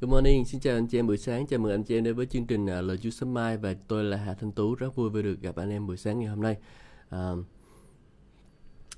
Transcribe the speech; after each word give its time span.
Good 0.00 0.10
morning, 0.10 0.44
xin 0.44 0.60
chào 0.60 0.74
anh 0.74 0.86
chị 0.86 0.98
em 0.98 1.06
buổi 1.06 1.18
sáng, 1.18 1.46
chào 1.46 1.58
mừng 1.60 1.72
anh 1.72 1.82
chị 1.82 1.98
em 1.98 2.04
đến 2.04 2.14
với 2.14 2.26
chương 2.26 2.46
trình 2.46 2.64
uh, 2.64 2.84
Lời 2.84 2.98
Chúa 2.98 3.10
Sớm 3.10 3.34
Mai 3.34 3.56
và 3.56 3.74
tôi 3.88 4.04
là 4.04 4.16
Hà 4.16 4.34
Thanh 4.34 4.52
Tú, 4.52 4.74
rất 4.74 4.96
vui 4.96 5.10
vì 5.10 5.22
được 5.22 5.40
gặp 5.40 5.56
anh 5.56 5.70
em 5.70 5.86
buổi 5.86 5.96
sáng 5.96 6.18
ngày 6.18 6.28
hôm 6.28 6.42
nay. 6.42 6.56
À, 7.08 7.32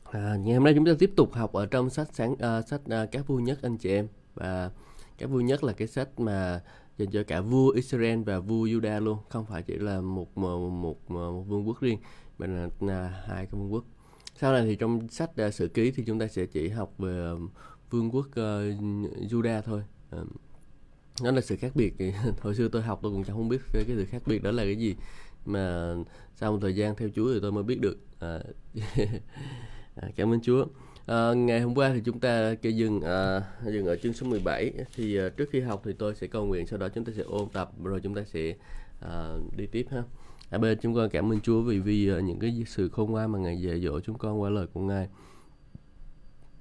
à, 0.04 0.36
ngày 0.36 0.54
hôm 0.54 0.64
nay 0.64 0.74
chúng 0.74 0.84
ta 0.84 0.92
tiếp 0.98 1.12
tục 1.16 1.32
học 1.32 1.52
ở 1.52 1.66
trong 1.66 1.90
sách 1.90 2.08
sáng 2.12 2.32
uh, 2.32 2.68
sách 2.68 2.80
uh, 2.80 3.10
các 3.12 3.26
vua 3.26 3.38
nhất 3.38 3.58
anh 3.62 3.78
chị 3.78 3.90
em 3.90 4.08
và 4.34 4.70
các 5.18 5.30
vua 5.30 5.40
nhất 5.40 5.64
là 5.64 5.72
cái 5.72 5.88
sách 5.88 6.20
mà 6.20 6.62
dành 6.98 7.10
cho 7.10 7.22
cả 7.26 7.40
vua 7.40 7.70
Israel 7.70 8.22
và 8.22 8.40
vua 8.40 8.66
Juda 8.66 9.00
luôn, 9.00 9.18
không 9.28 9.46
phải 9.46 9.62
chỉ 9.62 9.74
là 9.74 10.00
một 10.00 10.38
một 10.38 10.68
một, 10.68 11.10
một 11.10 11.42
vương 11.42 11.68
quốc 11.68 11.80
riêng 11.80 11.98
mà 12.38 12.46
là, 12.46 12.64
uh, 12.64 12.90
hai 13.26 13.46
cái 13.46 13.52
vương 13.52 13.72
quốc. 13.72 13.84
Sau 14.36 14.52
này 14.52 14.64
thì 14.64 14.76
trong 14.76 15.08
sách 15.08 15.30
uh, 15.46 15.54
sử 15.54 15.68
ký 15.68 15.90
thì 15.90 16.04
chúng 16.06 16.18
ta 16.18 16.28
sẽ 16.28 16.46
chỉ 16.46 16.68
học 16.68 16.92
về 16.98 17.30
vương 17.90 18.10
quốc 18.10 18.26
uh, 18.26 18.34
Juda 19.30 19.62
thôi. 19.62 19.82
Uh, 20.16 20.26
nó 21.22 21.30
là 21.30 21.40
sự 21.40 21.56
khác 21.56 21.72
biệt. 21.74 21.94
Hồi 22.40 22.54
xưa 22.54 22.68
tôi 22.68 22.82
học 22.82 22.98
tôi 23.02 23.12
cũng 23.12 23.24
chẳng 23.24 23.36
không 23.36 23.48
biết 23.48 23.60
cái, 23.72 23.84
cái 23.86 23.96
sự 23.96 24.04
khác 24.04 24.22
biệt 24.26 24.42
đó 24.42 24.50
là 24.50 24.64
cái 24.64 24.76
gì. 24.76 24.96
Mà 25.44 25.94
sau 26.34 26.52
một 26.52 26.58
thời 26.62 26.76
gian 26.76 26.96
theo 26.96 27.08
Chúa 27.14 27.34
thì 27.34 27.40
tôi 27.42 27.52
mới 27.52 27.62
biết 27.62 27.80
được. 27.80 27.98
À, 28.20 28.40
à, 29.96 30.08
cảm 30.16 30.32
ơn 30.32 30.40
Chúa. 30.40 30.66
À, 31.06 31.34
ngày 31.34 31.60
hôm 31.60 31.74
qua 31.74 31.92
thì 31.94 32.00
chúng 32.04 32.20
ta 32.20 32.54
cái 32.54 32.76
dừng 32.76 33.00
à, 33.00 33.42
dừng 33.64 33.86
ở 33.86 33.96
chương 33.96 34.12
số 34.12 34.26
17 34.26 34.72
thì 34.94 35.18
à, 35.18 35.28
trước 35.28 35.48
khi 35.52 35.60
học 35.60 35.82
thì 35.84 35.92
tôi 35.92 36.14
sẽ 36.14 36.26
cầu 36.26 36.46
nguyện 36.46 36.66
sau 36.66 36.78
đó 36.78 36.88
chúng 36.88 37.04
ta 37.04 37.12
sẽ 37.16 37.22
ôn 37.22 37.48
tập 37.52 37.70
rồi 37.84 38.00
chúng 38.00 38.14
ta 38.14 38.24
sẽ 38.24 38.54
à, 39.00 39.34
đi 39.56 39.66
tiếp 39.66 39.86
ha. 39.90 40.02
À, 40.50 40.58
bên 40.58 40.78
chúng 40.82 40.94
con 40.94 41.10
cảm 41.10 41.32
ơn 41.32 41.40
Chúa 41.40 41.60
vì 41.60 41.78
vì 41.78 42.10
à, 42.10 42.20
những 42.20 42.38
cái 42.38 42.64
sự 42.66 42.88
khôn 42.88 43.10
ngoan 43.10 43.32
mà 43.32 43.38
ngài 43.38 43.60
dạy 43.60 43.80
dỗ 43.80 44.00
chúng 44.00 44.18
con 44.18 44.40
qua 44.40 44.50
lời 44.50 44.66
của 44.72 44.80
ngài. 44.80 45.08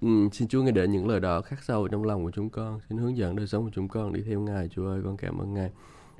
Ừ, 0.05 0.29
xin 0.31 0.47
Chúa 0.47 0.63
nghe 0.63 0.71
để 0.71 0.87
những 0.87 1.07
lời 1.07 1.19
đó 1.19 1.41
khắc 1.41 1.63
sâu 1.63 1.87
trong 1.87 2.03
lòng 2.03 2.23
của 2.23 2.31
chúng 2.31 2.49
con. 2.49 2.79
Xin 2.89 2.97
hướng 2.97 3.17
dẫn 3.17 3.35
đời 3.35 3.47
sống 3.47 3.63
của 3.63 3.69
chúng 3.73 3.87
con 3.87 4.13
đi 4.13 4.21
theo 4.21 4.39
Ngài. 4.39 4.69
Chúa 4.69 4.87
ơi, 4.87 5.01
con 5.03 5.17
cảm 5.17 5.37
ơn 5.37 5.53
Ngài. 5.53 5.71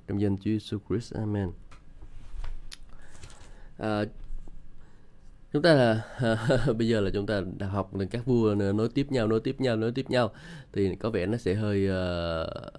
Trong 0.07 0.21
danh 0.21 0.38
Chúa 0.38 0.52
Jesus 0.52 0.79
Christ. 0.90 1.13
Amen. 1.13 1.51
À, 3.77 4.05
chúng 5.54 5.62
ta 5.62 5.74
là 5.74 6.04
bây 6.77 6.87
giờ 6.87 7.01
là 7.01 7.09
chúng 7.13 7.26
ta 7.26 7.41
đã 7.57 7.68
học 7.68 7.91
các 8.12 8.26
vua 8.26 8.55
nối 8.55 8.90
tiếp 8.90 9.12
nhau, 9.12 9.27
nối 9.27 9.40
tiếp 9.40 9.62
nhau, 9.62 9.76
nối 9.76 9.91
tiếp 9.91 10.09
nhau 10.09 10.31
thì 10.74 10.96
có 10.96 11.09
vẻ 11.09 11.26
nó 11.26 11.37
sẽ 11.37 11.54
hơi 11.54 11.85
uh, 11.85 12.74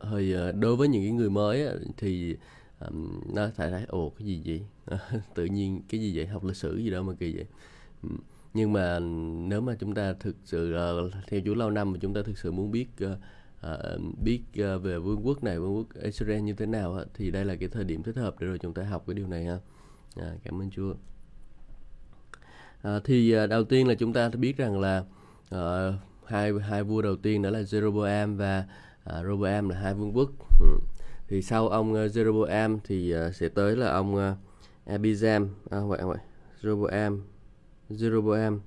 hơi 0.00 0.34
uh, 0.48 0.56
đối 0.56 0.76
với 0.76 0.88
những 0.88 1.02
cái 1.02 1.12
người 1.12 1.30
mới 1.30 1.68
thì 1.96 2.36
um, 2.80 3.20
nó 3.34 3.48
phải 3.54 3.70
thấy 3.70 3.84
ồ 3.88 4.12
cái 4.18 4.26
gì 4.26 4.42
vậy 4.44 4.60
tự 5.34 5.44
nhiên 5.44 5.82
cái 5.88 6.00
gì 6.00 6.16
vậy 6.16 6.26
học 6.26 6.44
lịch 6.44 6.56
sử 6.56 6.76
gì 6.76 6.90
đâu 6.90 7.02
mà 7.02 7.12
kỳ 7.18 7.36
vậy 7.36 7.46
um, 8.02 8.16
nhưng 8.54 8.72
mà 8.72 8.98
nếu 9.48 9.60
mà 9.60 9.74
chúng 9.78 9.94
ta 9.94 10.12
thực 10.12 10.36
sự 10.44 10.76
uh, 11.06 11.12
theo 11.28 11.40
Chúa 11.44 11.54
lâu 11.54 11.70
năm 11.70 11.92
mà 11.92 11.98
chúng 12.00 12.14
ta 12.14 12.20
thực 12.22 12.38
sự 12.38 12.52
muốn 12.52 12.70
biết 12.70 12.86
uh, 13.04 13.10
uh, 13.66 14.00
biết 14.24 14.42
uh, 14.50 14.82
về 14.82 14.98
vương 14.98 15.26
quốc 15.26 15.44
này 15.44 15.58
vương 15.58 15.76
quốc 15.76 15.86
Israel 16.02 16.40
như 16.40 16.54
thế 16.54 16.66
nào 16.66 16.98
uh, 17.00 17.08
thì 17.14 17.30
đây 17.30 17.44
là 17.44 17.56
cái 17.56 17.68
thời 17.68 17.84
điểm 17.84 18.02
thích 18.02 18.16
hợp 18.16 18.34
để 18.40 18.46
rồi 18.46 18.58
chúng 18.58 18.74
ta 18.74 18.82
học 18.82 19.04
cái 19.06 19.14
điều 19.14 19.26
này 19.26 19.44
ha. 19.44 19.58
À, 20.16 20.34
cảm 20.44 20.62
ơn 20.62 20.70
Chúa. 20.70 20.94
À, 22.82 23.00
thì 23.04 23.36
uh, 23.44 23.50
đầu 23.50 23.64
tiên 23.64 23.88
là 23.88 23.94
chúng 23.94 24.12
ta 24.12 24.28
biết 24.28 24.56
rằng 24.56 24.80
là 24.80 25.04
uh, 25.54 25.94
hai 26.26 26.52
hai 26.52 26.82
vua 26.82 27.02
đầu 27.02 27.16
tiên 27.16 27.42
đó 27.42 27.50
là 27.50 27.60
Jeroboam 27.60 28.36
và 28.36 28.64
uh, 29.10 29.26
Roboam 29.26 29.68
là 29.68 29.76
hai 29.76 29.94
vương 29.94 30.16
quốc. 30.16 30.30
Ừ. 30.60 30.78
thì 31.28 31.42
sau 31.42 31.68
ông 31.68 31.92
uh, 31.92 32.10
Jeroboam 32.10 32.78
thì 32.84 33.14
uh, 33.16 33.34
sẽ 33.34 33.48
tới 33.48 33.76
là 33.76 33.92
ông 33.92 34.14
uh, 34.14 34.36
Abizam 34.86 35.48
à, 35.70 35.80
vậy 35.80 36.00
vậy 36.02 36.18
Jeroboam. 36.62 37.20
Jeroboam 37.90 38.58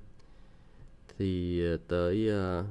thì 1.18 1.64
ờ, 1.66 1.76
tới 1.88 2.30
uh, 2.30 2.66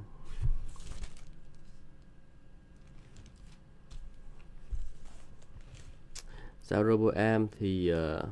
sau 6.62 6.84
Roboam 6.84 7.48
thì 7.60 7.94
uh, 7.94 8.30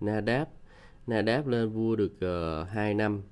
Nadab. 0.00 0.48
Nadab 1.06 1.46
lên 1.46 1.68
vua 1.68 1.96
được 1.96 2.12
uh, 2.62 2.68
2 2.68 2.94
năm. 2.94 3.22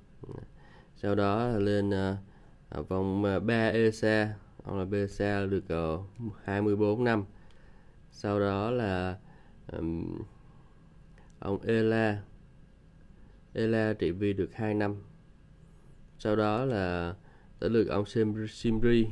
Sau 0.97 1.15
đó 1.15 1.49
lên 1.49 1.91
uh, 1.91 2.89
vòng 2.89 3.25
uh, 3.37 3.43
3 3.43 3.69
Esa 3.69 4.35
ông 4.65 4.79
là 4.79 4.85
Besa 4.85 5.47
được 5.47 5.65
uh, 5.95 6.35
24 6.45 7.05
năm. 7.05 7.25
Sau 8.11 8.41
đó 8.41 8.71
là 8.71 9.17
um, 9.73 10.19
ông 11.39 11.59
Ela 11.63 12.23
Ela 13.57 13.93
trị 13.93 14.11
vì 14.11 14.33
được 14.33 14.55
2 14.55 14.75
năm. 14.75 14.97
Sau 16.19 16.37
đó 16.37 16.65
là 16.65 17.15
tới 17.59 17.71
lượt 17.71 17.89
ông 17.89 18.05
Simri 18.49 19.07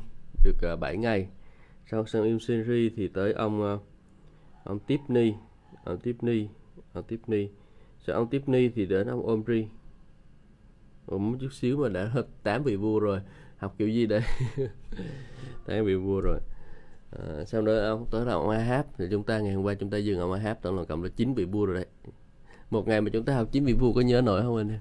được 0.44 0.56
ờ, 0.62 0.76
7 0.76 0.96
ngày. 0.96 1.28
Sau 1.86 2.04
ông 2.12 2.40
Simri 2.40 2.90
thì 2.96 3.08
tới 3.08 3.32
ông 3.32 3.62
ờ, 3.62 3.78
ông 4.64 4.78
Tipni, 4.78 5.34
ông 5.84 5.98
Tipni, 5.98 6.48
ông 6.92 7.04
Tipni. 7.04 7.48
Sau 8.06 8.16
ông 8.16 8.28
Tipni 8.28 8.68
thì 8.68 8.86
đến 8.86 9.06
ông 9.06 9.26
Omri. 9.26 9.66
Ủa, 11.06 11.18
một 11.18 11.36
chút 11.40 11.52
xíu 11.52 11.76
mà 11.76 11.88
đã 11.88 12.04
hết 12.04 12.26
8 12.42 12.62
vị 12.62 12.76
vua 12.76 12.98
rồi. 12.98 13.20
Học 13.56 13.74
kiểu 13.78 13.88
gì 13.88 14.06
đây? 14.06 14.22
8 15.66 15.84
vị 15.84 15.94
vua 15.94 16.20
rồi. 16.20 16.40
À, 17.10 17.44
sau 17.44 17.62
đó 17.62 17.72
ông 17.72 18.06
tới 18.10 18.26
là 18.26 18.32
ông 18.32 18.48
Ahab 18.48 18.86
thì 18.98 19.04
chúng 19.10 19.24
ta 19.24 19.38
ngày 19.38 19.54
hôm 19.54 19.64
qua 19.64 19.74
chúng 19.74 19.90
ta 19.90 19.98
dừng 19.98 20.20
ông 20.20 20.32
Ahab 20.32 20.56
tổng 20.62 20.78
là 20.78 20.84
cộng 20.84 21.02
là 21.02 21.08
9 21.16 21.34
vị 21.34 21.44
vua 21.44 21.66
rồi 21.66 21.74
đấy 21.74 21.86
một 22.74 22.88
ngày 22.88 23.00
mà 23.00 23.10
chúng 23.12 23.24
ta 23.24 23.34
học 23.34 23.48
chín 23.52 23.64
vị 23.64 23.72
vua 23.72 23.92
có 23.92 24.00
nhớ 24.00 24.20
nổi 24.20 24.42
không 24.42 24.56
anh 24.56 24.68
em? 24.68 24.80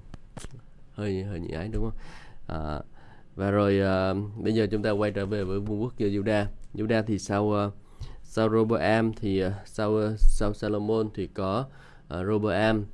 Hơi 0.94 1.22
hơi 1.22 1.40
nhị 1.40 1.54
ái 1.54 1.68
đúng 1.68 1.82
không? 1.82 1.98
À, 2.46 2.80
và 3.36 3.50
rồi 3.50 3.80
à, 3.80 4.14
bây 4.36 4.54
giờ 4.54 4.66
chúng 4.70 4.82
ta 4.82 4.90
quay 4.90 5.10
trở 5.10 5.26
về 5.26 5.44
với 5.44 5.60
vương 5.60 5.82
quốc 5.82 5.92
Juda. 5.98 6.44
Juda 6.74 7.02
thì 7.06 7.18
sau 7.18 7.44
uh, 7.44 7.72
sau 8.22 8.50
Roboam 8.50 9.12
thì 9.12 9.44
uh, 9.46 9.52
sau 9.64 9.90
uh, 9.90 10.18
sau 10.18 10.54
Salomon 10.54 11.08
thì 11.14 11.26
có 11.26 11.64
uh, 12.14 12.26
Roboam 12.26 12.84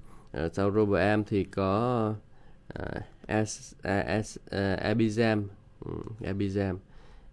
uh, 0.44 0.52
sau 0.52 0.70
Roboam 0.70 1.24
thì 1.24 1.44
có 1.44 2.14
uh, 2.78 3.02
As, 3.26 3.74
As, 3.82 4.38
uh, 4.46 4.82
Abizam. 4.82 5.48
Um, 5.86 6.16
Abizam. 6.20 6.76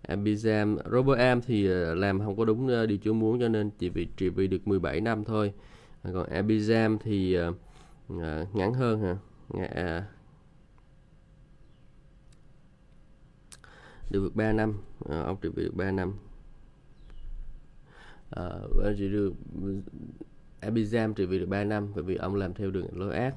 Abizam. 0.08 0.78
Roboam 0.92 1.42
thì 1.42 1.70
uh, 1.70 1.98
làm 1.98 2.20
không 2.20 2.38
có 2.38 2.46
đúng 2.46 2.66
uh, 2.66 2.90
điều 2.90 2.98
Chúa 3.04 3.14
muốn 3.14 3.40
cho 3.40 3.48
nên 3.48 3.70
chỉ 3.80 3.90
bị 3.90 4.08
trị 4.18 4.30
vì 4.30 4.48
được 4.48 4.68
17 4.68 5.02
năm 5.02 5.24
thôi 5.24 5.54
còn 6.04 6.30
Abizam 6.30 6.98
thì 6.98 7.38
uh, 8.14 8.56
ngắn 8.56 8.74
hơn 8.74 9.02
hả? 9.02 9.18
Uh, 9.54 10.04
được 14.12 14.36
3 14.36 14.52
năm. 14.54 14.74
Uh, 15.06 15.10
ông 15.10 15.38
trị 15.42 15.50
được 15.56 15.76
3 15.76 15.92
năm. 15.92 16.14
Uh, 18.40 18.96
chỉ 18.98 19.10
được 19.10 19.34
Abizam 20.62 21.14
trị 21.14 21.26
vì 21.26 21.40
được 21.40 21.50
3 21.50 21.64
năm 21.64 21.92
bởi 21.96 22.04
vì 22.04 22.16
ông 22.16 22.36
làm 22.36 22.54
theo 22.54 22.72
đường 22.72 22.88
lối 22.94 23.16
ác. 23.16 23.36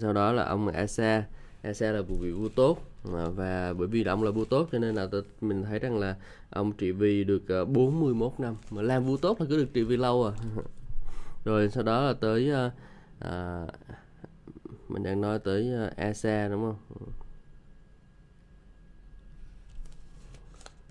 Sau 0.00 0.12
đó 0.12 0.32
là 0.32 0.44
ông 0.44 0.68
Asa 0.68 1.24
Asa 1.62 1.92
là 1.92 2.00
một 2.00 2.16
vị 2.20 2.30
vua 2.30 2.48
tốt. 2.48 2.78
Và 3.34 3.72
bởi 3.72 3.88
vì 3.88 4.04
ông 4.04 4.22
là 4.22 4.30
vua 4.30 4.44
tốt 4.44 4.68
cho 4.72 4.78
nên 4.78 4.94
là 4.94 5.08
mình 5.40 5.62
thấy 5.62 5.78
rằng 5.78 5.98
là 5.98 6.16
ông 6.50 6.72
trị 6.72 6.92
vì 6.92 7.24
được 7.24 7.66
41 7.68 8.32
năm. 8.38 8.56
Mà 8.70 8.82
làm 8.82 9.04
vua 9.04 9.16
tốt 9.16 9.40
là 9.40 9.46
cứ 9.48 9.56
được 9.56 9.74
trị 9.74 9.82
vì 9.82 9.96
lâu 9.96 10.24
à. 10.24 10.32
rồi 11.44 11.68
sau 11.70 11.82
đó 11.82 12.06
là 12.06 12.12
tới 12.12 12.50
à, 13.20 13.66
mình 14.88 15.02
đang 15.02 15.20
nói 15.20 15.38
tới 15.38 15.72
ờ, 15.72 15.90
ESA 15.96 16.48
đúng 16.48 16.62
không? 16.62 16.76
Ừ. 17.00 17.06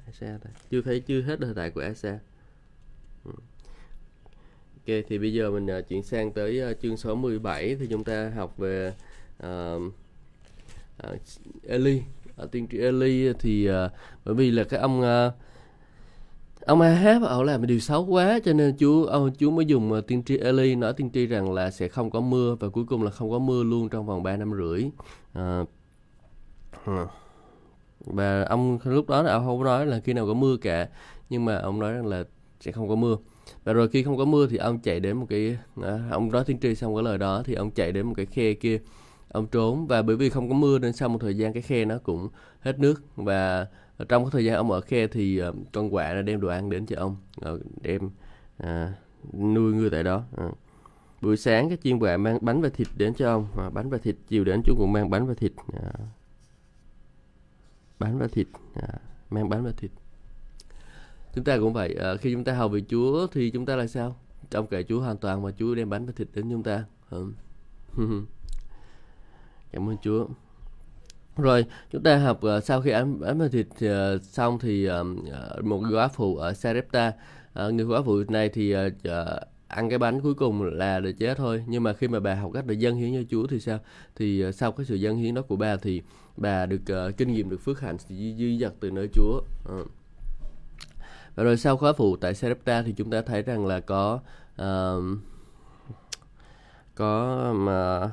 ESA 0.07 0.37
chưa 0.71 0.81
thấy 0.81 0.99
chưa 0.99 1.21
hết 1.21 1.39
thời 1.41 1.53
đại 1.53 1.69
của 1.71 1.81
ESA. 1.81 2.19
Ừ. 3.25 3.31
Ok 4.75 5.03
thì 5.07 5.17
bây 5.17 5.33
giờ 5.33 5.51
mình 5.51 5.67
uh, 5.79 5.87
chuyển 5.87 6.03
sang 6.03 6.31
tới 6.31 6.71
uh, 6.71 6.79
chương 6.81 6.97
số 6.97 7.15
17 7.15 7.75
thì 7.75 7.87
chúng 7.87 8.03
ta 8.03 8.31
học 8.35 8.57
về 8.57 8.93
uh, 9.43 9.81
uh, 11.07 11.21
Eli 11.63 12.01
ở 12.35 12.47
tiên 12.51 12.67
tri 12.71 12.77
Eli 12.77 13.33
thì 13.33 13.69
uh, 13.69 13.91
bởi 14.25 14.35
vì 14.35 14.51
là 14.51 14.63
cái 14.63 14.79
ông 14.79 15.01
uh, 15.01 15.33
ông 16.65 16.81
Ahab 16.81 17.23
ông 17.23 17.43
làm 17.43 17.67
điều 17.67 17.79
xấu 17.79 18.05
quá 18.05 18.39
cho 18.45 18.53
nên 18.53 18.77
Chúa 18.77 19.05
ông 19.05 19.31
Chúa 19.39 19.51
mới 19.51 19.65
dùng 19.65 19.93
ờ, 19.93 20.01
tiên 20.01 20.23
tri 20.23 20.37
Eli 20.37 20.75
nói 20.75 20.93
tiên 20.93 21.09
tri 21.13 21.25
rằng 21.25 21.53
là 21.53 21.71
sẽ 21.71 21.87
không 21.87 22.11
có 22.11 22.19
mưa 22.19 22.55
và 22.59 22.69
cuối 22.69 22.85
cùng 22.87 23.03
là 23.03 23.11
không 23.11 23.31
có 23.31 23.39
mưa 23.39 23.63
luôn 23.63 23.89
trong 23.89 24.05
vòng 24.05 24.23
3 24.23 24.37
năm 24.37 24.51
rưỡi. 24.57 24.89
À, 25.33 25.65
và 28.05 28.43
ông 28.43 28.79
lúc 28.83 29.09
đó 29.09 29.21
là 29.21 29.31
ông 29.31 29.45
không 29.45 29.63
nói 29.63 29.85
là 29.85 29.99
khi 29.99 30.13
nào 30.13 30.27
có 30.27 30.33
mưa 30.33 30.57
cả 30.57 30.87
nhưng 31.29 31.45
mà 31.45 31.57
ông 31.57 31.79
nói 31.79 31.93
rằng 31.93 32.07
là 32.07 32.23
sẽ 32.59 32.71
không 32.71 32.89
có 32.89 32.95
mưa. 32.95 33.17
Và 33.63 33.73
rồi 33.73 33.89
khi 33.89 34.03
không 34.03 34.17
có 34.17 34.25
mưa 34.25 34.47
thì 34.47 34.57
ông 34.57 34.79
chạy 34.79 34.99
đến 34.99 35.17
một 35.17 35.25
cái 35.29 35.57
à, 35.83 35.99
ông 36.11 36.31
nói 36.31 36.43
tiên 36.45 36.59
tri 36.61 36.75
xong 36.75 36.95
cái 36.95 37.03
lời 37.03 37.17
đó 37.17 37.43
thì 37.45 37.53
ông 37.53 37.71
chạy 37.71 37.91
đến 37.91 38.07
một 38.07 38.13
cái 38.17 38.25
khe 38.25 38.53
kia 38.53 38.79
ông 39.29 39.47
trốn. 39.47 39.87
Và 39.87 40.01
bởi 40.01 40.15
vì 40.15 40.29
không 40.29 40.49
có 40.49 40.55
mưa 40.55 40.79
nên 40.79 40.93
sau 40.93 41.09
một 41.09 41.17
thời 41.21 41.37
gian 41.37 41.53
cái 41.53 41.61
khe 41.61 41.85
nó 41.85 41.97
cũng 42.03 42.29
hết 42.59 42.79
nước. 42.79 43.01
Và 43.15 43.67
trong 44.09 44.23
cái 44.23 44.31
thời 44.31 44.45
gian 44.45 44.55
ông 44.55 44.71
ở 44.71 44.81
khe 44.81 45.07
thì 45.07 45.41
uh, 45.49 45.55
con 45.71 45.89
quạ 45.89 46.13
nó 46.13 46.21
đem 46.21 46.41
đồ 46.41 46.47
ăn 46.47 46.69
đến 46.69 46.85
cho 46.85 46.95
ông. 46.99 47.15
Uh, 47.49 47.61
đem 47.81 48.09
uh, 48.63 48.69
nuôi 49.33 49.73
người 49.73 49.89
tại 49.89 50.03
đó. 50.03 50.23
Uh. 50.45 50.57
buổi 51.21 51.37
sáng 51.37 51.69
cái 51.69 51.77
chiên 51.83 51.99
quạ 51.99 52.17
mang 52.17 52.37
bánh 52.41 52.61
và 52.61 52.69
thịt 52.69 52.87
đến 52.95 53.13
cho 53.13 53.33
ông. 53.33 53.47
Uh, 53.67 53.73
bánh 53.73 53.89
và 53.89 53.97
thịt 53.97 54.15
chiều 54.27 54.43
đến 54.43 54.61
chú 54.65 54.75
cũng 54.77 54.91
mang 54.91 55.09
bánh 55.09 55.27
và 55.27 55.33
thịt. 55.33 55.51
Uh, 55.51 55.99
bánh 57.99 58.19
và 58.19 58.27
thịt 58.27 58.47
uh, 58.79 58.83
mang 59.29 59.49
bánh 59.49 59.63
và 59.63 59.71
thịt. 59.77 59.91
Chúng 61.35 61.43
ta 61.43 61.57
cũng 61.57 61.73
vậy 61.73 61.97
uh, 62.13 62.21
khi 62.21 62.33
chúng 62.33 62.43
ta 62.43 62.53
hầu 62.53 62.69
về 62.69 62.81
Chúa 62.89 63.27
thì 63.27 63.51
chúng 63.51 63.65
ta 63.65 63.75
là 63.75 63.87
sao? 63.87 64.15
Trong 64.49 64.67
kệ 64.67 64.83
Chúa 64.83 65.01
hoàn 65.01 65.17
toàn 65.17 65.43
và 65.43 65.51
Chúa 65.51 65.75
đem 65.75 65.89
bánh 65.89 66.05
và 66.05 66.13
thịt 66.15 66.27
đến 66.33 66.49
chúng 66.51 66.63
ta. 66.63 66.85
Ừ. 67.09 67.33
Cảm 69.71 69.89
ơn 69.89 69.97
Chúa 70.01 70.27
rồi 71.41 71.65
chúng 71.91 72.03
ta 72.03 72.17
học 72.17 72.39
uh, 72.57 72.63
sau 72.63 72.81
khi 72.81 72.91
ăn 72.91 73.19
bánh 73.19 73.39
và 73.39 73.47
thịt 73.47 73.67
uh, 73.67 74.23
xong 74.23 74.59
thì 74.59 74.89
uh, 74.89 75.63
một 75.63 75.81
góa 75.89 76.07
phụ 76.07 76.37
ở 76.37 76.53
Sarepta 76.53 77.13
uh, 77.67 77.73
người 77.73 77.85
góa 77.85 78.01
phụ 78.01 78.23
này 78.27 78.49
thì 78.49 78.75
uh, 78.75 78.93
ăn 79.67 79.89
cái 79.89 79.99
bánh 79.99 80.21
cuối 80.21 80.33
cùng 80.33 80.63
là 80.63 80.99
để 80.99 81.11
chết 81.11 81.37
thôi. 81.37 81.63
Nhưng 81.67 81.83
mà 81.83 81.93
khi 81.93 82.07
mà 82.07 82.19
bà 82.19 82.35
học 82.35 82.51
cách 82.53 82.65
để 82.67 82.75
dân 82.75 82.95
hiến 82.95 83.13
cho 83.13 83.27
Chúa 83.29 83.47
thì 83.47 83.59
sao? 83.59 83.79
Thì 84.15 84.47
uh, 84.47 84.55
sau 84.55 84.71
cái 84.71 84.85
sự 84.85 84.95
dân 84.95 85.17
hiến 85.17 85.35
đó 85.35 85.41
của 85.41 85.55
bà 85.55 85.75
thì 85.75 86.01
bà 86.37 86.65
được 86.65 86.81
uh, 87.07 87.17
kinh 87.17 87.33
nghiệm 87.33 87.49
được 87.49 87.61
phước 87.61 87.79
hạnh 87.79 87.97
duy, 88.09 88.35
dư 88.35 88.65
dật 88.65 88.73
từ 88.79 88.91
nơi 88.91 89.09
Chúa. 89.13 89.41
Uh. 89.79 89.87
và 91.35 91.43
rồi 91.43 91.57
sau 91.57 91.77
khóa 91.77 91.93
phụ 91.93 92.15
tại 92.15 92.33
Sarepta 92.35 92.81
thì 92.81 92.93
chúng 92.97 93.09
ta 93.09 93.21
thấy 93.21 93.41
rằng 93.41 93.65
là 93.65 93.79
có 93.79 94.19
uh, 94.61 95.03
có 96.95 97.53
mà 97.53 98.09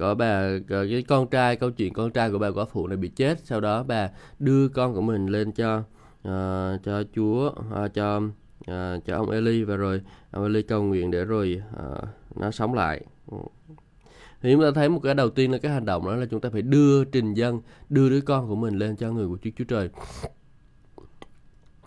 có 0.00 0.14
bà 0.14 0.58
có 0.68 0.84
cái 0.90 1.02
con 1.08 1.28
trai 1.28 1.56
câu 1.56 1.70
chuyện 1.70 1.92
con 1.92 2.10
trai 2.10 2.30
của 2.30 2.38
bà 2.38 2.50
quả 2.50 2.64
phụ 2.64 2.86
này 2.86 2.96
bị 2.96 3.08
chết 3.08 3.38
sau 3.44 3.60
đó 3.60 3.82
bà 3.82 4.10
đưa 4.38 4.68
con 4.68 4.94
của 4.94 5.00
mình 5.00 5.26
lên 5.26 5.52
cho 5.52 5.78
uh, 6.28 6.82
cho 6.84 7.02
Chúa 7.14 7.48
uh, 7.48 7.94
cho 7.94 8.16
uh, 8.16 9.04
cho 9.06 9.16
ông 9.16 9.30
Eli 9.30 9.64
và 9.64 9.76
rồi 9.76 10.02
ông 10.30 10.44
Eli 10.44 10.62
cầu 10.62 10.82
nguyện 10.82 11.10
để 11.10 11.24
rồi 11.24 11.62
uh, 11.76 12.08
nó 12.36 12.50
sống 12.50 12.74
lại. 12.74 13.04
Ừ. 13.30 13.36
Thì 14.42 14.52
chúng 14.52 14.62
ta 14.62 14.70
thấy 14.74 14.88
một 14.88 15.00
cái 15.02 15.14
đầu 15.14 15.30
tiên 15.30 15.52
là 15.52 15.58
cái 15.58 15.72
hành 15.72 15.84
động 15.84 16.04
đó 16.06 16.16
là 16.16 16.26
chúng 16.30 16.40
ta 16.40 16.48
phải 16.52 16.62
đưa 16.62 17.04
trình 17.04 17.34
dân 17.34 17.60
đưa 17.88 18.10
đứa 18.10 18.20
con 18.20 18.48
của 18.48 18.56
mình 18.56 18.78
lên 18.78 18.96
cho 18.96 19.12
người 19.12 19.28
của 19.28 19.38
Chúa 19.42 19.50
Chúa 19.56 19.64
Trời. 19.64 19.88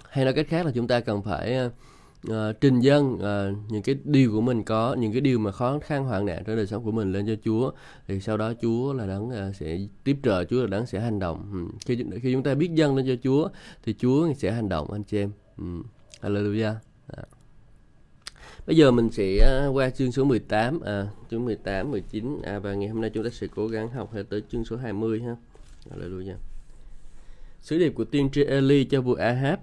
Hay 0.10 0.26
nói 0.26 0.34
cách 0.34 0.48
khác 0.50 0.66
là 0.66 0.72
chúng 0.76 0.88
ta 0.88 1.00
cần 1.00 1.22
phải 1.22 1.70
uh, 2.30 2.62
trình 2.62 2.80
dân 2.80 3.14
uh, 3.14 3.72
những 3.72 3.84
cái 3.84 3.96
điều 4.04 4.32
của 4.32 4.42
mình 4.42 4.64
có 4.64 4.96
những 5.00 5.12
cái 5.12 5.22
điều 5.22 5.40
mà 5.40 5.52
khó 5.52 5.80
khăn 5.80 6.04
hoạn 6.04 6.26
nạn 6.26 6.44
trong 6.46 6.56
đời 6.56 6.68
sống 6.68 6.84
của 6.84 6.92
mình 6.92 7.12
lên 7.12 7.28
cho 7.28 7.34
Chúa 7.44 7.72
thì 8.08 8.20
sau 8.20 8.38
đó 8.38 8.54
Chúa 8.62 8.94
là 8.94 9.08
đấng 9.08 9.28
uh, 9.28 9.56
sẽ 9.56 9.80
tiếp 10.04 10.18
trợ 10.24 10.44
Chúa 10.44 10.62
là 10.62 10.68
đấng 10.68 10.86
sẽ 10.86 11.00
hành 11.00 11.20
động 11.20 11.50
ừ. 11.54 11.78
khi 11.86 12.04
khi 12.22 12.34
chúng 12.34 12.44
ta 12.44 12.54
biết 12.54 12.72
dân 12.74 12.96
lên 12.96 13.08
cho 13.08 13.16
Chúa 13.24 13.50
thì 13.84 13.96
Chúa 14.00 14.34
sẽ 14.34 14.52
hành 14.52 14.70
động 14.70 14.92
anh 14.92 15.04
chị 15.04 15.18
em 15.18 15.32
ừ. 15.58 15.64
Hallelujah 16.22 16.74
à. 17.08 17.24
Bây 18.68 18.76
giờ 18.76 18.92
mình 18.92 19.10
sẽ 19.12 19.68
qua 19.74 19.90
chương 19.90 20.12
số 20.12 20.24
18, 20.24 20.80
à, 20.82 21.08
chương 21.32 21.46
18, 21.46 21.92
19 21.92 22.42
à, 22.44 22.60
và 22.60 22.74
ngày 22.74 22.90
hôm 22.90 23.02
nay 23.02 23.10
chúng 23.14 23.24
ta 23.24 23.30
sẽ 23.30 23.48
cố 23.56 23.68
gắng 23.68 23.90
học 23.90 24.14
tới 24.30 24.44
chương 24.52 24.66
số 24.66 24.76
20 24.78 25.22
ha. 25.22 25.36
Hallelujah. 25.90 26.36
Sứ 27.62 27.78
điệp 27.78 27.90
của 27.90 28.04
tiên 28.04 28.30
tri 28.32 28.44
Eli 28.44 28.84
cho 28.84 29.02
vua 29.02 29.14
Ahab 29.14 29.60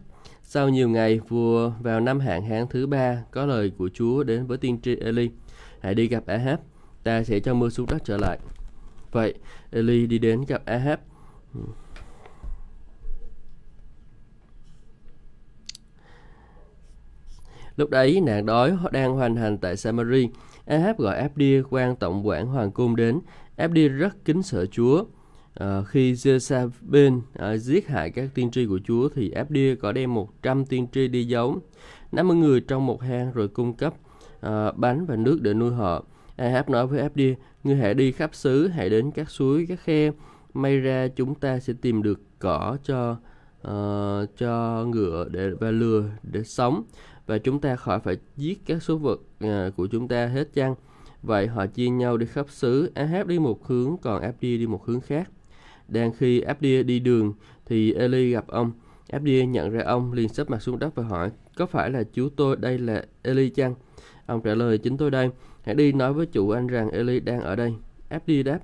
sau 0.52 0.68
nhiều 0.68 0.88
ngày, 0.88 1.20
vua 1.28 1.72
vào 1.80 2.00
năm 2.00 2.20
hạn 2.20 2.42
hán 2.42 2.66
thứ 2.70 2.86
ba 2.86 3.24
có 3.30 3.46
lời 3.46 3.72
của 3.78 3.90
Chúa 3.94 4.22
đến 4.22 4.46
với 4.46 4.58
tiên 4.58 4.80
tri 4.82 4.96
Eli. 4.96 5.30
Hãy 5.80 5.94
đi 5.94 6.08
gặp 6.08 6.26
Ahab, 6.26 6.58
ta 7.02 7.22
sẽ 7.22 7.40
cho 7.40 7.54
mưa 7.54 7.68
xuống 7.68 7.86
đất 7.90 8.02
trở 8.04 8.16
lại. 8.16 8.38
Vậy, 9.12 9.34
Eli 9.70 10.06
đi 10.06 10.18
đến 10.18 10.44
gặp 10.48 10.62
Ahab. 10.64 10.98
Lúc 17.76 17.90
đấy, 17.90 18.20
nạn 18.20 18.46
đói 18.46 18.76
đang 18.92 19.14
hoành 19.14 19.36
hành 19.36 19.58
tại 19.58 19.76
Samari. 19.76 20.28
Ahab 20.66 20.98
gọi 20.98 21.18
Abdi 21.18 21.60
quan 21.70 21.96
tổng 21.96 22.26
quản 22.26 22.46
hoàng 22.46 22.72
cung 22.72 22.96
đến. 22.96 23.20
Abdi 23.56 23.88
rất 23.88 24.24
kính 24.24 24.42
sợ 24.42 24.66
Chúa 24.66 25.04
À, 25.54 25.82
khi 25.82 26.12
Jezabel 26.12 27.20
à, 27.20 27.46
ờ, 27.46 27.56
giết 27.56 27.88
hại 27.88 28.10
các 28.10 28.30
tiên 28.34 28.50
tri 28.50 28.66
của 28.66 28.80
Chúa 28.84 29.08
thì 29.08 29.30
Abdia 29.30 29.74
có 29.74 29.92
đem 29.92 30.14
100 30.14 30.64
tiên 30.64 30.86
tri 30.92 31.08
đi 31.08 31.24
giấu 31.24 31.58
50 32.12 32.36
người 32.36 32.60
trong 32.60 32.86
một 32.86 33.02
hang 33.02 33.32
rồi 33.32 33.48
cung 33.48 33.72
cấp 33.72 33.94
à, 34.40 34.72
bánh 34.72 35.06
và 35.06 35.16
nước 35.16 35.38
để 35.42 35.54
nuôi 35.54 35.72
họ. 35.72 36.04
Ahab 36.36 36.68
nói 36.68 36.86
với 36.86 37.00
Abdia, 37.00 37.34
ngươi 37.64 37.76
hãy 37.76 37.94
đi 37.94 38.12
khắp 38.12 38.34
xứ, 38.34 38.68
hãy 38.68 38.90
đến 38.90 39.10
các 39.10 39.30
suối, 39.30 39.66
các 39.68 39.80
khe, 39.80 40.10
may 40.54 40.78
ra 40.78 41.08
chúng 41.16 41.34
ta 41.34 41.58
sẽ 41.58 41.72
tìm 41.82 42.02
được 42.02 42.20
cỏ 42.38 42.78
cho 42.84 43.16
uh, 43.68 44.28
cho 44.38 44.84
ngựa 44.84 45.28
để 45.30 45.50
và 45.60 45.70
lừa 45.70 46.04
để 46.22 46.42
sống 46.42 46.84
và 47.26 47.38
chúng 47.38 47.60
ta 47.60 47.76
khỏi 47.76 48.00
phải 48.00 48.16
giết 48.36 48.66
các 48.66 48.82
số 48.82 48.96
vật 48.96 49.20
uh, 49.44 49.76
của 49.76 49.86
chúng 49.86 50.08
ta 50.08 50.26
hết 50.26 50.54
chăng? 50.54 50.74
Vậy 51.22 51.46
họ 51.46 51.66
chia 51.66 51.88
nhau 51.88 52.16
đi 52.16 52.26
khắp 52.26 52.46
xứ, 52.50 52.92
Ahab 52.94 53.28
đi 53.28 53.38
một 53.38 53.66
hướng, 53.66 53.96
còn 54.02 54.22
Abdi 54.22 54.58
đi 54.58 54.66
một 54.66 54.86
hướng 54.86 55.00
khác. 55.00 55.30
Đang 55.90 56.12
khi 56.12 56.40
Abdi 56.40 56.82
đi 56.82 57.00
đường 57.00 57.32
thì 57.66 57.92
Eli 57.92 58.30
gặp 58.30 58.44
ông. 58.48 58.72
Abdi 59.10 59.46
nhận 59.46 59.70
ra 59.70 59.82
ông 59.84 60.12
liền 60.12 60.28
sấp 60.28 60.50
mặt 60.50 60.62
xuống 60.62 60.78
đất 60.78 60.94
và 60.94 61.02
hỏi 61.02 61.30
có 61.56 61.66
phải 61.66 61.90
là 61.90 62.02
chú 62.02 62.28
tôi 62.36 62.56
đây 62.56 62.78
là 62.78 63.04
Eli 63.22 63.50
chăng? 63.50 63.74
Ông 64.26 64.42
trả 64.42 64.54
lời 64.54 64.78
chính 64.78 64.96
tôi 64.96 65.10
đây. 65.10 65.30
Hãy 65.62 65.74
đi 65.74 65.92
nói 65.92 66.12
với 66.12 66.26
chủ 66.26 66.50
anh 66.50 66.66
rằng 66.66 66.90
Eli 66.90 67.20
đang 67.20 67.40
ở 67.40 67.56
đây. 67.56 67.74
Abdi 68.08 68.42
đáp 68.42 68.58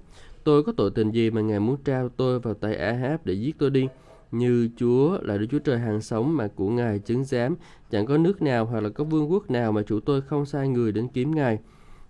tôi 0.44 0.62
có 0.62 0.72
tội 0.76 0.90
tình 0.90 1.10
gì 1.10 1.30
mà 1.30 1.40
ngài 1.40 1.60
muốn 1.60 1.76
trao 1.84 2.08
tôi 2.08 2.40
vào 2.40 2.54
tay 2.54 2.74
Ahab 2.74 3.20
để 3.24 3.34
giết 3.34 3.58
tôi 3.58 3.70
đi? 3.70 3.88
Như 4.32 4.68
Chúa 4.76 5.18
là 5.22 5.38
Đức 5.38 5.46
Chúa 5.50 5.58
Trời 5.58 5.78
hàng 5.78 6.00
sống 6.00 6.36
mà 6.36 6.48
của 6.48 6.70
Ngài 6.70 6.98
chứng 6.98 7.24
giám, 7.24 7.56
chẳng 7.90 8.06
có 8.06 8.18
nước 8.18 8.42
nào 8.42 8.64
hoặc 8.64 8.80
là 8.80 8.88
có 8.88 9.04
vương 9.04 9.30
quốc 9.30 9.50
nào 9.50 9.72
mà 9.72 9.82
chủ 9.82 10.00
tôi 10.00 10.20
không 10.20 10.46
sai 10.46 10.68
người 10.68 10.92
đến 10.92 11.08
kiếm 11.08 11.34
Ngài. 11.34 11.58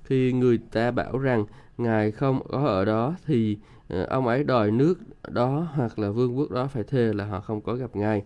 Khi 0.02 0.32
người 0.32 0.58
ta 0.72 0.90
bảo 0.90 1.18
rằng 1.18 1.44
Ngài 1.78 2.10
không 2.10 2.46
có 2.48 2.58
ở 2.58 2.84
đó 2.84 3.14
thì 3.26 3.58
Ờ, 3.88 4.04
ông 4.04 4.26
ấy 4.26 4.44
đòi 4.44 4.70
nước 4.70 4.98
đó 5.28 5.68
hoặc 5.74 5.98
là 5.98 6.10
vương 6.10 6.38
quốc 6.38 6.50
đó 6.50 6.66
phải 6.66 6.82
thề 6.84 7.12
là 7.12 7.24
họ 7.24 7.40
không 7.40 7.60
có 7.60 7.74
gặp 7.74 7.96
ngài. 7.96 8.22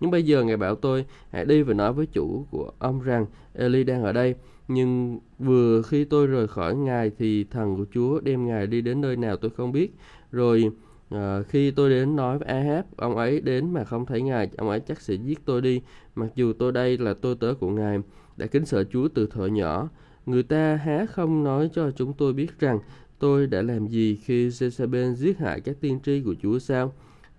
Nhưng 0.00 0.10
bây 0.10 0.22
giờ 0.22 0.42
ngài 0.42 0.56
bảo 0.56 0.74
tôi 0.74 1.04
hãy 1.30 1.44
đi 1.44 1.62
và 1.62 1.74
nói 1.74 1.92
với 1.92 2.06
chủ 2.06 2.46
của 2.50 2.70
ông 2.78 3.02
rằng 3.02 3.26
Eli 3.54 3.84
đang 3.84 4.02
ở 4.02 4.12
đây. 4.12 4.34
Nhưng 4.68 5.18
vừa 5.38 5.82
khi 5.82 6.04
tôi 6.04 6.26
rời 6.26 6.48
khỏi 6.48 6.74
ngài 6.74 7.10
thì 7.18 7.44
thần 7.44 7.76
của 7.76 7.84
Chúa 7.94 8.20
đem 8.20 8.46
ngài 8.46 8.66
đi 8.66 8.80
đến 8.80 9.00
nơi 9.00 9.16
nào 9.16 9.36
tôi 9.36 9.50
không 9.50 9.72
biết. 9.72 9.94
Rồi 10.32 10.70
à, 11.10 11.42
khi 11.48 11.70
tôi 11.70 11.90
đến 11.90 12.16
nói 12.16 12.38
với 12.38 12.48
Ahab 12.48 12.84
ông 12.96 13.16
ấy 13.16 13.40
đến 13.40 13.72
mà 13.72 13.84
không 13.84 14.06
thấy 14.06 14.22
ngài 14.22 14.48
ông 14.56 14.68
ấy 14.68 14.80
chắc 14.80 15.00
sẽ 15.00 15.14
giết 15.14 15.38
tôi 15.44 15.60
đi. 15.60 15.80
Mặc 16.14 16.28
dù 16.34 16.52
tôi 16.52 16.72
đây 16.72 16.98
là 16.98 17.14
tôi 17.14 17.36
tớ 17.40 17.54
của 17.60 17.68
ngài 17.68 17.98
đã 18.36 18.46
kính 18.46 18.66
sợ 18.66 18.84
Chúa 18.84 19.08
từ 19.08 19.26
thuở 19.26 19.46
nhỏ. 19.46 19.88
Người 20.26 20.42
ta 20.42 20.76
há 20.76 21.06
không 21.06 21.44
nói 21.44 21.70
cho 21.74 21.90
chúng 21.90 22.12
tôi 22.12 22.32
biết 22.32 22.60
rằng 22.60 22.78
Tôi 23.18 23.46
đã 23.46 23.62
làm 23.62 23.86
gì 23.86 24.16
khi 24.16 24.48
Jezebel 24.48 25.14
giết 25.14 25.38
hại 25.38 25.60
các 25.60 25.76
tiên 25.80 26.00
tri 26.04 26.22
của 26.22 26.34
Chúa 26.42 26.58
sao? 26.58 26.92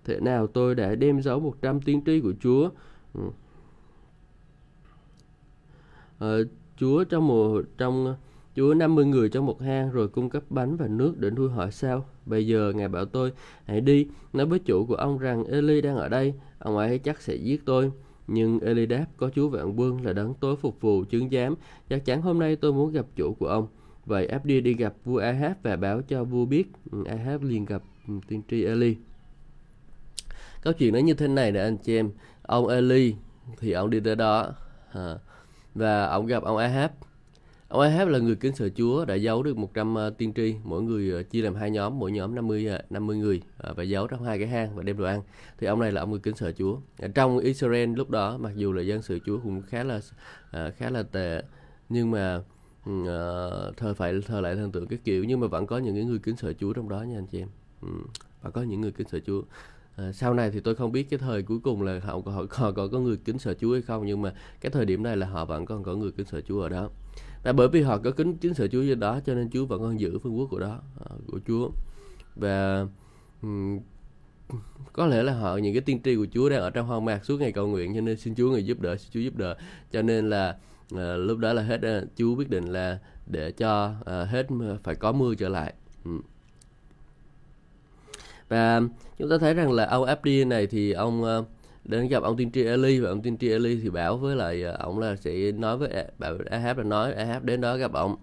Thế 0.04 0.20
nào 0.20 0.46
tôi 0.46 0.74
đã 0.74 0.94
đem 0.94 1.22
giấu 1.22 1.40
100 1.40 1.80
tiên 1.80 2.02
tri 2.06 2.20
của 2.20 2.32
Chúa? 2.40 2.70
Ừ. 3.14 3.20
Ờ, 6.18 6.44
Chúa 6.76 7.04
trong 7.04 7.26
một 7.26 7.62
trong 7.78 8.16
Chúa 8.56 8.74
50 8.74 9.04
người 9.04 9.28
trong 9.28 9.46
một 9.46 9.62
hang 9.62 9.90
rồi 9.90 10.08
cung 10.08 10.30
cấp 10.30 10.42
bánh 10.50 10.76
và 10.76 10.88
nước 10.88 11.14
để 11.18 11.30
nuôi 11.30 11.50
họ 11.50 11.70
sao? 11.70 12.04
Bây 12.26 12.46
giờ 12.46 12.72
Ngài 12.76 12.88
bảo 12.88 13.04
tôi, 13.04 13.32
hãy 13.64 13.80
đi, 13.80 14.06
nói 14.32 14.46
với 14.46 14.58
chủ 14.58 14.86
của 14.86 14.94
ông 14.94 15.18
rằng 15.18 15.44
Eli 15.44 15.80
đang 15.80 15.96
ở 15.96 16.08
đây, 16.08 16.34
ông 16.58 16.76
ấy 16.76 16.98
chắc 16.98 17.22
sẽ 17.22 17.34
giết 17.34 17.64
tôi. 17.64 17.92
Nhưng 18.26 18.60
Eli 18.60 18.86
đáp, 18.86 19.06
có 19.16 19.30
Chúa 19.34 19.48
vạn 19.48 19.80
quân 19.80 20.04
là 20.04 20.12
đấng 20.12 20.34
tối 20.34 20.56
phục 20.56 20.80
vụ 20.80 21.04
chứng 21.04 21.30
giám, 21.30 21.54
chắc 21.88 22.04
chắn 22.04 22.22
hôm 22.22 22.38
nay 22.38 22.56
tôi 22.56 22.72
muốn 22.72 22.92
gặp 22.92 23.06
chủ 23.16 23.34
của 23.34 23.46
ông. 23.46 23.66
Vậy 24.06 24.26
Abdi 24.26 24.60
đi 24.60 24.74
gặp 24.74 24.94
vua 25.04 25.18
Ahab 25.18 25.52
và 25.62 25.76
báo 25.76 26.02
cho 26.02 26.24
vua 26.24 26.44
biết. 26.44 26.64
Ừ, 26.92 27.04
Ahab 27.04 27.42
liền 27.42 27.64
gặp 27.64 27.82
ừ, 28.08 28.14
tiên 28.28 28.42
tri 28.50 28.64
Eli. 28.64 28.96
Câu 30.62 30.72
chuyện 30.72 30.94
nó 30.94 30.98
như 30.98 31.14
thế 31.14 31.28
này 31.28 31.52
nè 31.52 31.60
anh 31.60 31.76
chị 31.76 31.96
em. 31.96 32.10
Ông 32.42 32.68
Eli 32.68 33.14
thì 33.58 33.72
ông 33.72 33.90
đi 33.90 34.00
tới 34.00 34.16
đó 34.16 34.54
à, 34.92 35.14
và 35.74 36.06
ông 36.06 36.26
gặp 36.26 36.42
ông 36.42 36.56
Ahab. 36.56 36.90
Ông 37.68 37.80
Ahab 37.80 38.08
là 38.08 38.18
người 38.18 38.36
kính 38.36 38.54
sợ 38.54 38.68
Chúa 38.76 39.04
đã 39.04 39.14
giấu 39.14 39.42
được 39.42 39.56
100 39.56 39.92
uh, 39.92 39.98
ờ, 39.98 40.10
tiên 40.10 40.32
tri, 40.34 40.54
mỗi 40.64 40.82
người 40.82 41.20
uh, 41.20 41.30
chia 41.30 41.42
làm 41.42 41.54
hai 41.54 41.70
nhóm, 41.70 41.98
mỗi 41.98 42.12
nhóm 42.12 42.34
50 42.34 42.68
uh, 42.74 42.92
50 42.92 43.16
người 43.16 43.42
uh, 43.70 43.76
và 43.76 43.82
giấu 43.82 44.06
trong 44.06 44.24
hai 44.24 44.38
cái 44.38 44.48
hang 44.48 44.76
và 44.76 44.82
đem 44.82 44.98
đồ 44.98 45.04
ăn. 45.04 45.22
Thì 45.58 45.66
ông 45.66 45.80
này 45.80 45.92
là 45.92 46.00
ông 46.00 46.10
người 46.10 46.20
kính 46.20 46.36
sợ 46.36 46.52
Chúa. 46.52 46.78
Ở 46.98 47.08
trong 47.08 47.38
Israel 47.38 47.94
lúc 47.94 48.10
đó 48.10 48.38
mặc 48.38 48.52
dù 48.56 48.72
là 48.72 48.82
dân 48.82 49.02
sự 49.02 49.18
Chúa 49.26 49.38
cũng 49.38 49.62
khá 49.62 49.84
là 49.84 49.96
uh, 49.96 50.74
khá 50.76 50.90
là 50.90 51.02
tệ 51.02 51.42
nhưng 51.88 52.10
mà 52.10 52.42
uh, 52.90 53.06
ờ, 53.06 53.72
thờ 53.76 53.94
phải 53.94 54.20
thờ 54.26 54.40
lại 54.40 54.56
thần 54.56 54.72
tượng 54.72 54.86
cái 54.86 54.98
kiểu 55.04 55.24
nhưng 55.24 55.40
mà 55.40 55.46
vẫn 55.46 55.66
có 55.66 55.78
những 55.78 55.94
cái 55.94 56.04
người 56.04 56.18
kính 56.18 56.36
sợ 56.36 56.52
Chúa 56.52 56.72
trong 56.72 56.88
đó 56.88 57.02
nha 57.02 57.18
anh 57.18 57.26
chị 57.26 57.38
em. 57.38 57.48
Ừ, 57.82 57.88
và 58.42 58.50
có 58.50 58.62
những 58.62 58.80
người 58.80 58.92
kính 58.92 59.08
sợ 59.08 59.18
Chúa. 59.26 59.42
À, 59.96 60.12
sau 60.12 60.34
này 60.34 60.50
thì 60.50 60.60
tôi 60.60 60.74
không 60.74 60.92
biết 60.92 61.10
cái 61.10 61.18
thời 61.18 61.42
cuối 61.42 61.58
cùng 61.58 61.82
là 61.82 62.00
họ, 62.04 62.20
họ, 62.26 62.44
họ 62.50 62.72
còn 62.72 62.90
có 62.90 62.98
người 62.98 63.16
kính 63.16 63.38
sợ 63.38 63.54
Chúa 63.54 63.72
hay 63.72 63.82
không 63.82 64.06
nhưng 64.06 64.22
mà 64.22 64.34
cái 64.60 64.70
thời 64.70 64.84
điểm 64.84 65.02
này 65.02 65.16
là 65.16 65.26
họ 65.26 65.44
vẫn 65.44 65.66
còn 65.66 65.82
có 65.82 65.94
người 65.94 66.12
kính 66.12 66.26
sợ 66.26 66.40
Chúa 66.40 66.60
ở 66.60 66.68
đó. 66.68 66.90
Và 67.44 67.52
bởi 67.52 67.68
vì 67.68 67.82
họ 67.82 67.98
có 67.98 68.10
kính 68.10 68.36
kính 68.36 68.54
sợ 68.54 68.66
Chúa 68.68 68.92
ở 68.92 68.94
đó 68.94 69.20
cho 69.26 69.34
nên 69.34 69.50
Chúa 69.50 69.66
vẫn 69.66 69.80
còn 69.80 70.00
giữ 70.00 70.18
phương 70.18 70.38
quốc 70.38 70.46
của 70.50 70.58
đó 70.58 70.80
ờ, 70.98 71.16
của 71.26 71.40
Chúa. 71.46 71.70
Và 72.36 72.86
um, 73.42 73.80
có 74.92 75.06
lẽ 75.06 75.22
là 75.22 75.32
họ 75.32 75.56
những 75.56 75.74
cái 75.74 75.80
tiên 75.80 76.00
tri 76.04 76.16
của 76.16 76.26
Chúa 76.32 76.48
đang 76.48 76.60
ở 76.60 76.70
trong 76.70 76.86
hoang 76.86 77.04
mạc 77.04 77.24
suốt 77.24 77.40
ngày 77.40 77.52
cầu 77.52 77.66
nguyện 77.66 77.94
cho 77.94 78.00
nên 78.00 78.16
xin 78.16 78.34
Chúa 78.34 78.50
người 78.50 78.64
giúp 78.64 78.80
đỡ 78.80 78.96
xin 78.96 79.10
Chúa 79.12 79.20
giúp 79.20 79.36
đỡ. 79.36 79.56
Cho 79.92 80.02
nên 80.02 80.30
là 80.30 80.56
à, 80.96 81.16
lúc 81.16 81.38
đó 81.38 81.52
là 81.52 81.62
hết 81.62 81.82
à, 81.82 82.00
chú 82.16 82.36
quyết 82.36 82.50
định 82.50 82.64
là 82.64 82.98
để 83.26 83.52
cho 83.52 83.94
à, 84.04 84.24
hết 84.24 84.46
phải 84.82 84.94
có 84.94 85.12
mưa 85.12 85.34
trở 85.34 85.48
lại. 85.48 85.74
Ừ. 86.04 86.10
và 88.48 88.80
chúng 89.18 89.30
ta 89.30 89.38
thấy 89.38 89.54
rằng 89.54 89.72
là 89.72 89.86
ông 89.86 90.04
Abdi 90.04 90.44
này 90.44 90.66
thì 90.66 90.92
ông 90.92 91.44
đến 91.84 92.08
gặp 92.08 92.22
ông 92.22 92.36
tiên 92.36 92.50
tri 92.52 92.64
Eli 92.64 93.00
và 93.00 93.08
ông 93.08 93.22
tiên 93.22 93.36
tri 93.38 93.50
Eli 93.50 93.80
thì 93.82 93.90
bảo 93.90 94.16
với 94.16 94.36
lại 94.36 94.64
uh, 94.74 94.78
ông 94.78 94.98
là 94.98 95.16
sẽ 95.16 95.52
nói 95.52 95.76
với 95.76 96.06
bảo 96.18 96.38
Ahab 96.50 96.78
là 96.78 96.84
nói 96.84 97.12
Ahab 97.12 97.44
đến 97.44 97.60
đó 97.60 97.76
gặp 97.76 97.92
ông 97.92 98.16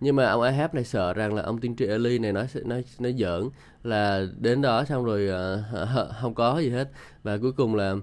nhưng 0.00 0.16
mà 0.16 0.30
ông 0.30 0.42
Ahab 0.42 0.74
này 0.74 0.84
sợ 0.84 1.12
rằng 1.12 1.34
là 1.34 1.42
ông 1.42 1.58
tiên 1.60 1.76
tri 1.76 1.86
Eli 1.86 2.18
này 2.18 2.32
nói 2.32 2.46
nói 2.64 2.84
nói 2.98 3.14
giỡn 3.18 3.48
là 3.86 4.26
đến 4.38 4.62
đó 4.62 4.84
xong 4.84 5.04
rồi 5.04 5.30
uh, 5.82 6.10
không 6.20 6.34
có 6.34 6.58
gì 6.58 6.70
hết. 6.70 6.90
Và 7.22 7.38
cuối 7.38 7.52
cùng 7.52 7.74
là 7.74 7.94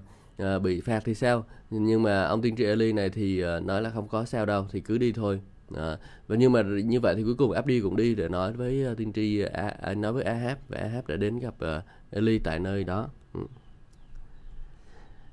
uh, 0.42 0.62
bị 0.62 0.80
phạt 0.80 1.02
thì 1.04 1.14
sao? 1.14 1.44
Nhưng 1.70 2.02
mà 2.02 2.24
ông 2.24 2.42
tiên 2.42 2.56
tri 2.56 2.64
Eli 2.64 2.92
này 2.92 3.10
thì 3.10 3.44
uh, 3.44 3.64
nói 3.64 3.82
là 3.82 3.90
không 3.90 4.08
có 4.08 4.24
sao 4.24 4.46
đâu 4.46 4.66
thì 4.72 4.80
cứ 4.80 4.98
đi 4.98 5.12
thôi. 5.12 5.40
À, 5.76 5.98
và 6.26 6.36
nhưng 6.36 6.52
mà 6.52 6.62
như 6.62 7.00
vậy 7.00 7.14
thì 7.16 7.22
cuối 7.22 7.34
cùng 7.34 7.50
Abdi 7.50 7.80
cũng 7.80 7.96
đi 7.96 8.14
để 8.14 8.28
nói 8.28 8.52
với 8.52 8.86
uh, 8.92 8.98
tiên 8.98 9.12
tri 9.12 9.44
uh, 9.44 9.96
nói 9.96 10.12
với 10.12 10.24
Ahab 10.24 10.58
và 10.68 10.78
Ahab 10.78 11.06
đã 11.06 11.16
đến 11.16 11.38
gặp 11.38 11.54
uh, 11.64 11.84
Eli 12.10 12.38
tại 12.38 12.58
nơi 12.58 12.84
đó. 12.84 13.08
Ừ. 13.34 13.40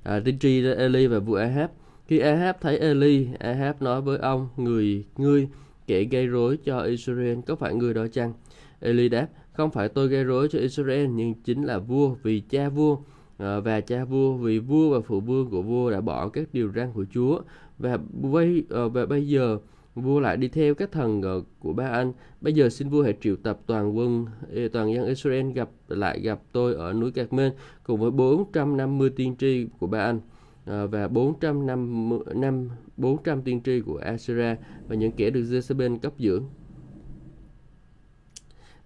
à, 0.04 0.20
tiên 0.26 0.40
tri 0.40 0.66
Eli 0.66 1.08
và 1.08 1.20
vua 1.20 1.36
Ahab 1.36 1.70
khi 2.08 2.20
Ahab 2.20 2.56
thấy 2.62 2.78
Eli 2.78 3.28
Ahab 3.40 3.82
nói 3.82 4.02
với 4.02 4.18
ông 4.18 4.50
người 4.58 5.06
ngươi 5.18 5.48
kẻ 5.88 6.04
gây 6.04 6.28
rối 6.28 6.58
cho 6.58 6.80
Israel 6.80 7.40
có 7.48 7.56
phải 7.56 7.74
người 7.74 7.94
đó 7.94 8.08
chăng? 8.14 8.34
Eli 8.80 9.10
đáp 9.10 9.28
không 9.54 9.72
phải 9.72 9.90
tôi 9.90 10.08
gây 10.08 10.24
rối 10.24 10.48
cho 10.52 10.60
Israel 10.60 11.08
nhưng 11.08 11.34
chính 11.34 11.64
là 11.64 11.78
vua 11.78 12.16
vì 12.24 12.40
cha 12.40 12.70
vua 12.70 12.98
Ờ, 13.42 13.62
và 13.62 13.82
cha 13.82 14.06
vua 14.06 14.34
vì 14.34 14.60
vua 14.60 14.90
và 14.90 15.02
phụ 15.02 15.20
vương 15.20 15.50
của 15.50 15.62
vua 15.62 15.92
đã 15.92 16.02
bỏ 16.02 16.30
các 16.30 16.48
điều 16.54 16.72
răn 16.76 16.92
của 16.94 17.06
Chúa. 17.14 17.42
Và 17.80 17.98
bây 18.12 18.64
ờ, 18.70 18.90
và 18.90 19.06
bây 19.06 19.28
giờ 19.28 19.58
vua 19.96 20.20
lại 20.20 20.38
đi 20.38 20.48
theo 20.48 20.76
các 20.76 20.92
thần 20.92 21.22
ờ, 21.22 21.42
của 21.60 21.74
ba 21.74 21.88
anh. 21.88 22.14
Bây 22.42 22.54
giờ 22.54 22.70
xin 22.70 22.90
vua 22.90 23.04
hãy 23.04 23.18
triệu 23.22 23.36
tập 23.36 23.60
toàn 23.66 23.98
quân 23.98 24.26
toàn 24.74 24.94
dân 24.94 25.06
Israel 25.06 25.52
gặp 25.52 25.70
lại 25.88 26.20
gặp 26.20 26.42
tôi 26.52 26.74
ở 26.74 26.94
núi 26.94 27.12
Cạc 27.12 27.34
Mên 27.34 27.54
cùng 27.84 28.00
với 28.00 28.12
450 28.12 29.10
tiên 29.10 29.36
tri 29.40 29.68
của 29.80 29.88
ba 29.88 30.00
anh 30.00 30.20
và 30.66 31.08
450 31.08 32.20
năm, 32.26 32.42
năm 32.42 32.70
400 32.98 33.42
tiên 33.42 33.62
tri 33.64 33.82
của 33.82 33.98
Assyria 33.98 34.56
và 34.88 34.96
những 34.96 35.12
kẻ 35.12 35.30
được 35.30 35.42
Jezebel 35.42 36.00
cấp 36.00 36.14
dưỡng. 36.20 36.44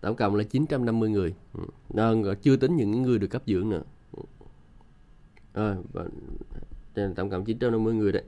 Tổng 0.01 0.15
cộng 0.15 0.35
là 0.35 0.43
950 0.43 1.09
người. 1.09 1.33
À, 1.95 2.11
chưa 2.41 2.55
tính 2.55 2.75
những 2.75 3.01
người 3.01 3.19
được 3.19 3.27
cấp 3.27 3.43
dưỡng 3.45 3.69
nữa 3.69 3.83
à, 5.55 5.75
và, 5.93 6.05
tổng 7.15 7.29
cộng 7.29 7.45
950 7.45 7.93
người 7.93 8.11
đấy 8.11 8.23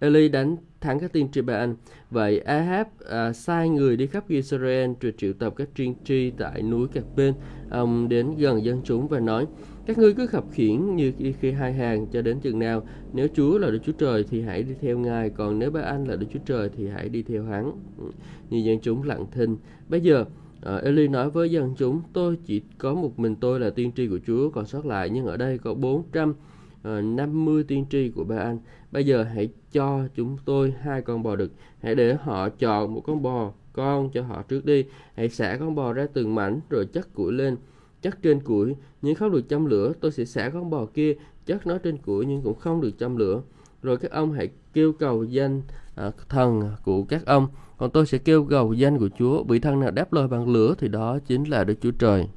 Eli 0.00 0.28
đánh 0.28 0.56
thắng 0.80 1.00
các 1.00 1.12
tiên 1.12 1.28
tri 1.32 1.40
Ba 1.40 1.54
Anh. 1.54 1.76
Vậy 2.10 2.38
Ahab 2.38 2.86
à, 3.10 3.32
sai 3.32 3.68
người 3.68 3.96
đi 3.96 4.06
khắp 4.06 4.28
Israel 4.28 4.90
rồi 5.00 5.12
triệu 5.16 5.32
tập 5.32 5.54
các 5.56 5.68
tiên 5.74 5.94
tri 6.04 6.30
tại 6.30 6.62
núi 6.62 6.88
Cạc 6.88 7.04
Bên. 7.16 7.34
Ông 7.70 8.08
đến 8.08 8.34
gần 8.38 8.64
dân 8.64 8.80
chúng 8.84 9.08
và 9.08 9.20
nói, 9.20 9.46
các 9.86 9.98
ngươi 9.98 10.14
cứ 10.14 10.26
khập 10.26 10.44
khiển 10.52 10.96
như 10.96 11.12
khi 11.40 11.50
hai 11.50 11.72
hàng 11.72 12.06
cho 12.06 12.22
đến 12.22 12.40
chừng 12.40 12.58
nào. 12.58 12.86
Nếu 13.12 13.28
Chúa 13.34 13.58
là 13.58 13.70
Đức 13.70 13.78
Chúa 13.86 13.92
Trời 13.92 14.24
thì 14.30 14.42
hãy 14.42 14.62
đi 14.62 14.74
theo 14.80 14.98
Ngài, 14.98 15.30
còn 15.30 15.58
nếu 15.58 15.70
Ba 15.70 15.80
Anh 15.80 16.04
là 16.04 16.16
Đức 16.16 16.26
Chúa 16.32 16.40
Trời 16.46 16.70
thì 16.76 16.88
hãy 16.88 17.08
đi 17.08 17.22
theo 17.22 17.44
hắn. 17.44 17.72
Ừ, 17.98 18.04
như 18.50 18.58
dân 18.58 18.78
chúng 18.82 19.02
lặng 19.02 19.26
thinh. 19.32 19.56
Bây 19.88 20.00
giờ 20.00 20.24
À, 20.62 20.76
Eli 20.76 21.08
nói 21.08 21.30
với 21.30 21.50
dân 21.50 21.74
chúng, 21.78 22.00
tôi 22.12 22.38
chỉ 22.44 22.62
có 22.78 22.94
một 22.94 23.18
mình 23.18 23.36
tôi 23.36 23.60
là 23.60 23.70
tiên 23.70 23.92
tri 23.96 24.08
của 24.08 24.18
Chúa 24.26 24.50
còn 24.50 24.66
sót 24.66 24.86
lại, 24.86 25.10
nhưng 25.10 25.26
ở 25.26 25.36
đây 25.36 25.58
có 25.58 25.74
400 25.74 26.34
Ờ, 26.82 27.00
50 27.00 27.64
tiên 27.64 27.86
tri 27.90 28.08
của 28.08 28.24
ba 28.24 28.36
anh. 28.36 28.58
Bây 28.92 29.06
giờ 29.06 29.22
hãy 29.22 29.48
cho 29.72 30.08
chúng 30.14 30.36
tôi 30.44 30.74
hai 30.80 31.02
con 31.02 31.22
bò 31.22 31.36
đực. 31.36 31.52
Hãy 31.82 31.94
để 31.94 32.14
họ 32.14 32.48
chọn 32.48 32.94
một 32.94 33.00
con 33.06 33.22
bò 33.22 33.52
con 33.72 34.10
cho 34.10 34.22
họ 34.22 34.42
trước 34.42 34.64
đi. 34.64 34.84
Hãy 35.14 35.28
xả 35.28 35.56
con 35.60 35.74
bò 35.74 35.92
ra 35.92 36.06
từng 36.12 36.34
mảnh 36.34 36.60
rồi 36.70 36.86
chất 36.86 37.14
củi 37.14 37.32
lên. 37.32 37.56
Chất 38.02 38.22
trên 38.22 38.40
củi 38.40 38.74
nhưng 39.02 39.14
không 39.14 39.32
được 39.32 39.48
châm 39.48 39.66
lửa. 39.66 39.92
Tôi 40.00 40.12
sẽ 40.12 40.24
xả 40.24 40.48
con 40.48 40.70
bò 40.70 40.86
kia 40.86 41.14
chất 41.46 41.66
nó 41.66 41.78
trên 41.78 41.98
củi 41.98 42.26
nhưng 42.26 42.42
cũng 42.42 42.58
không 42.58 42.80
được 42.80 42.98
châm 42.98 43.16
lửa. 43.16 43.42
Rồi 43.82 43.96
các 43.96 44.10
ông 44.10 44.32
hãy 44.32 44.48
kêu 44.72 44.92
cầu 44.92 45.24
danh 45.24 45.62
à, 45.94 46.10
thần 46.28 46.70
của 46.84 47.02
các 47.02 47.26
ông. 47.26 47.46
Còn 47.78 47.90
tôi 47.90 48.06
sẽ 48.06 48.18
kêu 48.18 48.44
cầu 48.44 48.72
danh 48.72 48.98
của 48.98 49.08
Chúa. 49.18 49.44
Bị 49.44 49.58
thần 49.58 49.80
nào 49.80 49.90
đáp 49.90 50.12
lời 50.12 50.28
bằng 50.28 50.48
lửa 50.48 50.74
thì 50.78 50.88
đó 50.88 51.18
chính 51.18 51.44
là 51.44 51.64
Đức 51.64 51.74
Chúa 51.80 51.90
Trời. 51.90 52.28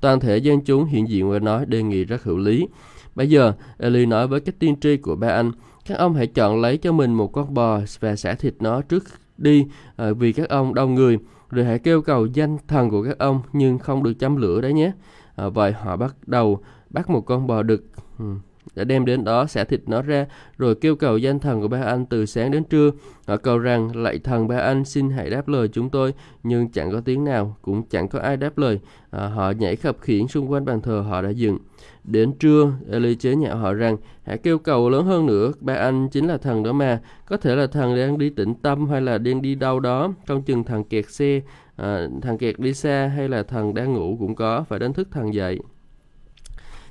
Toàn 0.00 0.20
thể 0.20 0.38
dân 0.38 0.60
chúng 0.60 0.84
hiện 0.84 1.08
diện 1.08 1.30
và 1.30 1.38
nói 1.38 1.66
đề 1.66 1.82
nghị 1.82 2.04
rất 2.04 2.22
hữu 2.22 2.38
lý. 2.38 2.68
Bây 3.14 3.30
giờ, 3.30 3.52
Eli 3.78 4.06
nói 4.06 4.26
với 4.26 4.40
các 4.40 4.54
tiên 4.58 4.76
tri 4.80 4.96
của 4.96 5.16
ba 5.16 5.28
anh, 5.28 5.52
các 5.86 5.98
ông 5.98 6.14
hãy 6.14 6.26
chọn 6.26 6.60
lấy 6.60 6.76
cho 6.76 6.92
mình 6.92 7.14
một 7.14 7.32
con 7.32 7.54
bò 7.54 7.80
và 8.00 8.16
xả 8.16 8.34
thịt 8.34 8.54
nó 8.60 8.82
trước 8.82 9.04
đi 9.38 9.66
ờ, 9.96 10.14
vì 10.14 10.32
các 10.32 10.48
ông 10.48 10.74
đông 10.74 10.94
người, 10.94 11.18
rồi 11.50 11.64
hãy 11.64 11.78
kêu 11.78 12.02
cầu 12.02 12.26
danh 12.26 12.56
thần 12.68 12.90
của 12.90 13.02
các 13.02 13.18
ông 13.18 13.42
nhưng 13.52 13.78
không 13.78 14.02
được 14.02 14.12
châm 14.18 14.36
lửa 14.36 14.60
đấy 14.60 14.72
nhé. 14.72 14.92
À, 15.36 15.48
vậy 15.48 15.72
họ 15.72 15.96
bắt 15.96 16.16
đầu 16.26 16.60
bắt 16.90 17.10
một 17.10 17.20
con 17.20 17.46
bò 17.46 17.62
đực. 17.62 17.84
Ừ 18.18 18.24
đã 18.74 18.84
đem 18.84 19.04
đến 19.04 19.24
đó 19.24 19.46
xẻ 19.46 19.64
thịt 19.64 19.80
nó 19.86 20.02
ra 20.02 20.26
rồi 20.58 20.74
kêu 20.74 20.96
cầu 20.96 21.18
danh 21.18 21.38
thần 21.38 21.60
của 21.60 21.68
ba 21.68 21.82
anh 21.82 22.06
từ 22.06 22.26
sáng 22.26 22.50
đến 22.50 22.64
trưa. 22.64 22.90
Họ 23.26 23.36
cầu 23.36 23.58
rằng 23.58 23.96
lạy 23.96 24.18
thần 24.18 24.48
ba 24.48 24.58
anh 24.58 24.84
xin 24.84 25.10
hãy 25.10 25.30
đáp 25.30 25.48
lời 25.48 25.68
chúng 25.68 25.90
tôi. 25.90 26.14
Nhưng 26.42 26.68
chẳng 26.68 26.92
có 26.92 27.00
tiếng 27.00 27.24
nào 27.24 27.56
cũng 27.62 27.82
chẳng 27.88 28.08
có 28.08 28.18
ai 28.18 28.36
đáp 28.36 28.58
lời. 28.58 28.80
À, 29.10 29.26
họ 29.26 29.50
nhảy 29.50 29.76
khập 29.76 30.00
khiển 30.00 30.28
xung 30.28 30.52
quanh 30.52 30.64
bàn 30.64 30.80
thờ 30.80 31.04
họ 31.08 31.22
đã 31.22 31.30
dừng 31.30 31.58
đến 32.04 32.32
trưa 32.32 32.72
Eli 32.90 33.14
chế 33.14 33.36
nhạo 33.36 33.56
họ 33.56 33.72
rằng 33.72 33.96
hãy 34.22 34.38
kêu 34.38 34.58
cầu 34.58 34.90
lớn 34.90 35.04
hơn 35.04 35.26
nữa 35.26 35.52
ba 35.60 35.74
anh 35.74 36.08
chính 36.08 36.28
là 36.28 36.36
thần 36.36 36.62
đó 36.62 36.72
mà. 36.72 37.00
Có 37.26 37.36
thể 37.36 37.56
là 37.56 37.66
thần 37.66 37.96
đang 37.96 38.18
đi 38.18 38.30
tĩnh 38.30 38.54
tâm 38.54 38.88
hay 38.88 39.00
là 39.00 39.18
đang 39.18 39.42
đi 39.42 39.54
đâu 39.54 39.80
đó 39.80 40.12
trong 40.26 40.42
chừng 40.42 40.64
thằng 40.64 40.84
kẹt 40.84 41.10
xe 41.10 41.40
à, 41.76 42.08
thằng 42.22 42.38
kẹt 42.38 42.58
đi 42.58 42.74
xa 42.74 43.12
hay 43.16 43.28
là 43.28 43.42
thần 43.42 43.74
đang 43.74 43.92
ngủ 43.92 44.16
cũng 44.18 44.34
có 44.34 44.64
phải 44.68 44.78
đánh 44.78 44.92
thức 44.92 45.08
thần 45.10 45.34
dậy. 45.34 45.60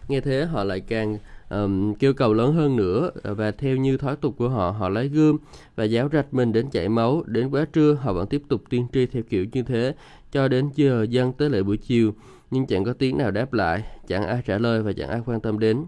Nghe 0.07 0.21
thế 0.21 0.45
họ 0.45 0.63
lại 0.63 0.79
càng 0.79 1.17
um, 1.49 1.93
kêu 1.93 2.13
cầu 2.13 2.33
lớn 2.33 2.53
hơn 2.53 2.75
nữa 2.75 3.11
ờ, 3.23 3.33
và 3.33 3.51
theo 3.51 3.75
như 3.75 3.97
thói 3.97 4.15
tục 4.15 4.35
của 4.37 4.49
họ 4.49 4.71
họ 4.71 4.89
lấy 4.89 5.07
gươm 5.07 5.37
và 5.75 5.83
giáo 5.83 6.09
rạch 6.13 6.33
mình 6.33 6.53
đến 6.53 6.69
chảy 6.69 6.89
máu. 6.89 7.23
Đến 7.25 7.49
quá 7.49 7.65
trưa 7.73 7.93
họ 7.93 8.13
vẫn 8.13 8.27
tiếp 8.27 8.41
tục 8.49 8.61
tiên 8.69 8.87
tri 8.93 9.05
theo 9.05 9.23
kiểu 9.29 9.45
như 9.51 9.63
thế 9.63 9.95
cho 10.31 10.47
đến 10.47 10.69
giờ 10.75 11.05
dân 11.09 11.33
tới 11.33 11.49
lễ 11.49 11.63
buổi 11.63 11.77
chiều 11.77 12.13
nhưng 12.51 12.65
chẳng 12.65 12.83
có 12.83 12.93
tiếng 12.93 13.17
nào 13.17 13.31
đáp 13.31 13.53
lại 13.53 13.83
chẳng 14.07 14.23
ai 14.23 14.41
trả 14.45 14.57
lời 14.57 14.83
và 14.83 14.93
chẳng 14.93 15.09
ai 15.09 15.21
quan 15.25 15.41
tâm 15.41 15.59
đến. 15.59 15.85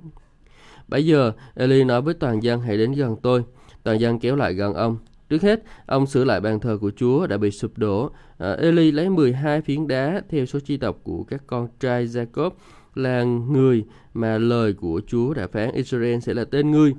Bây 0.88 1.06
giờ 1.06 1.32
Eli 1.56 1.84
nói 1.84 2.02
với 2.02 2.14
toàn 2.14 2.44
dân 2.44 2.62
hãy 2.62 2.78
đến 2.78 2.92
gần 2.92 3.16
tôi. 3.22 3.44
Toàn 3.84 4.00
dân 4.00 4.20
kéo 4.20 4.36
lại 4.36 4.54
gần 4.54 4.74
ông. 4.74 4.98
Trước 5.30 5.42
hết, 5.42 5.64
ông 5.86 6.08
sửa 6.08 6.24
lại 6.24 6.42
bàn 6.42 6.60
thờ 6.60 6.78
của 6.82 6.92
Chúa 6.96 7.28
đã 7.28 7.38
bị 7.38 7.52
sụp 7.52 7.78
đổ. 7.78 8.12
À, 8.38 8.54
Eli 8.54 8.92
lấy 8.92 9.10
12 9.10 9.62
phiến 9.62 9.88
đá 9.88 10.22
theo 10.30 10.46
số 10.46 10.60
chi 10.60 10.78
tộc 10.78 10.98
của 11.04 11.24
các 11.24 11.44
con 11.48 11.68
trai 11.80 12.06
Jacob 12.06 12.52
là 12.96 13.24
người 13.24 13.86
mà 14.14 14.38
lời 14.38 14.74
của 14.74 15.02
Chúa 15.08 15.34
đã 15.34 15.48
phán 15.48 15.72
Israel 15.72 16.20
sẽ 16.20 16.34
là 16.34 16.46
tên 16.46 16.72
ngươi. 16.72 16.94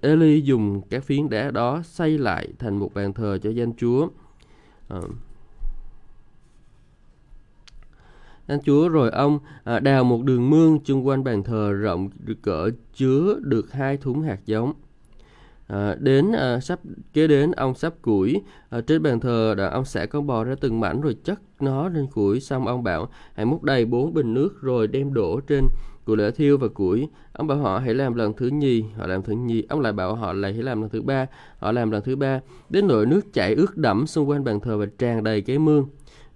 Eli 0.00 0.40
dùng 0.40 0.80
các 0.90 1.04
phiến 1.04 1.28
đá 1.28 1.50
đó 1.50 1.82
xây 1.84 2.18
lại 2.18 2.48
thành 2.58 2.78
một 2.78 2.94
bàn 2.94 3.12
thờ 3.12 3.38
cho 3.42 3.50
danh 3.50 3.72
Chúa. 3.76 4.08
À. 4.88 5.00
Danh 8.48 8.62
Chúa 8.62 8.88
rồi 8.88 9.10
ông 9.10 9.38
à, 9.64 9.80
đào 9.80 10.04
một 10.04 10.22
đường 10.24 10.50
mương 10.50 10.78
chung 10.84 11.06
quanh 11.06 11.24
bàn 11.24 11.42
thờ 11.42 11.72
rộng 11.72 12.10
cỡ 12.42 12.70
chứa 12.94 13.38
được 13.42 13.72
hai 13.72 13.96
thúng 13.96 14.22
hạt 14.22 14.38
giống. 14.46 14.72
À, 15.68 15.94
đến 16.00 16.32
à, 16.32 16.60
sắp 16.60 16.80
kế 17.12 17.26
đến 17.26 17.52
ông 17.52 17.74
sắp 17.74 17.94
củi. 18.02 18.42
À, 18.70 18.80
trên 18.80 19.02
bàn 19.02 19.20
thờ 19.20 19.54
đã 19.58 19.68
ông 19.68 19.84
sẽ 19.84 20.06
con 20.06 20.26
bò 20.26 20.44
ra 20.44 20.54
từng 20.60 20.80
mảnh 20.80 21.00
rồi 21.00 21.16
chất 21.24 21.40
nó 21.60 21.88
lên 21.88 22.06
củi. 22.06 22.40
Xong 22.40 22.66
ông 22.66 22.82
bảo 22.82 23.08
hãy 23.34 23.46
múc 23.46 23.62
đầy 23.62 23.84
bốn 23.84 24.14
bình 24.14 24.34
nước 24.34 24.62
rồi 24.62 24.86
đem 24.86 25.14
đổ 25.14 25.40
trên 25.40 25.64
của 26.04 26.16
lửa 26.16 26.30
thiêu 26.30 26.58
và 26.58 26.68
củi. 26.68 27.08
Ông 27.32 27.46
bảo 27.46 27.58
họ 27.58 27.78
hãy 27.78 27.94
làm 27.94 28.14
lần 28.14 28.32
thứ 28.32 28.46
nhì. 28.46 28.84
Họ 28.96 29.06
làm 29.06 29.22
thứ 29.22 29.32
nhì 29.32 29.62
ông 29.68 29.80
lại 29.80 29.92
bảo 29.92 30.14
họ 30.14 30.32
lại 30.32 30.52
hãy 30.52 30.62
làm 30.62 30.80
lần 30.80 30.90
thứ 30.90 31.02
ba. 31.02 31.26
Họ 31.58 31.72
làm 31.72 31.90
lần 31.90 32.02
thứ 32.02 32.16
ba 32.16 32.40
đến 32.70 32.86
nỗi 32.88 33.06
nước 33.06 33.32
chảy 33.32 33.54
ướt 33.54 33.76
đẫm 33.76 34.06
xung 34.06 34.28
quanh 34.28 34.44
bàn 34.44 34.60
thờ 34.60 34.78
và 34.78 34.86
tràn 34.98 35.24
đầy 35.24 35.40
cái 35.40 35.58
mương. 35.58 35.86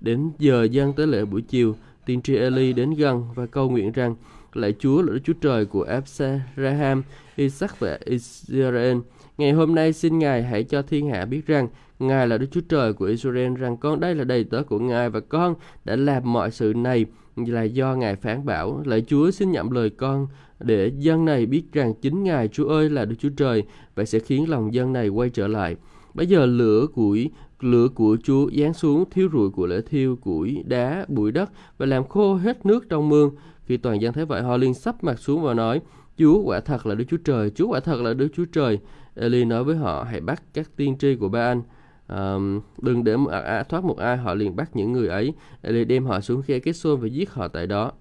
Đến 0.01 0.31
giờ 0.39 0.65
dân 0.65 0.93
tới 0.93 1.07
lễ 1.07 1.25
buổi 1.25 1.43
chiều 1.43 1.75
tiên 2.07 2.23
tri 2.23 2.37
Eli 2.37 2.73
đến 2.73 2.91
gần 2.91 3.25
và 3.35 3.47
cầu 3.47 3.71
nguyện 3.71 3.93
rằng 3.93 4.17
lạy 4.53 4.75
Chúa 4.79 5.03
là 5.03 5.13
Đức 5.13 5.21
Chúa 5.25 5.33
Trời 5.33 5.67
của 5.67 5.83
Absalom, 5.83 7.03
Isaac 7.37 7.81
và 7.81 7.99
Israel. 8.05 8.99
Ngày 9.39 9.53
hôm 9.53 9.75
nay 9.75 9.93
xin 9.93 10.19
Ngài 10.19 10.43
hãy 10.43 10.65
cho 10.65 10.83
thiên 10.83 11.09
hạ 11.09 11.25
biết 11.25 11.47
rằng 11.47 11.69
Ngài 11.99 12.29
là 12.29 12.39
Đức 12.39 12.47
Chúa 12.51 12.61
Trời 12.61 12.93
của 12.93 13.05
Israel, 13.05 13.55
rằng 13.55 13.77
con 13.77 14.01
đây 14.01 14.15
là 14.15 14.25
đầy 14.25 14.45
tớ 14.45 14.63
của 14.63 14.79
Ngài 14.79 15.11
và 15.11 15.21
con 15.21 15.55
đã 15.85 15.97
làm 15.97 16.33
mọi 16.33 16.51
sự 16.51 16.73
này 16.77 17.07
là 17.37 17.63
do 17.63 17.95
Ngài 17.95 18.17
phán 18.17 18.47
bảo. 18.47 18.83
Lạy 18.85 19.01
Chúa 19.07 19.31
xin 19.31 19.51
nhậm 19.51 19.71
lời 19.71 19.91
con 19.91 20.27
để 20.61 20.93
dân 20.99 21.25
này 21.25 21.47
biết 21.47 21.63
rằng 21.73 21.95
chính 21.95 22.25
Ngài 22.25 22.49
Chúa 22.49 22.69
ơi 22.69 22.91
là 22.91 23.05
Đức 23.05 23.17
Chúa 23.19 23.29
Trời 23.37 23.63
và 23.95 24.05
sẽ 24.05 24.19
khiến 24.19 24.51
lòng 24.51 24.75
dân 24.75 24.93
này 24.93 25.09
quay 25.09 25.31
trở 25.31 25.49
lại. 25.49 25.77
Bây 26.15 26.27
giờ 26.27 26.47
lửa 26.47 26.87
củi 26.95 27.31
lửa 27.61 27.89
của 27.95 28.17
Chúa 28.25 28.51
giáng 28.59 28.75
xuống 28.75 29.05
thiếu 29.11 29.29
rụi 29.33 29.51
của 29.51 29.67
lễ 29.67 29.81
thiêu 29.81 30.17
củi 30.17 30.63
đá 30.67 31.07
bụi 31.09 31.33
đất 31.33 31.51
và 31.79 31.87
làm 31.87 32.09
khô 32.09 32.35
hết 32.35 32.67
nước 32.67 32.89
trong 32.89 33.09
mương. 33.09 33.31
Khi 33.65 33.77
toàn 33.77 34.01
dân 34.01 34.13
thấy 34.13 34.25
vậy 34.25 34.43
họ 34.43 34.57
liền 34.57 34.75
sắp 34.75 35.05
mặt 35.05 35.19
xuống 35.19 35.43
và 35.43 35.55
nói 35.55 35.81
Chúa 36.19 36.43
quả 36.43 36.61
thật 36.61 36.87
là 36.87 36.95
Đức 36.95 37.05
Chúa 37.09 37.17
Trời, 37.17 37.51
Chúa 37.51 37.69
quả 37.69 37.81
thật 37.81 38.01
là 38.01 38.15
Đức 38.15 38.29
Chúa 38.37 38.45
Trời. 38.45 38.79
Eli 39.15 39.45
nói 39.45 39.65
với 39.65 39.77
họ 39.77 40.05
hãy 40.11 40.21
bắt 40.21 40.43
các 40.55 40.71
tiên 40.77 40.99
tri 40.99 41.17
của 41.17 41.29
ba 41.29 41.51
anh. 41.51 41.63
Um, 42.09 42.61
đừng 42.83 43.05
để 43.05 43.17
một 43.17 43.31
à, 43.31 43.63
thoát 43.63 43.85
một 43.85 43.99
ai 43.99 44.17
họ 44.17 44.35
liền 44.35 44.57
bắt 44.57 44.77
những 44.77 44.93
người 44.93 45.09
ấy. 45.09 45.35
Eli 45.63 45.85
đem 45.85 46.07
họ 46.07 46.21
xuống 46.21 46.43
khe 46.43 46.59
kết 46.59 46.73
xôn 46.73 47.01
và 47.01 47.07
giết 47.07 47.31
họ 47.31 47.49
tại 47.49 47.67
đó. 47.67 47.93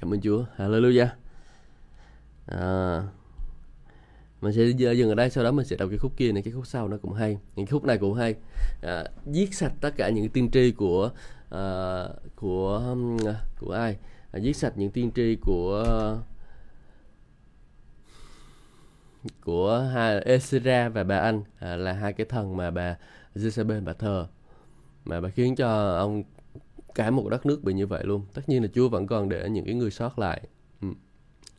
Cảm 0.00 0.14
ơn 0.14 0.20
Chúa. 0.20 0.44
Hallelujah. 0.56 1.08
À, 2.46 3.02
mình 4.40 4.52
sẽ 4.52 4.64
dừng 4.94 5.08
ở 5.08 5.14
đây 5.14 5.30
sau 5.30 5.44
đó 5.44 5.52
mình 5.52 5.66
sẽ 5.66 5.76
đọc 5.76 5.88
cái 5.90 5.98
khúc 5.98 6.16
kia 6.16 6.32
này 6.32 6.42
cái 6.42 6.52
khúc 6.52 6.66
sau 6.66 6.88
nó 6.88 6.96
cũng 7.02 7.12
hay. 7.12 7.38
Những 7.56 7.66
khúc 7.66 7.84
này 7.84 7.98
cũng 7.98 8.14
hay. 8.14 8.34
À, 8.82 9.04
giết 9.26 9.54
sạch 9.54 9.72
tất 9.80 9.90
cả 9.96 10.08
những 10.08 10.28
tiên 10.28 10.50
tri 10.50 10.70
của 10.70 11.10
uh, 11.54 12.36
của 12.36 12.96
của 13.60 13.72
ai? 13.72 13.96
À, 14.32 14.38
giết 14.38 14.56
sạch 14.56 14.72
những 14.76 14.90
tiên 14.90 15.10
tri 15.14 15.36
của 15.40 15.84
của 19.44 19.78
hai 19.78 20.20
Esra 20.20 20.88
và 20.88 21.04
bà 21.04 21.18
Anh 21.18 21.42
à, 21.58 21.76
là 21.76 21.92
hai 21.92 22.12
cái 22.12 22.26
thần 22.26 22.56
mà 22.56 22.70
bà 22.70 22.96
Jezebel 23.34 23.84
bà 23.84 23.92
thờ. 23.92 24.26
Mà 25.04 25.20
bà 25.20 25.28
khiến 25.28 25.56
cho 25.56 25.96
ông 25.96 26.22
cả 26.94 27.10
một 27.10 27.28
đất 27.28 27.46
nước 27.46 27.64
bị 27.64 27.72
như 27.72 27.86
vậy 27.86 28.04
luôn. 28.04 28.26
Tất 28.34 28.48
nhiên 28.48 28.62
là 28.62 28.68
Chúa 28.74 28.88
vẫn 28.88 29.06
còn 29.06 29.28
để 29.28 29.48
những 29.48 29.64
cái 29.64 29.74
người 29.74 29.90
sót 29.90 30.18
lại. 30.18 30.42
Ừ. 30.82 30.88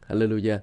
Hallelujah. 0.08 0.60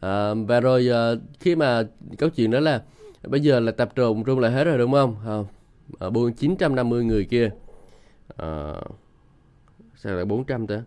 À, 0.00 0.34
và 0.34 0.60
rồi 0.60 0.88
à, 0.92 1.10
khi 1.40 1.56
mà 1.56 1.82
câu 2.18 2.30
chuyện 2.30 2.50
đó 2.50 2.60
là 2.60 2.82
bây 3.22 3.40
giờ 3.40 3.60
là 3.60 3.72
tập 3.72 3.92
trung 3.94 4.24
trung 4.24 4.38
lại 4.40 4.52
hết 4.52 4.64
rồi 4.64 4.78
đúng 4.78 4.92
không? 4.92 5.16
Không 5.24 5.46
à, 6.00 6.10
buôn 6.10 6.32
950 6.32 7.04
người 7.04 7.24
kia. 7.24 7.50
À, 8.36 8.74
sao 9.96 10.14
lại 10.14 10.24
400 10.24 10.66
ta? 10.66 10.82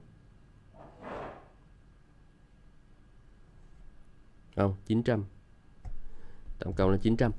Không 4.56 4.76
900 4.86 5.26
tổng 6.60 6.74
cộng 6.74 6.90
là 6.90 6.98
900 6.98 7.32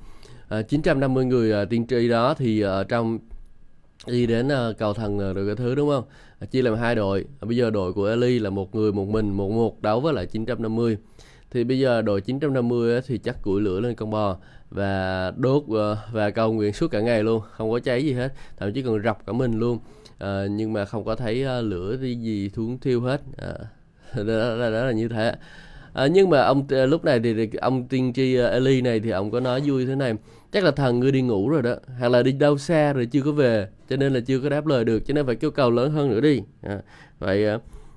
à, 0.49 0.63
950 0.63 1.25
người 1.25 1.51
ờ, 1.51 1.65
tiên 1.65 1.87
tri 1.87 2.09
đó 2.09 2.35
thì 2.35 2.61
ờ, 2.61 2.85
trong 2.85 3.19
đi 4.07 4.27
đến 4.27 4.49
ờ, 4.49 4.75
cầu 4.79 4.95
thần 4.95 5.19
rồi 5.19 5.47
cái 5.47 5.57
thứ 5.57 5.75
đúng 5.75 5.89
không? 5.89 6.05
À, 6.39 6.47
chia 6.47 6.63
làm 6.63 6.75
hai 6.75 6.95
đội. 6.95 7.25
À, 7.41 7.45
bây 7.47 7.57
giờ 7.57 7.71
đội 7.71 7.93
của 7.93 8.07
Eli 8.07 8.39
là 8.39 8.51
một 8.51 8.75
người 8.75 8.93
một 8.93 9.09
mình 9.09 9.31
một 9.37 9.51
một 9.51 9.83
đấu 9.83 10.01
với 10.01 10.13
lại 10.15 10.27
950 10.27 10.97
thì 11.51 11.65
bây 11.65 11.79
giờ 11.79 12.03
đội 12.03 12.21
950 12.21 12.95
á, 12.95 13.01
thì 13.07 13.19
chắc 13.19 13.43
củi 13.43 13.61
lửa 13.61 13.81
lên 13.81 13.95
con 13.95 14.11
bò 14.11 14.37
và 14.71 15.33
đốt 15.37 15.65
và 16.13 16.31
cầu 16.31 16.53
nguyện 16.53 16.73
suốt 16.73 16.91
cả 16.91 17.01
ngày 17.01 17.23
luôn 17.23 17.43
không 17.51 17.71
có 17.71 17.79
cháy 17.79 18.05
gì 18.05 18.13
hết 18.13 18.33
thậm 18.57 18.73
chí 18.73 18.83
còn 18.83 19.03
rọc 19.03 19.27
cả 19.27 19.33
mình 19.33 19.59
luôn. 19.59 19.79
À, 20.19 20.47
nhưng 20.51 20.73
mà 20.73 20.85
không 20.85 21.05
có 21.05 21.17
thấy 21.17 21.63
lửa 21.63 21.97
gì, 21.97 22.15
gì 22.15 22.51
xuống 22.57 22.79
thiêu 22.79 23.01
hết. 23.01 23.21
À, 23.37 23.53
đó, 24.17 24.57
đó, 24.59 24.71
đó 24.71 24.85
là 24.85 24.93
như 24.93 25.09
thế 25.09 25.35
à, 25.93 26.07
nhưng 26.07 26.31
mà 26.31 26.43
ông 26.43 26.67
ờ, 26.71 26.87
lúc 26.87 27.05
này 27.05 27.21
thì, 27.21 27.35
thì 27.35 27.59
ông 27.61 27.89
tiên 27.89 28.13
tri 28.13 28.35
ờ, 28.35 28.49
Eli 28.51 28.81
này 28.81 29.01
thì 29.01 29.11
ông 29.11 29.31
có 29.31 29.41
nói 29.41 29.63
vui 29.65 29.87
thế 29.87 29.95
này. 29.95 30.15
Chắc 30.53 30.65
là 30.65 30.71
thần 30.71 31.01
ngươi 31.01 31.13
đi 31.13 31.23
ngủ 31.23 31.49
rồi 31.49 31.63
đó 31.63 31.75
hoặc 31.99 32.09
là 32.09 32.23
đi 32.23 32.33
đâu 32.33 32.59
xa 32.59 32.93
rồi 32.93 33.07
chưa 33.07 33.23
có 33.23 33.33
về 33.33 33.69
cho 33.89 33.97
nên 33.97 34.13
là 34.13 34.21
chưa 34.21 34.41
có 34.41 34.49
đáp 34.49 34.67
lời 34.67 34.85
được 34.85 35.07
cho 35.07 35.15
nên 35.15 35.27
phải 35.27 35.37
kêu 35.37 35.51
cầu 35.51 35.71
lớn 35.71 35.93
hơn 35.93 36.11
nữa 36.11 36.21
đi. 36.21 36.43
À, 36.63 36.79
vậy 37.19 37.47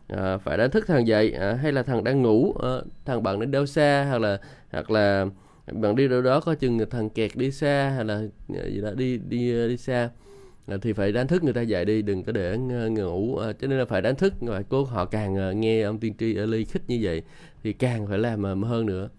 à, 0.08 0.38
phải 0.38 0.58
đánh 0.58 0.72
thức 0.72 0.88
thằng 0.88 1.08
dậy 1.08 1.32
à, 1.32 1.54
hay 1.54 1.72
là 1.72 1.84
thằng 1.84 2.04
đang 2.04 2.22
ngủ 2.22 2.54
à, 2.64 2.70
thằng 3.06 3.24
bạn 3.24 3.40
đi 3.40 3.46
đâu 3.46 3.66
xa 3.66 4.06
hoặc 4.10 4.22
là 4.22 4.38
hoặc 4.72 4.92
là 4.92 5.26
bạn 5.72 5.96
đi 5.96 6.08
đâu 6.08 6.22
đó 6.22 6.40
có 6.40 6.56
chừng 6.56 6.80
thằng 6.90 7.10
kẹt 7.10 7.32
đi 7.36 7.52
xa 7.52 7.94
hay 7.96 8.06
là 8.06 8.22
gì 8.50 8.82
đó 8.82 8.90
đi 8.96 9.18
đi 9.18 9.68
đi 9.68 9.78
xa 9.78 10.10
thì 10.82 10.94
phải 10.94 11.12
đánh 11.12 11.28
thức 11.28 11.44
người 11.44 11.54
ta 11.54 11.62
dậy 11.62 11.86
đi 11.86 12.02
đừng 12.02 12.24
có 12.24 12.32
để 12.32 12.58
ngủ 12.92 13.38
à, 13.38 13.54
cho 13.54 13.68
nên 13.68 13.80
là 13.80 13.86
phải 13.86 14.02
đánh 14.02 14.16
thức 14.16 14.34
và 14.40 14.62
cô 14.70 14.84
họ 14.84 15.06
càng 15.06 15.36
ờ, 15.36 15.52
nghe 15.52 15.82
ông 15.82 16.00
tiên 16.00 16.14
tri 16.20 16.36
Eli 16.36 16.66
khích 16.66 16.82
như 16.88 17.00
vậy 17.02 17.22
thì 17.64 17.74
càng 17.74 18.08
phải 18.08 18.20
làm 18.20 18.44
ờ, 18.44 18.56
hơn 18.56 18.86
nữa. 18.86 19.10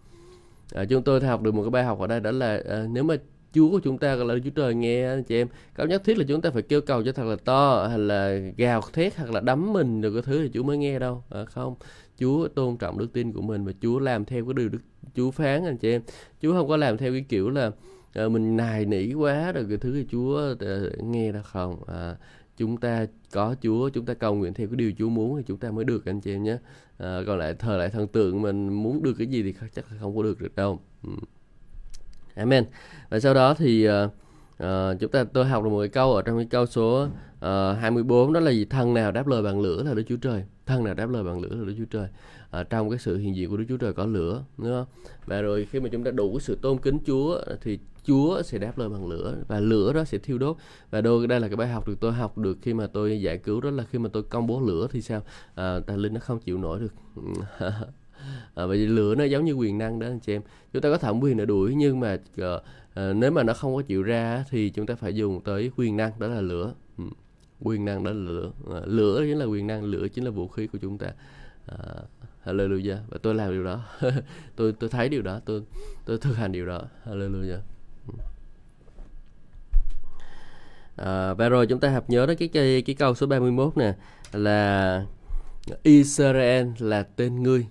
À, 0.72 0.84
chúng 0.84 1.02
tôi 1.02 1.20
học 1.20 1.42
được 1.42 1.54
một 1.54 1.62
cái 1.62 1.70
bài 1.70 1.84
học 1.84 2.00
ở 2.00 2.06
đây 2.06 2.20
đó 2.20 2.30
là 2.30 2.62
à, 2.68 2.86
nếu 2.90 3.04
mà 3.04 3.16
Chúa 3.52 3.70
của 3.70 3.80
chúng 3.84 3.98
ta 3.98 4.14
là 4.14 4.34
Chúa 4.44 4.50
Trời 4.50 4.74
nghe 4.74 5.08
anh 5.08 5.24
chị 5.24 5.36
em 5.36 5.48
cao 5.74 5.86
nhất 5.86 6.02
thiết 6.04 6.18
là 6.18 6.24
chúng 6.28 6.40
ta 6.40 6.50
phải 6.50 6.62
kêu 6.62 6.80
cầu 6.80 7.02
cho 7.02 7.12
thật 7.12 7.24
là 7.24 7.36
to 7.44 7.86
hay 7.88 7.98
là 7.98 8.38
gào 8.56 8.82
thét 8.92 9.16
hoặc 9.16 9.30
là 9.30 9.40
đấm 9.40 9.72
mình 9.72 10.00
được 10.00 10.12
cái 10.12 10.22
thứ 10.22 10.42
thì 10.42 10.50
Chúa 10.54 10.62
mới 10.62 10.78
nghe 10.78 10.98
đâu. 10.98 11.24
À, 11.30 11.44
không 11.44 11.74
Chúa 12.18 12.48
tôn 12.48 12.76
trọng 12.76 12.98
đức 12.98 13.12
tin 13.12 13.32
của 13.32 13.42
mình 13.42 13.64
và 13.64 13.72
Chúa 13.82 13.98
làm 13.98 14.24
theo 14.24 14.44
cái 14.44 14.54
điều 14.54 14.68
Đức 14.68 14.78
Chúa 15.14 15.30
phán 15.30 15.64
anh 15.64 15.76
chị 15.76 15.90
em. 15.90 16.02
Chúa 16.42 16.52
không 16.52 16.68
có 16.68 16.76
làm 16.76 16.96
theo 16.96 17.12
cái 17.12 17.24
kiểu 17.28 17.50
là 17.50 17.70
à, 18.14 18.28
mình 18.28 18.56
nài 18.56 18.84
nỉ 18.84 19.14
quá 19.14 19.52
rồi 19.52 19.66
cái 19.68 19.78
thứ 19.78 19.94
thì 19.94 20.06
Chúa 20.10 20.54
ờ, 20.60 20.90
nghe 21.02 21.32
ra 21.32 21.42
không? 21.42 21.84
À, 21.86 22.16
chúng 22.56 22.76
ta 22.76 23.06
có 23.32 23.54
Chúa 23.62 23.88
chúng 23.88 24.06
ta 24.06 24.14
cầu 24.14 24.34
nguyện 24.34 24.54
theo 24.54 24.66
cái 24.66 24.76
điều 24.76 24.92
Chúa 24.98 25.08
muốn 25.08 25.36
thì 25.36 25.42
chúng 25.46 25.58
ta 25.58 25.70
mới 25.70 25.84
được 25.84 26.06
anh 26.06 26.20
chị 26.20 26.32
em 26.32 26.42
nhé. 26.42 26.58
À, 26.98 27.20
còn 27.26 27.38
lại 27.38 27.54
thờ 27.54 27.76
lại 27.76 27.88
thần 27.88 28.08
tượng 28.08 28.42
mình 28.42 28.68
muốn 28.68 29.02
được 29.02 29.14
cái 29.18 29.26
gì 29.26 29.42
thì 29.42 29.54
chắc 29.74 29.84
là 29.92 29.98
không 30.00 30.16
có 30.16 30.22
được 30.22 30.40
được 30.40 30.56
đâu. 30.56 30.80
Ừ. 31.02 31.10
Amen. 32.34 32.64
Và 33.10 33.20
sau 33.20 33.34
đó 33.34 33.54
thì 33.54 33.88
uh, 33.88 34.10
uh, 34.62 35.00
chúng 35.00 35.10
ta 35.10 35.24
tôi 35.24 35.44
học 35.44 35.64
được 35.64 35.70
một 35.70 35.80
cái 35.80 35.88
câu 35.88 36.14
ở 36.14 36.22
trong 36.22 36.36
cái 36.36 36.46
câu 36.50 36.66
số 36.66 37.04
uh, 37.04 37.78
24 37.80 38.32
đó 38.32 38.40
là 38.40 38.50
gì? 38.50 38.64
Thân 38.64 38.94
nào 38.94 39.12
đáp 39.12 39.26
lời 39.26 39.42
bằng 39.42 39.60
lửa 39.60 39.82
là 39.82 39.94
Đức 39.94 40.02
Chúa 40.08 40.16
Trời. 40.16 40.44
Thân 40.66 40.84
nào 40.84 40.94
đáp 40.94 41.10
lời 41.10 41.24
bằng 41.24 41.40
lửa 41.40 41.54
là 41.54 41.64
Đức 41.64 41.74
Chúa 41.78 41.84
Trời. 41.90 42.08
À, 42.50 42.62
trong 42.62 42.90
cái 42.90 42.98
sự 42.98 43.16
hiện 43.16 43.36
diện 43.36 43.50
của 43.50 43.56
Đức 43.56 43.64
Chúa 43.68 43.76
Trời 43.76 43.92
có 43.92 44.06
lửa 44.06 44.44
đúng 44.58 44.70
không? 44.70 44.86
Và 45.26 45.40
rồi 45.40 45.66
khi 45.70 45.80
mà 45.80 45.88
chúng 45.92 46.04
ta 46.04 46.10
đủ 46.10 46.32
cái 46.32 46.40
sự 46.40 46.58
tôn 46.62 46.78
kính 46.78 46.98
Chúa 47.06 47.40
thì 47.60 47.78
Chúa 48.06 48.42
sẽ 48.42 48.58
đáp 48.58 48.78
lời 48.78 48.88
bằng 48.88 49.06
lửa 49.06 49.36
và 49.48 49.60
lửa 49.60 49.92
đó 49.92 50.04
sẽ 50.04 50.18
thiêu 50.18 50.38
đốt. 50.38 50.56
Và 50.90 51.00
đôi 51.00 51.26
đây 51.26 51.40
là 51.40 51.48
cái 51.48 51.56
bài 51.56 51.68
học 51.68 51.88
được 51.88 52.00
tôi 52.00 52.12
học 52.12 52.38
được 52.38 52.58
khi 52.62 52.74
mà 52.74 52.86
tôi 52.86 53.20
giải 53.20 53.38
cứu 53.38 53.60
đó 53.60 53.70
là 53.70 53.84
khi 53.84 53.98
mà 53.98 54.08
tôi 54.12 54.22
công 54.22 54.46
bố 54.46 54.60
lửa 54.60 54.88
thì 54.90 55.02
sao? 55.02 55.22
À, 55.54 55.80
tà 55.80 55.96
linh 55.96 56.14
nó 56.14 56.20
không 56.20 56.38
chịu 56.40 56.58
nổi 56.58 56.80
được. 56.80 56.94
À, 58.54 58.66
bởi 58.66 58.78
vì 58.78 58.86
lửa 58.86 59.14
nó 59.14 59.24
giống 59.24 59.44
như 59.44 59.52
quyền 59.52 59.78
năng 59.78 59.98
đó 59.98 60.06
anh 60.06 60.20
chị 60.20 60.34
em. 60.34 60.42
Chúng 60.72 60.82
ta 60.82 60.90
có 60.90 60.98
thẩm 60.98 61.20
quyền 61.20 61.36
để 61.36 61.46
đuổi 61.46 61.74
nhưng 61.74 62.00
mà 62.00 62.18
à, 62.94 63.12
nếu 63.12 63.30
mà 63.30 63.42
nó 63.42 63.52
không 63.54 63.74
có 63.74 63.82
chịu 63.82 64.02
ra 64.02 64.44
thì 64.50 64.70
chúng 64.70 64.86
ta 64.86 64.94
phải 64.94 65.14
dùng 65.14 65.40
tới 65.40 65.70
quyền 65.76 65.96
năng 65.96 66.12
đó 66.18 66.26
là 66.26 66.40
lửa. 66.40 66.74
Ừ. 66.98 67.04
quyền 67.60 67.84
năng 67.84 68.04
đó 68.04 68.10
là 68.10 68.16
lửa. 68.16 68.50
À, 68.70 68.80
lửa 68.84 69.20
chính 69.20 69.38
là 69.38 69.44
quyền 69.44 69.66
năng 69.66 69.84
lửa 69.84 70.08
chính 70.08 70.24
là 70.24 70.30
vũ 70.30 70.48
khí 70.48 70.66
của 70.66 70.78
chúng 70.78 70.98
ta. 70.98 71.12
À, 71.66 71.78
Hallelujah. 72.44 72.98
Và 73.08 73.18
tôi 73.22 73.34
làm 73.34 73.50
điều 73.50 73.64
đó. 73.64 73.80
Tôi 74.56 74.72
tôi 74.72 74.90
thấy 74.90 75.08
điều 75.08 75.22
đó 75.22 75.40
tôi 75.44 75.62
tôi 76.04 76.18
thực 76.18 76.36
hành 76.36 76.52
điều 76.52 76.66
đó. 76.66 76.82
Hallelujah. 77.06 77.60
À, 80.96 81.34
và 81.34 81.48
rồi 81.48 81.66
chúng 81.66 81.80
ta 81.80 81.90
học 81.90 82.10
nhớ 82.10 82.26
đó 82.26 82.34
cái, 82.38 82.48
cái 82.48 82.82
cái 82.82 82.94
câu 82.94 83.14
số 83.14 83.26
31 83.26 83.76
nè 83.76 83.94
là 84.32 85.04
Israel 85.82 86.66
là 86.78 87.02
tên 87.02 87.42
ngươi 87.42 87.66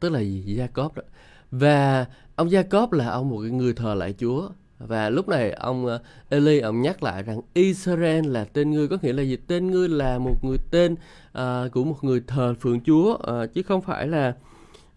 tức 0.00 0.12
là 0.12 0.20
gì? 0.20 0.58
Jacob 0.58 0.88
đó. 0.94 1.02
Và 1.50 2.06
ông 2.36 2.48
Jacob 2.48 2.92
là 2.92 3.08
ông 3.08 3.30
một 3.30 3.38
cái 3.42 3.50
người 3.50 3.72
thờ 3.72 3.94
lại 3.94 4.14
Chúa. 4.18 4.48
Và 4.78 5.10
lúc 5.10 5.28
này 5.28 5.52
ông 5.52 5.86
ờ, 5.86 6.02
Eli 6.28 6.60
ông 6.60 6.82
nhắc 6.82 7.02
lại 7.02 7.22
rằng 7.22 7.40
Israel 7.54 8.26
là 8.26 8.44
tên 8.44 8.70
ngươi 8.70 8.88
có 8.88 8.96
nghĩa 9.02 9.12
là 9.12 9.22
gì? 9.22 9.36
Tên 9.36 9.70
ngươi 9.70 9.88
là 9.88 10.18
một 10.18 10.44
người 10.44 10.58
tên 10.70 10.92
uh, 10.92 11.72
của 11.72 11.84
một 11.84 12.04
người 12.04 12.22
thờ 12.26 12.54
phượng 12.60 12.80
Chúa 12.80 13.14
uh, 13.14 13.54
chứ 13.54 13.62
không 13.62 13.82
phải 13.82 14.06
là 14.06 14.28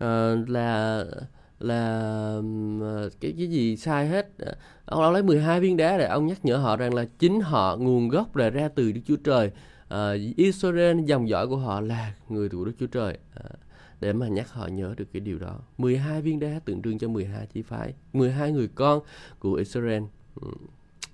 uh, 0.04 0.50
là 0.50 1.04
là 1.60 1.88
ờ, 2.82 3.10
cái 3.20 3.34
cái 3.38 3.48
gì 3.48 3.78
sai 3.78 4.08
hết. 4.08 4.30
Ờ, 4.38 4.56
ông, 4.86 5.02
ông 5.02 5.14
lấy 5.14 5.24
12 5.24 5.60
viên 5.60 5.78
đá 5.78 5.98
để 5.98 6.06
ông 6.06 6.28
nhắc 6.28 6.46
nhở 6.46 6.58
họ 6.58 6.78
rằng 6.78 6.94
là 6.94 7.06
chính 7.20 7.42
họ 7.42 7.78
nguồn 7.78 8.10
gốc 8.10 8.36
là 8.36 8.50
ra 8.50 8.70
từ 8.76 8.92
Đức 8.92 9.02
Chúa 9.08 9.16
Trời. 9.16 9.52
Uh, 9.94 10.38
Israel 10.38 11.00
dòng 11.06 11.30
dõi 11.30 11.48
của 11.48 11.58
họ 11.58 11.82
là 11.82 12.14
người 12.30 12.50
của 12.50 12.66
Đức 12.66 12.74
Chúa 12.80 12.88
Trời. 12.88 13.18
Uh, 13.40 13.60
để 14.00 14.14
mà 14.14 14.28
nhắc 14.28 14.52
họ 14.52 14.68
nhớ 14.68 14.94
được 14.98 15.08
cái 15.14 15.20
điều 15.20 15.40
đó. 15.40 15.60
12 15.78 16.22
viên 16.22 16.40
đá 16.40 16.60
tượng 16.66 16.82
trưng 16.82 17.00
cho 17.00 17.08
12 17.08 17.48
chi 17.54 17.62
phái 17.62 17.94
12 18.14 18.52
người 18.52 18.68
con 18.68 19.00
của 19.40 19.54
Israel. 19.54 20.04
Ừ. 20.42 20.48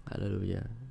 Hallelujah 0.06 0.85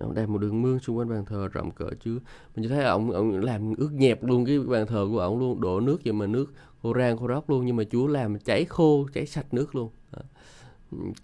ông 0.00 0.14
đặt 0.14 0.28
một 0.28 0.38
đường 0.38 0.62
mương 0.62 0.78
xung 0.78 0.98
quanh 0.98 1.08
bàn 1.08 1.24
thờ 1.24 1.48
rộng 1.52 1.70
cỡ 1.70 1.90
chứ. 2.04 2.18
Mình 2.56 2.68
thấy 2.68 2.84
ông 2.84 3.10
ông 3.10 3.40
làm 3.40 3.74
ướt 3.74 3.92
nhẹp 3.92 4.24
luôn 4.24 4.44
cái 4.44 4.58
bàn 4.58 4.86
thờ 4.86 5.06
của 5.10 5.18
ông 5.18 5.38
luôn 5.38 5.60
đổ 5.60 5.80
nước 5.80 6.04
vậy 6.04 6.12
mà 6.12 6.26
nước 6.26 6.52
khô 6.82 6.94
rang 6.96 7.16
khô 7.16 7.28
róc 7.28 7.50
luôn 7.50 7.66
nhưng 7.66 7.76
mà 7.76 7.84
Chúa 7.90 8.06
làm 8.06 8.38
cháy 8.38 8.64
khô 8.64 9.06
cháy 9.12 9.26
sạch 9.26 9.54
nước 9.54 9.74
luôn. 9.74 9.90
À, 10.10 10.22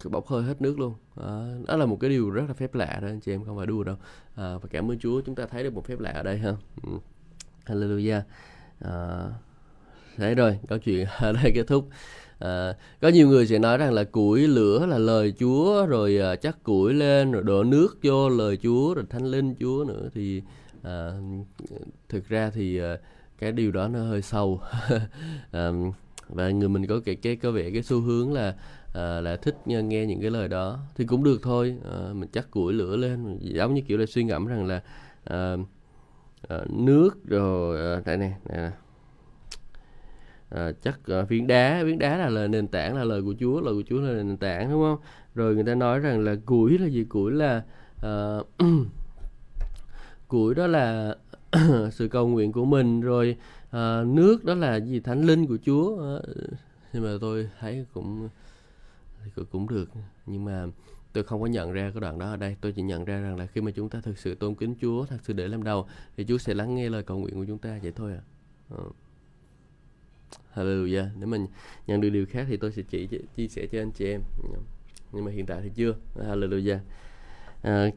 bốc 0.09 0.27
hơi 0.27 0.43
hết 0.43 0.61
nước 0.61 0.79
luôn. 0.79 0.93
Đó. 1.15 1.43
đó 1.67 1.75
là 1.75 1.85
một 1.85 1.97
cái 1.99 2.09
điều 2.09 2.29
rất 2.29 2.43
là 2.47 2.53
phép 2.53 2.75
lạ 2.75 2.99
đó 3.01 3.07
anh 3.07 3.19
chị 3.19 3.31
em 3.31 3.45
không 3.45 3.57
phải 3.57 3.65
đùa 3.65 3.83
đâu. 3.83 3.95
À, 4.35 4.57
và 4.57 4.69
cảm 4.69 4.91
ơn 4.91 4.99
Chúa 4.99 5.21
chúng 5.21 5.35
ta 5.35 5.45
thấy 5.45 5.63
được 5.63 5.73
một 5.73 5.85
phép 5.85 5.99
lạ 5.99 6.11
ở 6.11 6.23
đây 6.23 6.37
ha. 6.37 6.55
Ừ. 6.83 6.91
Hallelujah. 7.65 8.21
À, 8.79 9.25
đấy 10.17 10.35
rồi 10.35 10.59
câu 10.67 10.77
chuyện 10.77 11.07
ở 11.19 11.33
đây 11.33 11.51
kết 11.55 11.67
thúc 11.67 11.89
à, 12.39 12.73
có 13.01 13.07
nhiều 13.07 13.27
người 13.27 13.47
sẽ 13.47 13.59
nói 13.59 13.77
rằng 13.77 13.93
là 13.93 14.03
củi 14.03 14.47
lửa 14.47 14.85
là 14.85 14.97
lời 14.97 15.33
Chúa 15.39 15.85
rồi 15.85 16.19
à, 16.19 16.35
chắc 16.35 16.63
củi 16.63 16.93
lên 16.93 17.31
rồi 17.31 17.43
đổ 17.43 17.63
nước 17.63 17.97
vô 18.03 18.29
lời 18.29 18.57
Chúa 18.63 18.93
rồi 18.93 19.05
thánh 19.09 19.25
linh 19.25 19.55
Chúa 19.59 19.85
nữa. 19.87 20.09
Thì 20.13 20.41
à, 20.83 21.11
thực 22.09 22.29
ra 22.29 22.51
thì 22.53 22.79
à, 22.79 22.97
cái 23.39 23.51
điều 23.51 23.71
đó 23.71 23.87
nó 23.87 23.99
hơi 23.99 24.21
sâu. 24.21 24.61
À, 25.51 25.71
và 26.29 26.49
người 26.49 26.69
mình 26.69 26.87
có 26.87 26.99
cái 27.05 27.15
cái 27.15 27.35
có 27.35 27.51
vẻ 27.51 27.69
cái 27.71 27.83
xu 27.83 28.01
hướng 28.01 28.33
là 28.33 28.55
à, 28.93 29.21
là 29.21 29.35
thích 29.35 29.55
nghe, 29.65 29.81
nghe 29.81 30.05
những 30.05 30.21
cái 30.21 30.31
lời 30.31 30.47
đó. 30.47 30.79
Thì 30.95 31.05
cũng 31.05 31.23
được 31.23 31.39
thôi 31.43 31.77
à, 31.91 32.13
mình 32.13 32.29
chắc 32.33 32.51
củi 32.51 32.73
lửa 32.73 32.95
lên 32.95 33.39
giống 33.41 33.73
như 33.73 33.81
kiểu 33.87 33.97
là 33.97 34.05
suy 34.05 34.23
ngẫm 34.23 34.45
rằng 34.45 34.65
là 34.65 34.81
à, 35.23 35.55
à, 36.47 36.57
nước 36.69 37.09
rồi 37.25 37.95
à, 37.95 38.01
đây 38.05 38.17
này, 38.17 38.33
này 38.45 38.71
à, 40.49 40.71
chắc 40.81 40.99
à, 41.05 41.25
phiến 41.25 41.47
đá 41.47 41.81
phiến 41.83 41.99
đá 41.99 42.17
là 42.17 42.29
lời 42.29 42.47
nền 42.47 42.67
tảng 42.67 42.95
là 42.95 43.03
lời 43.03 43.21
của 43.21 43.33
Chúa 43.39 43.61
lời 43.61 43.73
của 43.73 43.83
Chúa 43.89 44.01
là 44.01 44.23
nền 44.23 44.37
tảng 44.37 44.71
đúng 44.71 44.81
không? 44.81 44.97
Rồi 45.35 45.55
người 45.55 45.63
ta 45.63 45.75
nói 45.75 45.99
rằng 45.99 46.19
là 46.19 46.35
củi 46.45 46.77
là 46.77 46.87
gì? 46.87 47.03
Củi 47.03 47.31
là 47.31 47.63
à, 48.01 48.37
củi 50.27 50.55
đó 50.55 50.67
là 50.67 51.15
sự 51.91 52.07
cầu 52.07 52.27
nguyện 52.27 52.51
của 52.51 52.65
mình 52.65 53.01
rồi 53.01 53.37
à, 53.71 54.03
nước 54.03 54.45
đó 54.45 54.53
là 54.53 54.75
gì? 54.75 54.99
Thánh 54.99 55.21
linh 55.21 55.47
của 55.47 55.57
Chúa. 55.65 56.15
À, 56.15 56.19
nhưng 56.93 57.03
mà 57.03 57.17
tôi 57.21 57.49
thấy 57.59 57.85
cũng 57.93 58.29
cũng 59.51 59.67
được. 59.69 59.89
Nhưng 60.25 60.45
mà 60.45 60.65
tôi 61.13 61.23
không 61.23 61.41
có 61.41 61.47
nhận 61.47 61.71
ra 61.71 61.91
cái 61.93 62.01
đoạn 62.01 62.19
đó 62.19 62.25
ở 62.25 62.37
đây. 62.37 62.55
Tôi 62.61 62.71
chỉ 62.71 62.81
nhận 62.81 63.05
ra 63.05 63.19
rằng 63.19 63.37
là 63.37 63.45
khi 63.45 63.61
mà 63.61 63.71
chúng 63.71 63.89
ta 63.89 64.01
thực 64.01 64.17
sự 64.17 64.35
tôn 64.35 64.55
kính 64.55 64.75
Chúa 64.81 65.05
thật 65.05 65.17
sự 65.23 65.33
để 65.33 65.47
làm 65.47 65.63
đầu 65.63 65.87
thì 66.17 66.25
Chúa 66.27 66.37
sẽ 66.37 66.53
lắng 66.53 66.75
nghe 66.75 66.89
lời 66.89 67.03
cầu 67.03 67.17
nguyện 67.17 67.35
của 67.35 67.45
chúng 67.45 67.57
ta. 67.57 67.79
Vậy 67.83 67.91
thôi 67.95 68.11
à. 68.13 68.21
Hallelujah. 70.53 71.05
Nếu 71.19 71.27
mình 71.27 71.47
nhận 71.87 72.01
được 72.01 72.09
điều 72.09 72.25
khác 72.25 72.45
thì 72.49 72.57
tôi 72.57 72.71
sẽ 72.71 72.81
chỉ 72.81 73.07
chia 73.35 73.47
sẻ 73.47 73.65
cho 73.71 73.81
anh 73.81 73.91
chị 73.91 74.11
em. 74.11 74.21
Nhưng 75.11 75.25
mà 75.25 75.31
hiện 75.31 75.45
tại 75.45 75.59
thì 75.63 75.69
chưa. 75.75 75.95
Hallelujah. 76.15 76.79
À, 77.61 77.89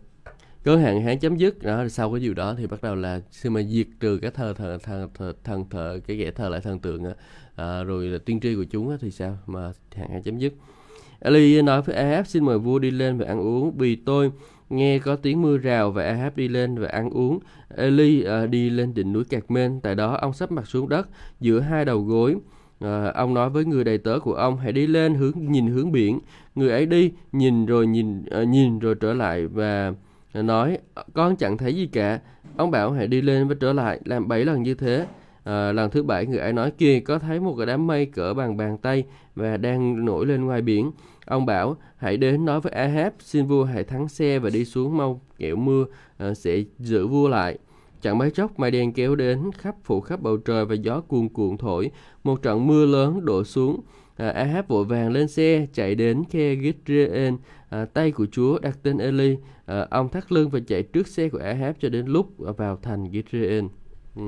có 0.65 0.77
hạn 0.77 1.03
hán 1.03 1.19
chấm 1.19 1.37
dứt. 1.37 1.63
Đó 1.63 1.89
sau 1.89 2.13
cái 2.13 2.21
điều 2.21 2.35
đó 2.35 2.55
thì 2.59 2.67
bắt 2.67 2.83
đầu 2.83 2.95
là 2.95 3.21
khi 3.33 3.51
mà 3.51 3.63
diệt 3.63 3.87
trừ 4.01 4.19
các 4.23 4.35
thờ 4.35 4.55
thờ 4.57 4.79
thần 4.83 5.11
thờ, 5.15 5.33
thần 5.45 5.65
thờ 5.71 6.01
cái 6.07 6.17
ghẻ 6.17 6.31
thờ 6.31 6.49
lại 6.49 6.61
thần 6.61 6.79
tượng 6.79 7.05
à, 7.57 7.83
rồi 7.83 8.07
là 8.07 8.19
tiên 8.19 8.41
tri 8.41 8.55
của 8.55 8.65
chúng 8.65 8.99
thì 9.01 9.11
sao 9.11 9.39
mà 9.47 9.73
hạn 9.95 10.11
hán 10.11 10.23
chấm 10.23 10.39
dứt? 10.39 10.53
Eli 11.21 11.63
nói 11.63 11.83
với 11.83 11.97
Ahab 11.97 12.27
xin 12.27 12.45
mời 12.45 12.59
vua 12.59 12.79
đi 12.79 12.91
lên 12.91 13.19
và 13.19 13.27
ăn 13.27 13.41
uống 13.41 13.77
vì 13.79 13.97
tôi 13.97 14.33
nghe 14.71 14.99
có 14.99 15.17
tiếng 15.17 15.43
mưa 15.43 15.59
rào 15.59 15.91
và 15.91 16.05
Ahab 16.05 16.37
đi 16.37 16.49
lên 16.49 16.79
và 16.79 16.89
ăn 16.89 17.11
uống. 17.11 17.39
Eli 17.77 18.21
uh, 18.21 18.27
ờ, 18.27 18.47
đi 18.47 18.71
lên 18.71 18.95
đỉnh 18.95 19.13
núi 19.13 19.25
Cạc 19.25 19.51
Mên, 19.51 19.81
tại 19.81 19.95
đó 19.95 20.19
ông 20.21 20.33
sắp 20.33 20.53
mặt 20.53 20.67
xuống 20.67 20.89
đất 20.89 21.09
giữa 21.41 21.61
hai 21.61 21.85
đầu 21.85 22.03
gối. 22.03 22.35
Uh, 22.85 23.15
ông 23.15 23.35
nói 23.35 23.51
với 23.51 23.65
người 23.65 23.85
đầy 23.85 23.99
tớ 23.99 24.19
của 24.19 24.35
ông 24.35 24.57
hãy 24.57 24.73
đi 24.73 24.87
lên 24.87 25.15
hướng 25.15 25.33
nhìn 25.37 25.67
hướng 25.67 25.93
biển. 25.93 26.19
Người 26.55 26.71
ấy 26.71 26.87
đi 26.87 27.13
nhìn 27.33 27.67
rồi 27.67 27.87
nhìn 27.87 28.23
uh, 28.43 28.49
nhìn 28.49 28.79
rồi 28.79 28.95
trở 28.95 29.15
lại 29.15 29.47
và 29.47 29.93
nói 30.35 30.79
con 31.15 31.37
chẳng 31.37 31.59
thấy 31.59 31.75
gì 31.75 31.87
cả. 31.87 32.21
Ông 32.57 32.71
bảo 32.71 32.93
hãy 32.93 33.07
đi 33.07 33.21
lên 33.21 33.49
và 33.49 33.55
trở 33.61 33.73
lại 33.73 34.01
làm 34.05 34.29
bảy 34.29 34.45
lần 34.45 34.63
như 34.63 34.75
thế. 34.75 35.07
À, 35.45 35.73
lần 35.73 35.91
thứ 35.91 36.03
bảy 36.03 36.27
người 36.27 36.39
ấy 36.39 36.53
nói 36.53 36.71
kia 36.71 37.01
có 37.01 37.19
thấy 37.19 37.41
một 37.41 37.55
cái 37.59 37.67
đám 37.67 37.87
mây 37.87 38.07
cỡ 38.07 38.35
bằng 38.35 38.57
bàn 38.57 38.79
tay 38.79 39.05
và 39.35 39.57
đang 39.57 40.05
nổi 40.05 40.27
lên 40.27 40.45
ngoài 40.45 40.63
biển. 40.63 40.91
Ông 41.31 41.47
bảo 41.47 41.77
hãy 41.97 42.17
đến 42.17 42.45
nói 42.45 42.61
với 42.61 42.73
Ahab 42.73 43.13
xin 43.19 43.47
vua 43.47 43.65
hãy 43.65 43.85
thắng 43.85 44.09
xe 44.09 44.39
và 44.39 44.51
đi 44.51 44.65
xuống 44.65 44.97
mau 44.97 45.21
kẻo 45.39 45.57
mưa 45.57 45.85
uh, 46.31 46.37
sẽ 46.37 46.65
giữ 46.79 47.07
vua 47.07 47.29
lại. 47.29 47.59
Chẳng 48.03 48.19
mấy 48.19 48.31
chốc 48.31 48.59
mây 48.59 48.71
đen 48.71 48.93
kéo 48.93 49.15
đến 49.15 49.51
khắp 49.59 49.75
phủ 49.85 50.01
khắp 50.01 50.23
bầu 50.23 50.37
trời 50.37 50.65
và 50.65 50.75
gió 50.75 51.01
cuồn 51.01 51.29
cuộn 51.29 51.57
thổi. 51.57 51.91
Một 52.25 52.43
trận 52.43 52.67
mưa 52.67 52.87
lớn 52.87 53.25
đổ 53.25 53.45
xuống. 53.45 53.81
Ờ, 54.17 54.29
à, 54.29 54.33
Ahab 54.33 54.69
vội 54.69 54.85
vàng 54.85 55.13
lên 55.13 55.29
xe 55.29 55.67
chạy 55.73 55.95
đến 55.95 56.23
khe 56.31 56.57
Gitrean. 56.57 57.37
À, 57.37 57.39
ờ, 57.69 57.85
tay 57.85 58.11
của 58.11 58.27
Chúa 58.33 58.59
đặt 58.59 58.79
tên 58.83 58.99
Eli. 58.99 59.37
À, 59.67 59.87
ông 59.91 60.09
thắt 60.09 60.33
lưng 60.33 60.51
và 60.51 60.61
chạy 60.67 60.83
trước 60.83 61.07
xe 61.07 61.29
của 61.29 61.39
Ahab 61.39 61.77
cho 61.81 61.89
đến 61.89 62.07
lúc 62.07 62.39
vào 62.39 62.77
thành 62.77 63.11
Gitrean. 63.13 63.69
Ừ. 64.17 64.23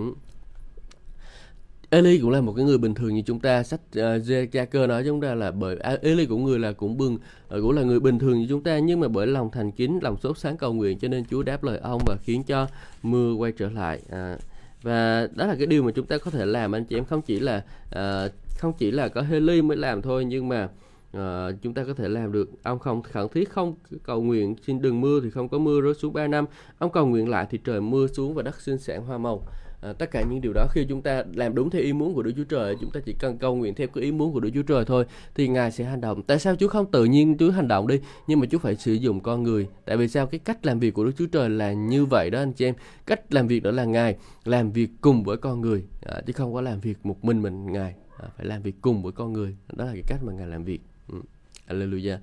Eli 1.92 2.18
cũng 2.18 2.31
là 2.31 2.40
một 2.40 2.52
cái 2.57 2.64
người 2.64 2.78
bình 2.78 2.94
thường 2.94 3.14
như 3.14 3.22
chúng 3.26 3.40
ta 3.40 3.62
sách 3.62 3.81
ờ, 3.94 4.20
uh, 4.62 4.70
cơ 4.70 4.87
nói 4.87 5.02
chúng 5.07 5.20
ta 5.20 5.35
là 5.35 5.50
bởi 5.50 5.76
à, 5.76 5.96
Eli 6.02 6.26
cũng 6.26 6.44
người 6.44 6.59
là 6.59 6.72
cũng 6.72 6.96
bưng 6.96 7.18
ờ, 7.48 7.61
cũng 7.61 7.72
là 7.72 7.83
người 7.83 8.00
bình 8.00 8.18
thường 8.18 8.38
như 8.38 8.46
chúng 8.48 8.62
ta 8.62 8.78
nhưng 8.78 9.00
mà 9.00 9.09
bởi 9.09 9.26
lòng 9.26 9.50
thành 9.50 9.72
kính 9.72 9.98
lòng 10.02 10.16
sốt 10.22 10.38
sáng 10.38 10.57
cầu 10.57 10.72
nguyện 10.72 10.98
cho 10.98 11.09
nên 11.09 11.24
Chúa 11.24 11.42
đáp 11.42 11.64
lời 11.64 11.78
ông 11.83 12.00
và 12.07 12.16
khiến 12.22 12.42
cho 12.42 12.66
mưa 13.02 13.33
quay 13.33 13.52
trở 13.52 13.68
lại 13.70 14.00
à, 14.11 14.38
và 14.83 15.28
đó 15.35 15.46
là 15.46 15.55
cái 15.55 15.66
điều 15.66 15.83
mà 15.83 15.90
chúng 15.94 16.07
ta 16.07 16.18
có 16.18 16.31
thể 16.31 16.46
làm 16.46 16.74
anh 16.74 16.85
chị 16.85 16.96
em. 16.96 17.05
Không 17.05 17.22
chỉ 17.22 17.40
là 17.40 17.64
à, 17.90 18.28
không 18.59 18.72
chỉ 18.78 18.90
là 18.90 19.09
có 19.09 19.24
Eli 19.31 19.62
mới 19.62 19.76
làm 19.76 20.02
thôi 20.02 20.24
nhưng 20.24 20.48
mà 20.48 20.68
à, 21.12 21.48
chúng 21.62 21.74
ta 21.74 21.85
có 21.85 21.94
thể 21.94 22.09
làm 22.09 22.33
được. 22.33 22.50
Ông 22.62 22.78
không 22.78 23.02
khẩn 23.02 23.28
thiết 23.28 23.50
không 23.50 23.74
cầu 24.02 24.22
nguyện 24.22 24.57
xin 24.66 24.83
đừng 24.83 25.00
mưa 25.00 25.20
thì 25.20 25.31
không 25.31 25.48
có 25.48 25.59
mưa 25.59 25.81
rơi 25.81 25.94
xuống 25.94 26.12
3 26.12 26.26
năm. 26.26 26.46
Ông 26.78 26.92
cầu 26.92 27.07
nguyện 27.07 27.28
lại 27.28 27.46
thì 27.50 27.59
trời 27.64 27.81
mưa 27.81 28.07
xuống 28.07 28.35
và 28.35 28.42
đất 28.42 28.61
sinh 28.61 28.78
sản 28.78 29.02
hoa 29.02 29.18
màu 29.18 29.42
à, 29.83 29.92
tất 29.92 30.11
cả 30.11 30.23
những 30.23 30.40
điều 30.40 30.53
đó 30.53 30.66
khi 30.71 30.87
chúng 30.88 31.03
ta 31.03 31.25
làm 31.35 31.55
đúng 31.55 31.71
theo 31.71 31.83
ý 31.83 31.92
muốn 31.92 32.14
của 32.14 32.23
Đức 32.23 32.33
Chúa 32.37 32.45
Trời 32.45 32.77
chúng 32.81 32.90
ta 32.90 33.01
chỉ 33.05 33.14
cần 33.18 33.38
cầu 33.38 33.57
nguyện 33.57 33.75
theo 33.75 33.88
cái 33.88 34.05
ý 34.05 34.12
muốn 34.12 34.33
của 34.33 34.40
Đức 34.40 34.51
Chúa 34.55 34.62
Trời 34.62 34.85
thôi 34.85 35.05
thì 35.35 35.49
Ngài 35.49 35.71
sẽ 35.71 35.85
hành 35.85 36.01
động. 36.01 36.23
Tại 36.23 36.38
sao 36.38 36.57
Chúa 36.57 36.68
không 36.68 36.90
tự 36.90 37.05
nhiên 37.05 37.37
Chúa 37.38 37.51
hành 37.51 37.68
động 37.68 37.87
đi? 37.87 38.01
Nhưng 38.27 38.40
mà 38.40 38.47
Chúa 38.51 38.59
phải 38.59 38.77
sử 38.77 38.92
dụng 38.92 39.21
con 39.21 39.42
người. 39.42 39.68
Tại 39.85 39.97
vì 39.97 40.09
sao? 40.09 40.27
Cái 40.27 40.38
cách 40.38 40.66
làm 40.66 40.79
việc 40.79 40.95
của 40.95 41.05
Đức 41.05 41.12
Chúa 41.18 41.27
Trời 41.27 41.51
là 41.51 41.73
như 41.73 42.05
vậy 42.05 42.31
đó 42.31 42.38
anh 42.38 42.53
chị 42.53 42.64
em. 42.64 42.75
Cách 43.07 43.35
làm 43.35 43.47
việc 43.47 43.62
đó 43.62 43.71
là 43.71 43.85
Ngài 43.85 44.16
làm 44.45 44.73
việc 44.73 44.90
cùng 45.01 45.25
với 45.25 45.37
con 45.37 45.61
người 45.61 45.85
à, 46.07 46.21
chứ 46.27 46.33
không 46.33 46.55
có 46.55 46.61
làm 46.61 46.81
việc 46.81 47.07
một 47.07 47.25
mình 47.25 47.42
mình 47.42 47.73
Ngài 47.73 47.95
à, 48.18 48.29
phải 48.37 48.47
làm 48.47 48.62
việc 48.62 48.75
cùng 48.81 49.03
với 49.03 49.12
con 49.12 49.33
người. 49.33 49.57
Đó 49.73 49.85
là 49.85 49.92
cái 49.92 50.03
cách 50.07 50.21
mà 50.25 50.33
Ngài 50.33 50.47
làm 50.47 50.64
việc. 50.64 50.81
Ừ. 51.09 51.18
Alleluia 51.66 52.18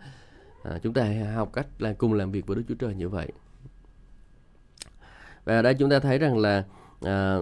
à, 0.63 0.79
chúng 0.83 0.93
ta 0.93 1.03
hãy 1.03 1.25
học 1.25 1.49
cách 1.53 1.67
là 1.79 1.93
cùng 1.93 2.13
làm 2.13 2.31
việc 2.31 2.47
với 2.47 2.55
Đức 2.55 2.63
Chúa 2.67 2.75
Trời 2.75 2.95
như 2.95 3.09
vậy. 3.09 3.27
Và 5.45 5.55
ở 5.55 5.61
đây 5.61 5.73
chúng 5.73 5.89
ta 5.89 5.99
thấy 5.99 6.17
rằng 6.17 6.37
là 6.37 6.65
à, 7.01 7.37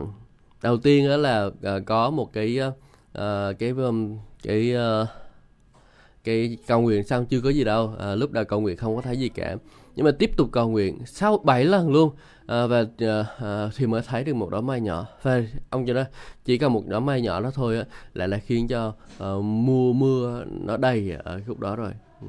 đầu 0.64 0.78
tiên 0.78 1.10
đó 1.10 1.18
là 1.18 1.50
à, 1.64 1.80
có 1.86 2.10
một 2.10 2.34
cái 2.34 2.60
à, 3.14 3.52
cái 3.60 3.70
um, 3.70 4.18
cái 4.44 4.76
à, 4.76 5.06
cái 6.24 6.58
cầu 6.68 6.82
nguyện 6.82 7.04
xong 7.04 7.26
chưa 7.26 7.42
có 7.42 7.50
gì 7.50 7.64
đâu. 7.64 7.94
À, 8.00 8.16
lúc 8.16 8.32
đầu 8.32 8.46
cầu 8.46 8.62
nguyện 8.62 8.78
không 8.78 8.96
có 8.96 9.02
thấy 9.02 9.18
gì 9.18 9.30
cả. 9.30 9.56
Nhưng 9.96 10.06
mà 10.06 10.12
tiếp 10.12 10.32
tục 10.38 10.50
cầu 10.52 10.70
nguyện 10.70 11.00
sau 11.06 11.38
7 11.38 11.66
lần 11.66 11.90
luôn. 11.90 12.12
À, 12.48 12.68
và 12.68 12.86
à, 13.00 13.26
à, 13.40 13.70
thì 13.76 13.86
mới 13.88 14.02
thấy 14.02 14.24
được 14.24 14.34
một 14.34 14.50
đám 14.52 14.66
mây 14.66 14.82
nhỏ. 14.82 15.06
Và 15.22 15.42
ông 15.70 15.86
cho 15.86 15.94
đó 15.94 16.04
chỉ 16.46 16.58
cần 16.58 16.74
một 16.74 16.84
đám 16.88 17.06
mây 17.06 17.22
nhỏ 17.22 17.42
đó 17.42 17.52
thôi 17.54 17.78
á 17.78 17.84
lại 18.14 18.28
là 18.28 18.38
khiến 18.38 18.68
cho 18.68 18.94
à, 19.20 19.28
mưa 19.44 19.94
mưa 19.94 20.44
nó 20.48 20.78
đầy 20.78 21.12
ở 21.24 21.42
khúc 21.48 21.60
đó 21.60 21.76
rồi. 21.76 21.92
Ừ. 22.22 22.28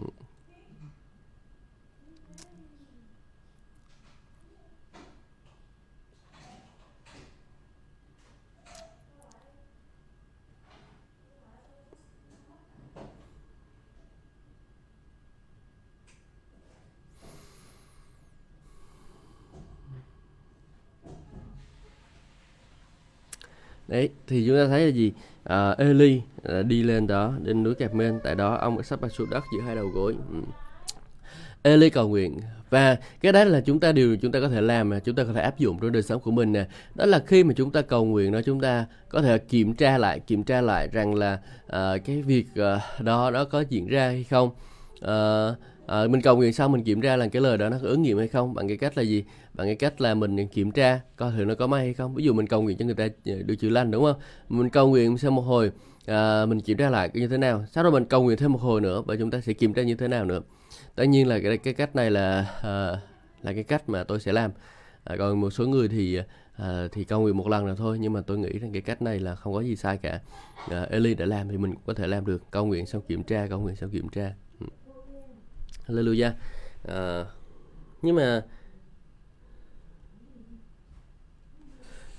đấy 23.88 24.09
thì 24.27 24.46
chúng 24.46 24.57
ta 24.57 24.66
thấy 24.66 24.85
là 24.85 24.90
gì? 24.90 25.12
À, 25.44 25.70
Eli 25.70 26.20
à, 26.44 26.62
đi 26.62 26.83
lên 26.83 27.07
đó 27.07 27.33
đến 27.42 27.62
núi 27.62 27.74
Cạp 27.74 27.94
Men 27.94 28.20
tại 28.24 28.35
đó 28.35 28.55
ông 28.55 28.83
sắp 28.83 29.03
đặt 29.03 29.12
xuống 29.12 29.31
đất 29.31 29.44
giữa 29.53 29.61
hai 29.61 29.77
đầu 29.77 29.87
gối. 29.87 30.14
Ừ. 30.33 30.38
Eli 31.62 31.90
cầu 31.90 32.09
nguyện. 32.09 32.40
Và 32.70 32.96
cái 33.20 33.33
đó 33.33 33.44
là 33.44 33.61
chúng 33.61 33.81
ta 33.81 33.92
điều 33.92 34.16
chúng 34.16 34.33
ta 34.33 34.40
có 34.40 34.48
thể 34.48 34.61
làm 34.61 34.88
mà 34.88 34.98
chúng 34.98 35.14
ta 35.14 35.24
có 35.24 35.33
thể 35.33 35.40
áp 35.40 35.59
dụng 35.59 35.79
trong 35.81 35.92
đời 35.92 36.03
sống 36.03 36.20
của 36.20 36.31
mình 36.31 36.53
nè. 36.53 36.66
Đó 36.94 37.07
là 37.07 37.22
khi 37.27 37.44
mà 37.44 37.55
chúng 37.57 37.70
ta 37.70 37.83
cầu 37.83 38.05
nguyện 38.05 38.33
đó 38.33 38.40
chúng 38.44 38.61
ta 38.61 38.87
có 39.09 39.22
thể 39.22 39.38
kiểm 39.38 39.74
tra 39.74 39.98
lại 39.98 40.20
kiểm 40.20 40.44
tra 40.44 40.61
lại 40.61 40.88
rằng 40.92 41.14
là 41.14 41.38
uh, 41.66 42.05
cái 42.05 42.22
việc 42.22 42.46
uh, 42.53 43.05
đó 43.05 43.31
nó 43.31 43.44
có 43.44 43.64
diễn 43.68 43.87
ra 43.87 44.07
hay 44.07 44.24
không. 44.24 44.51
Uh, 45.05 45.57
à, 45.88 46.07
mình 46.07 46.20
cầu 46.20 46.37
nguyện 46.37 46.53
xong 46.53 46.72
mình 46.72 46.85
kiểm 46.85 47.01
tra 47.01 47.16
là 47.16 47.29
cái 47.29 47.42
lời 47.42 47.59
đó 47.59 47.68
nó 47.68 47.79
có 47.83 47.88
ứng 47.88 48.03
nghiệm 48.03 48.18
hay 48.18 48.29
không 48.29 48.55
bằng 48.55 48.68
cái 48.68 48.77
cách 48.77 48.96
là 48.96 49.03
gì? 49.03 49.24
Bằng 49.55 49.66
cái 49.66 49.77
cách 49.77 50.01
là 50.01 50.14
mình 50.14 50.48
kiểm 50.48 50.70
tra 50.70 51.01
coi 51.16 51.33
thử 51.33 51.44
nó 51.44 51.55
có 51.55 51.66
may 51.66 51.85
hay 51.85 51.94
không? 51.94 52.14
Ví 52.14 52.24
dụ 52.24 52.33
mình 52.33 52.46
cầu 52.46 52.62
nguyện 52.62 52.79
cho 52.79 52.85
người 52.85 52.94
ta 52.94 53.09
ờ, 53.27 53.42
được 53.42 53.55
chữa 53.55 53.68
lành 53.68 53.90
đúng 53.90 54.05
không? 54.05 54.16
Mình 54.48 54.70
cầu 54.70 54.88
nguyện 54.88 55.18
sau 55.18 55.31
một 55.31 55.42
hồi 55.42 55.72
à, 56.07 56.46
mình 56.46 56.61
kiểm 56.61 56.77
tra 56.77 56.90
lại 56.90 57.11
như 57.14 57.29
thế 57.29 57.38
nào. 57.38 57.64
Sau 57.72 57.85
đó 57.85 57.90
mình 57.90 58.05
cầu 58.05 58.22
nguyện 58.22 58.38
thêm 58.38 58.53
một 58.53 58.61
hồi 58.61 58.81
nữa 58.81 59.03
và 59.07 59.16
chúng 59.16 59.31
ta 59.31 59.40
sẽ 59.40 59.53
kiểm 59.53 59.74
tra 59.74 59.83
như 59.83 59.94
thế 59.94 60.09
nào 60.09 60.24
nữa. 60.24 60.40
Tất 60.94 61.05
nhiên 61.05 61.27
là 61.29 61.38
cái, 61.40 61.59
cái 61.59 61.74
cách 61.74 61.96
này 61.96 62.11
là 62.11 62.46
à, 62.62 63.01
là 63.42 63.53
cái 63.53 63.64
cách 63.64 63.88
mà 63.88 64.05
tôi 64.05 64.20
sẽ 64.20 64.33
làm. 64.33 64.51
À, 65.05 65.16
còn 65.18 65.40
một 65.40 65.51
số 65.51 65.66
người 65.66 65.88
thì 65.88 66.18
à, 66.57 66.88
thì 66.92 67.05
cầu 67.05 67.20
nguyện 67.20 67.37
một 67.37 67.48
lần 67.48 67.66
là 67.66 67.74
thôi 67.74 67.98
nhưng 68.01 68.12
mà 68.12 68.20
tôi 68.20 68.38
nghĩ 68.38 68.59
rằng 68.59 68.72
cái 68.72 68.83
cách 68.83 69.03
này 69.03 69.18
là 69.18 69.35
không 69.35 69.55
có 69.55 69.61
gì 69.61 69.77
sai 69.77 69.96
cả. 69.96 70.20
À, 70.70 70.87
Eli 70.90 71.14
đã 71.14 71.27
làm 71.27 71.48
thì 71.48 71.57
mình 71.57 71.72
cũng 71.74 71.83
có 71.87 71.94
thể 71.94 72.07
làm 72.07 72.27
được. 72.27 72.42
Cầu 72.51 72.66
nguyện 72.66 72.87
xong 72.87 73.03
kiểm 73.09 73.22
tra 73.22 73.46
cầu 73.51 73.61
nguyện 73.61 73.77
xong 73.77 73.90
kiểm 73.90 74.09
tra. 74.09 74.33
Hallelujah. 75.87 76.33
À, 76.88 77.24
nhưng 78.02 78.16
mà 78.16 78.42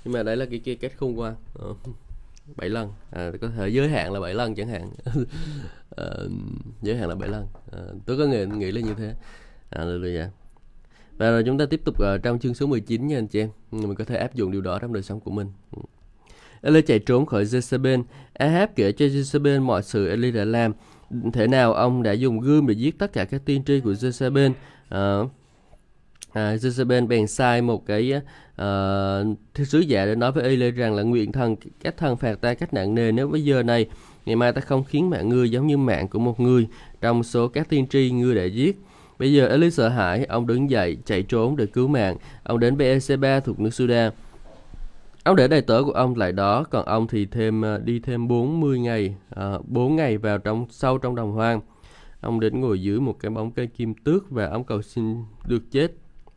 nhưng 0.06 0.14
mà 0.14 0.24
đấy 0.24 0.38
là 0.38 0.46
cái, 0.46 0.60
cái 0.60 0.76
cách 0.76 0.94
khung 0.98 1.16
ngoan 1.16 1.36
ờ, 1.54 1.74
bảy 2.56 2.70
lần. 2.70 2.94
À, 3.12 3.32
có 3.42 3.50
thể 3.50 3.70
giới 3.70 3.90
hạn 3.90 4.14
là 4.14 4.20
bảy 4.20 4.34
lần 4.34 4.56
chẳng 4.56 4.68
hạn. 4.68 4.92
À, 5.96 6.06
giới 6.82 6.98
hạn 6.98 7.10
là 7.10 7.16
bảy 7.16 7.30
lần. 7.30 7.48
À, 7.72 7.80
tôi 8.06 8.18
có 8.18 8.26
nghĩ, 8.26 8.46
nghĩ 8.46 8.72
là 8.72 8.82
như 8.82 8.94
thế. 8.94 9.16
Hallelujah. 9.72 10.28
Và 11.18 11.30
rồi 11.30 11.44
chúng 11.46 11.58
ta 11.58 11.66
tiếp 11.66 11.82
tục 11.86 11.96
uh, 11.96 12.24
trong 12.24 12.40
chương 12.40 12.54
số 12.54 12.68
19 12.68 13.08
nha 13.08 13.18
anh 13.18 13.28
chị 13.28 13.40
em. 13.40 13.50
Mình 13.72 13.96
có 13.96 14.04
thể 14.04 14.16
áp 14.18 14.36
dụng 14.36 14.52
điều 14.52 14.62
đó 14.62 14.80
trong 14.80 14.94
đời 14.94 15.04
sống 15.04 15.20
của 15.20 15.32
mình. 15.32 15.48
Ừ. 15.76 15.82
Eli 16.62 16.82
chạy 16.82 17.00
trốn 17.00 17.26
khỏi 17.26 17.44
Jezebel. 17.44 18.04
Ahab 18.34 18.70
kể 18.76 18.92
cho 18.92 19.06
Jezebel 19.06 19.62
mọi 19.62 19.84
sự 19.84 20.08
Eli 20.08 20.32
đã 20.32 20.46
làm 20.46 20.74
thể 21.34 21.48
nào 21.48 21.74
ông 21.74 22.04
đã 22.04 22.12
dùng 22.12 22.40
gươm 22.40 22.68
để 22.68 22.74
giết 22.74 23.00
tất 23.00 23.14
cả 23.14 23.26
các 23.26 23.42
tiên 23.46 23.64
tri 23.64 23.80
của 23.80 23.92
Jezebel? 23.92 24.52
À, 24.90 25.20
à, 26.34 26.56
Jezebel 26.56 27.08
bèn 27.08 27.28
sai 27.28 27.62
một 27.62 27.86
cái 27.86 28.14
uh, 28.62 29.38
sứ 29.68 29.80
giả 29.80 30.06
để 30.06 30.16
nói 30.16 30.32
với 30.32 30.44
Eli 30.44 30.72
rằng 30.72 30.96
là 30.96 31.04
nguyện 31.04 31.32
thần 31.32 31.56
các 31.84 31.98
thần 31.98 32.18
phạt 32.18 32.42
ta 32.42 32.54
cách 32.54 32.74
nặng 32.74 32.96
nề 32.96 33.12
nếu 33.12 33.28
bây 33.28 33.44
giờ 33.44 33.64
này. 33.64 33.86
Ngày 34.26 34.36
mai 34.36 34.54
ta 34.54 34.62
không 34.62 34.84
khiến 34.84 35.10
mạng 35.10 35.30
ngươi 35.30 35.52
giống 35.52 35.68
như 35.68 35.78
mạng 35.78 36.08
của 36.08 36.20
một 36.20 36.40
người. 36.40 36.68
Trong 37.02 37.24
số 37.24 37.48
các 37.48 37.70
tiên 37.70 37.88
tri 37.88 38.12
ngươi 38.12 38.36
đã 38.36 38.44
giết. 38.44 38.80
Bây 39.20 39.34
giờ 39.34 39.48
Eli 39.48 39.72
sợ 39.72 39.90
hãi 39.90 40.26
ông 40.26 40.48
đứng 40.48 40.70
dậy 40.70 40.98
chạy 41.06 41.24
trốn 41.24 41.56
để 41.56 41.66
cứu 41.66 41.88
mạng. 41.88 42.18
Ông 42.44 42.60
đến 42.60 42.78
Beersheba 42.78 43.40
thuộc 43.40 43.60
nước 43.60 43.74
Sudan 43.74 44.12
ông 45.24 45.36
để 45.36 45.48
đầy 45.48 45.62
tớ 45.62 45.84
của 45.86 45.92
ông 45.92 46.16
lại 46.16 46.32
đó 46.32 46.64
còn 46.64 46.86
ông 46.86 47.08
thì 47.08 47.26
thêm 47.26 47.62
ờ, 47.62 47.78
đi 47.78 48.00
thêm 48.00 48.28
40 48.28 48.80
ngày 48.80 49.16
ờ, 49.30 49.56
uh, 49.60 49.70
4 49.70 49.96
ngày 49.96 50.18
vào 50.18 50.38
trong 50.38 50.66
sâu 50.70 50.98
trong 50.98 51.16
đồng 51.16 51.32
hoang. 51.32 51.62
Ông 52.22 52.40
đến 52.40 52.62
ngồi 52.62 52.82
dưới 52.82 53.00
một 53.00 53.20
cái 53.20 53.30
bóng 53.30 53.52
cây 53.52 53.68
kim 53.68 53.94
tước 53.94 54.32
và 54.32 54.48
ông 54.48 54.64
cầu 54.64 54.82
xin 54.82 55.24
được 55.48 55.72
chết 55.72 55.92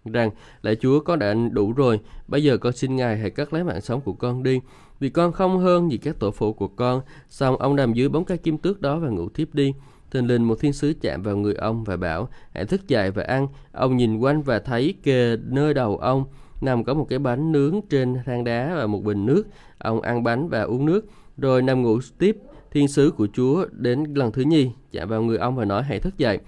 rằng 0.05 0.31
lạy 0.63 0.77
Chúa 0.81 1.01
con 1.01 1.19
đã 1.19 1.35
đủ 1.53 1.73
rồi 1.73 2.01
bây 2.29 2.43
giờ 2.43 2.57
con 2.57 2.73
xin 2.73 2.97
ngài 2.97 3.19
hãy 3.19 3.31
cắt 3.31 3.53
lấy 3.53 3.65
mạng 3.65 3.81
sống 3.81 4.01
của 4.01 4.13
con 4.13 4.43
đi. 4.43 4.61
Vì 5.01 5.09
con 5.09 5.33
không 5.33 5.59
hơn 5.59 5.91
gì 5.91 5.99
các 5.99 6.19
tổ 6.19 6.31
phụ 6.31 6.53
của 6.53 6.69
con 6.69 7.01
xong 7.29 7.57
ông 7.57 7.77
nằm 7.77 7.93
dưới 7.93 8.09
bóng 8.09 8.25
cây 8.25 8.39
kim 8.39 8.59
tước 8.59 8.81
đó 8.81 8.99
và 8.99 9.09
ngủ 9.09 9.29
tiếp 9.29 9.49
đi. 9.53 9.75
Thình 10.11 10.27
lình 10.27 10.49
một 10.49 10.61
thiên 10.61 10.73
sứ 10.73 10.95
chạm 11.01 11.23
vào 11.23 11.37
người 11.37 11.55
ông 11.55 11.85
và 11.85 11.97
bảo, 11.97 12.29
hãy 12.55 12.65
thức 12.65 12.89
dậy 12.89 13.11
và 13.11 13.23
ăn. 13.23 13.49
Ông 13.73 13.97
nhìn 13.97 14.19
quanh 14.19 14.43
và 14.43 14.59
thấy 14.59 14.95
kề 15.03 15.37
nơi 15.37 15.75
đầu 15.75 15.97
ông 15.97 16.25
nằm 16.63 16.85
có 16.85 16.95
một 16.95 17.07
cái 17.09 17.19
bánh 17.19 17.53
nướng 17.53 17.81
trên 17.91 18.15
than 18.27 18.45
đá 18.45 18.75
và 18.77 18.87
một 18.87 19.05
bình 19.05 19.27
nước. 19.27 19.45
Ông 19.79 20.01
ăn 20.01 20.23
bánh 20.23 20.49
và 20.49 20.63
uống 20.63 20.87
nước, 20.87 21.05
rồi 21.39 21.63
nằm 21.63 21.83
ngủ 21.83 22.01
tiếp. 22.19 22.37
Thiên 22.71 22.89
sứ 22.89 23.11
của 23.11 23.29
Chúa 23.33 23.67
đến 23.73 24.05
lần 24.15 24.33
thứ 24.33 24.43
nhì. 24.43 24.71
Chạm 24.93 25.09
vào 25.09 25.23
người 25.23 25.39
ông 25.39 25.57
và 25.57 25.65
nói 25.65 25.83
hãy 25.83 25.99
thức 25.99 26.19
dậy, 26.19 26.39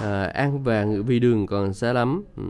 à, 0.00 0.24
ăn 0.24 0.62
và 0.62 0.86
vì 1.06 1.20
đường 1.20 1.46
còn 1.46 1.74
xa 1.74 1.92
lắm. 1.92 2.24
Ừ. 2.36 2.42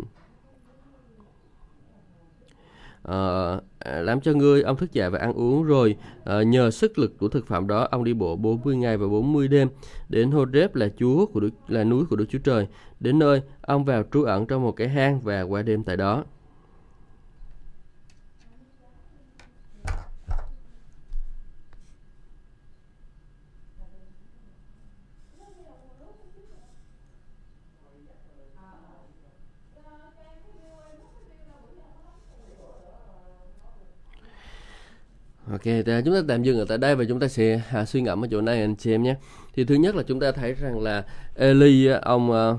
Ờ, 3.03 3.61
à, 3.79 4.01
làm 4.01 4.21
cho 4.21 4.33
ngươi 4.33 4.63
ông 4.63 4.77
thức 4.77 4.93
dậy 4.93 5.11
và 5.11 5.19
ăn 5.19 5.33
uống 5.33 5.63
rồi. 5.63 5.97
À, 6.25 6.43
nhờ 6.43 6.71
sức 6.71 6.99
lực 6.99 7.19
của 7.19 7.29
thực 7.29 7.47
phẩm 7.47 7.67
đó 7.67 7.89
ông 7.91 8.05
đi 8.05 8.15
bộ 8.15 8.37
40 8.37 8.77
ngày 8.77 8.97
và 8.97 9.09
40 9.09 9.49
đêm. 9.49 9.69
Đến 10.09 10.31
Horeb 10.31 10.75
là 10.75 10.89
Chúa 10.99 11.27
của 11.27 11.41
Đức, 11.41 11.51
là 11.69 11.85
núi 11.85 12.05
của 12.11 12.17
Đức 12.17 12.27
Chúa 12.29 12.39
Trời. 12.39 12.67
Đến 13.01 13.19
nơi 13.19 13.43
ông 13.61 13.85
vào 13.85 14.03
trú 14.13 14.23
ẩn 14.23 14.47
trong 14.47 14.63
một 14.63 14.73
cái 14.73 14.89
hang 14.89 15.21
và 15.21 15.43
qua 15.43 15.63
đêm 15.63 15.85
tại 15.85 15.97
đó. 15.97 16.25
Ok, 35.53 35.67
à, 35.87 36.01
chúng 36.05 36.15
ta 36.15 36.21
tạm 36.29 36.43
dừng 36.43 36.59
ở 36.59 36.65
tại 36.69 36.79
đây 36.79 36.97
và 36.97 37.05
chúng 37.09 37.21
ta 37.21 37.29
sẽ 37.29 37.61
à, 37.73 37.85
suy 37.85 38.01
ngẫm 38.01 38.25
ở 38.25 38.29
chỗ 38.31 38.41
này 38.41 38.61
anh 38.61 38.77
chị 38.77 38.93
em 38.95 39.03
nhé. 39.03 39.17
Thì 39.55 39.65
thứ 39.65 39.75
nhất 39.75 39.95
là 39.95 40.03
chúng 40.03 40.21
ta 40.21 40.33
thấy 40.33 40.53
rằng 40.55 40.81
là 40.81 41.05
Eli 41.35 41.87
à, 41.87 42.01
ông 42.03 42.33
à, 42.33 42.53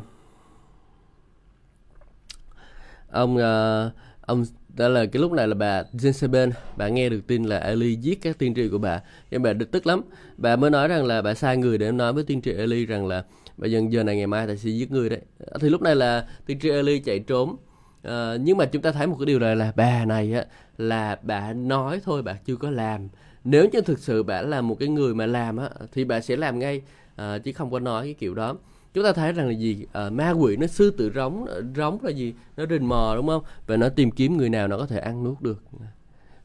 ông 3.12 3.38
ông 4.22 4.46
đó 4.76 4.88
là 4.88 5.06
cái 5.06 5.22
lúc 5.22 5.32
này 5.32 5.48
là 5.48 5.56
bà 5.56 5.84
Jezebel 5.94 6.52
bà 6.78 6.88
nghe 6.88 7.10
được 7.10 7.22
tin 7.28 7.44
là 7.44 7.58
Eli 7.58 7.96
giết 7.96 8.22
các 8.22 8.38
tiên 8.38 8.56
tri 8.56 8.70
của 8.70 8.78
bà. 8.78 9.02
Nhưng 9.32 9.42
bà 9.42 9.54
được 9.54 9.72
tức 9.72 9.88
lắm. 9.88 10.02
Bà 10.38 10.56
mới 10.56 10.70
nói 10.70 10.88
rằng 10.88 11.06
là 11.06 11.22
bà 11.22 11.34
sai 11.34 11.58
người 11.58 11.78
để 11.78 11.92
nói 11.92 12.14
với 12.14 12.24
tiên 12.24 12.42
tri 12.42 12.52
Eli 12.52 12.86
rằng 12.86 13.08
là 13.08 13.24
bây 13.58 13.72
giờ 13.72 13.82
giờ 13.90 14.04
này 14.04 14.16
ngày 14.16 14.28
mai 14.28 14.48
ta 14.48 14.56
sẽ 14.56 14.70
giết 14.70 14.92
người 14.92 15.10
đấy. 15.10 15.22
Thì 15.60 15.70
lúc 15.70 15.82
này 15.82 15.96
là 15.96 16.28
tiên 16.46 16.60
tri 16.60 16.70
Eli 16.70 17.00
chạy 17.00 17.20
trốn. 17.20 17.56
Ờ, 18.08 18.38
nhưng 18.42 18.58
mà 18.58 18.66
chúng 18.66 18.82
ta 18.82 18.92
thấy 18.92 19.08
một 19.08 19.16
cái 19.20 19.26
điều 19.26 19.40
này 19.40 19.56
là 19.56 19.74
bà 19.76 20.06
này 20.06 20.34
á 20.34 20.46
là 20.78 21.20
bà 21.22 21.54
nói 21.54 22.02
thôi 22.04 22.22
bà 22.22 22.34
chưa 22.34 22.56
có 22.56 22.70
làm. 22.70 23.08
Nếu 23.44 23.66
như 23.72 23.82
thực 23.82 24.00
sự 24.00 24.24
bà 24.24 24.42
là 24.42 24.62
một 24.62 24.76
cái 24.80 24.90
người 24.90 25.16
mà 25.16 25.26
làm 25.26 25.58
á 25.58 25.70
thì 25.92 26.04
bà 26.04 26.22
sẽ 26.22 26.36
làm 26.36 26.60
ngay 26.60 26.82
uh, 27.22 27.44
chứ 27.44 27.52
không 27.52 27.72
có 27.72 27.80
nói 27.80 28.06
cái 28.06 28.14
kiểu 28.14 28.36
đó. 28.36 28.56
Chúng 28.94 29.04
ta 29.04 29.14
thấy 29.14 29.32
rằng 29.34 29.48
là 29.48 29.54
gì? 29.54 29.86
À, 29.94 30.10
ma 30.10 30.32
quỷ 30.32 30.58
nó 30.58 30.68
sư 30.68 30.92
tử 30.92 31.12
rống 31.16 31.46
rống 31.76 31.98
là 32.02 32.10
gì? 32.10 32.34
Nó 32.58 32.66
rình 32.70 32.88
mò 32.90 33.14
đúng 33.16 33.28
không? 33.28 33.44
Và 33.68 33.78
nó 33.78 33.90
tìm 33.90 34.12
kiếm 34.12 34.38
người 34.38 34.50
nào 34.50 34.68
nó 34.68 34.78
có 34.78 34.86
thể 34.86 35.00
ăn 35.00 35.24
nuốt 35.24 35.42
được. 35.42 35.64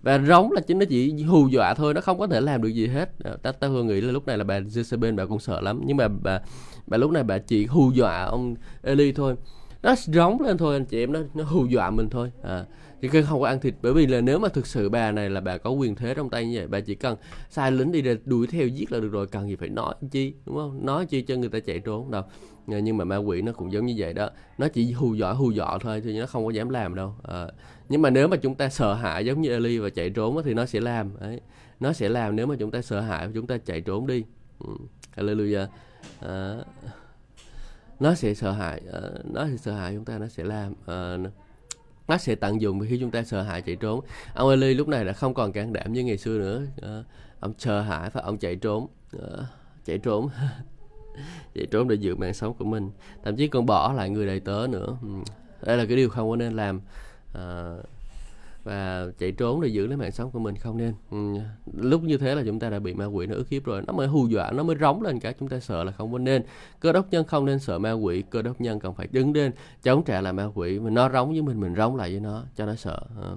Và 0.03 0.19
rống 0.19 0.53
là 0.53 0.61
chính 0.61 0.79
nó 0.79 0.85
chỉ 0.89 1.23
hù 1.23 1.49
dọa 1.49 1.75
thôi 1.75 1.95
nó 1.95 2.01
không 2.01 2.19
có 2.19 2.27
thể 2.27 2.41
làm 2.41 2.63
được 2.63 2.69
gì 2.69 2.87
hết. 2.87 3.11
Ta 3.43 3.53
ta 3.53 3.69
thường 3.69 3.87
nghĩ 3.87 4.01
là 4.01 4.13
lúc 4.13 4.27
này 4.27 4.39
là 4.39 4.45
bà 4.45 4.61
Jezebel 4.61 5.17
bà 5.17 5.27
cũng 5.27 5.39
sợ 5.39 5.61
lắm. 5.61 5.81
Nhưng 5.85 5.97
mà 5.97 6.09
bà 6.09 6.41
bà 6.87 6.99
lúc 6.99 7.11
này 7.11 7.23
bà 7.23 7.39
chỉ 7.39 7.67
hù 7.67 7.91
dọa 7.91 8.23
ông 8.23 8.55
Eli 8.83 9.13
thôi 9.13 9.35
nó 9.83 9.95
rống 9.97 10.41
lên 10.41 10.59
thôi 10.59 10.77
anh 10.77 10.85
chị 10.85 11.03
em 11.03 11.13
nó 11.13 11.21
nó 11.35 11.45
hù 11.45 11.67
dọa 11.67 11.91
mình 11.91 12.09
thôi. 12.11 12.33
À 12.43 12.65
thì 13.03 13.09
không 13.09 13.41
có 13.41 13.47
ăn 13.47 13.61
thịt 13.61 13.75
bởi 13.83 13.93
vì 13.93 14.07
là 14.07 14.21
nếu 14.21 14.39
mà 14.39 14.49
thực 14.49 14.67
sự 14.67 14.89
bà 14.89 15.13
này 15.13 15.31
là 15.31 15.41
bà 15.41 15.59
có 15.59 15.71
quyền 15.71 15.95
thế 15.95 16.15
trong 16.15 16.31
tay 16.31 16.47
như 16.47 16.59
vậy 16.59 16.67
bà 16.67 16.81
chỉ 16.81 16.95
cần 16.95 17.17
sai 17.51 17.73
lính 17.73 17.93
đi 17.93 18.03
để 18.03 18.17
đuổi 18.25 18.47
theo 18.47 18.67
giết 18.67 18.93
là 18.93 19.01
được 19.01 19.09
rồi 19.09 19.27
cần 19.27 19.49
gì 19.49 19.57
phải 19.57 19.69
nói 19.69 19.95
chi 20.11 20.35
đúng 20.47 20.57
không? 20.57 20.87
Nói 20.87 21.07
chi 21.07 21.23
cho 21.23 21.37
người 21.37 21.49
ta 21.49 21.59
chạy 21.61 21.79
trốn 21.79 22.11
đâu. 22.11 22.23
Ờ, 22.69 22.79
nhưng 22.79 22.97
mà 22.97 23.05
ma 23.05 23.17
quỷ 23.17 23.43
nó 23.43 23.53
cũng 23.53 23.73
giống 23.73 23.87
như 23.87 23.95
vậy 23.99 24.13
đó. 24.13 24.31
Nó 24.59 24.69
chỉ 24.69 24.93
hù 24.93 25.15
dọa 25.15 25.33
hù 25.33 25.51
dọa 25.51 25.79
thôi 25.79 26.01
chứ 26.05 26.13
nó 26.21 26.27
không 26.27 26.45
có 26.45 26.51
dám 26.51 26.69
làm 26.69 26.95
đâu. 26.95 27.15
À, 27.23 27.47
nhưng 27.89 28.03
mà 28.03 28.11
nếu 28.11 28.29
mà 28.29 28.37
chúng 28.37 28.55
ta 28.55 28.69
sợ 28.69 28.95
hãi 28.95 29.27
giống 29.27 29.41
như 29.41 29.51
Eli 29.51 29.79
và 29.79 29.91
chạy 29.91 30.11
trốn 30.11 30.43
thì 30.45 30.55
nó 30.55 30.67
sẽ 30.67 30.81
làm 30.81 31.11
đấy 31.21 31.41
nó 31.81 31.93
sẽ 31.93 32.09
làm 32.09 32.37
nếu 32.37 32.47
mà 32.47 32.57
chúng 32.59 32.71
ta 32.71 32.83
sợ 32.83 33.01
hãi 33.01 33.29
chúng 33.35 33.47
ta 33.47 33.59
chạy 33.59 33.81
trốn 33.81 34.07
đi. 34.07 34.25
Ừ. 34.59 34.73
Hallelujah. 35.17 35.67
À, 36.21 36.57
nó 38.03 38.15
sẽ 38.15 38.35
sợ 38.35 38.53
hãi 38.53 38.81
uh, 38.89 39.25
nó 39.35 39.47
sẽ 39.47 39.57
sợ 39.57 39.73
hãi 39.73 39.95
chúng 39.95 40.05
ta 40.05 40.19
nó 40.19 40.29
sẽ 40.29 40.45
làm 40.45 40.73
uh, 40.73 41.33
nó 42.09 42.19
sẽ 42.19 42.35
tận 42.35 42.61
dụng 42.61 42.81
khi 42.89 42.99
chúng 43.01 43.11
ta 43.11 43.23
sợ 43.23 43.43
hãi 43.43 43.63
chạy 43.63 43.77
trốn. 43.77 44.01
Ông 44.35 44.51
Eli 44.51 44.75
lúc 44.75 44.89
này 44.89 45.05
đã 45.05 45.13
không 45.13 45.35
còn 45.35 45.53
can 45.53 45.73
đảm 45.73 45.93
như 45.93 46.05
ngày 46.05 46.19
xưa 46.19 46.39
nữa. 46.39 46.63
Uh, 47.01 47.07
ông 47.41 47.53
sợ 47.59 47.81
hãi 47.81 48.11
và 48.13 48.21
ông 48.21 48.39
chạy 48.39 48.57
trốn 48.57 48.87
uh, 49.17 49.23
chạy 49.85 49.99
trốn. 49.99 50.29
Chạy 51.55 51.67
trốn 51.71 51.89
để 51.89 51.95
giữ 51.95 52.15
mạng 52.15 52.35
sống 52.35 52.55
của 52.55 52.65
mình. 52.65 52.91
Thậm 53.25 53.37
chí 53.37 53.49
còn 53.49 53.67
bỏ 53.67 53.93
lại 53.93 54.11
người 54.11 54.27
đầy 54.27 54.41
tớ 54.41 54.67
nữa. 54.71 54.97
Ừ, 55.03 55.09
đây 55.63 55.77
là 55.77 55.85
cái 55.87 55.97
điều 55.97 56.09
không 56.09 56.31
có 56.31 56.37
nên 56.37 56.57
làm. 56.57 56.81
Uh, 57.39 57.85
và 58.65 59.07
chạy 59.19 59.33
trốn 59.33 59.61
để 59.61 59.69
giữ 59.69 59.87
lấy 59.87 59.97
mạng 59.97 60.13
sống 60.13 60.31
của 60.31 60.39
mình 60.39 60.57
không 60.57 60.77
nên. 60.77 60.95
Ừ. 61.11 61.35
lúc 61.77 62.03
như 62.03 62.19
thế 62.19 62.35
là 62.35 62.43
chúng 62.47 62.59
ta 62.59 62.71
đã 62.71 62.79
bị 62.79 62.95
ma 62.95 63.07
quỷ 63.07 63.27
nó 63.27 63.35
ức 63.35 63.49
hiếp 63.49 63.65
rồi. 63.65 63.83
Nó 63.87 63.93
mới 63.93 64.07
hù 64.07 64.27
dọa, 64.29 64.51
nó 64.51 64.63
mới 64.63 64.77
rống 64.81 65.03
lên 65.03 65.21
cả. 65.21 65.33
Chúng 65.41 65.49
ta 65.49 65.61
sợ 65.61 65.85
là 65.85 65.93
không 65.93 66.13
có 66.13 66.19
nên. 66.19 66.43
Cơ 66.81 66.93
đốc 66.93 67.11
nhân 67.11 67.27
không 67.27 67.45
nên 67.45 67.59
sợ 67.59 67.79
ma 67.79 67.93
quỷ, 67.93 68.23
cơ 68.31 68.43
đốc 68.43 68.61
nhân 68.61 68.81
cần 68.81 68.95
phải 68.95 69.09
đứng 69.13 69.33
lên, 69.33 69.53
chống 69.83 70.05
trả 70.05 70.21
lại 70.21 70.33
ma 70.33 70.49
quỷ. 70.55 70.79
Mình 70.79 70.95
nó 70.95 71.11
rống 71.11 71.33
với 71.33 71.43
mình 71.43 71.61
mình 71.61 71.75
rống 71.75 71.97
lại 71.97 72.11
với 72.11 72.21
nó, 72.21 72.45
cho 72.57 72.67
nó 72.67 72.75
sợ. 72.75 73.01
Ừ. 73.21 73.37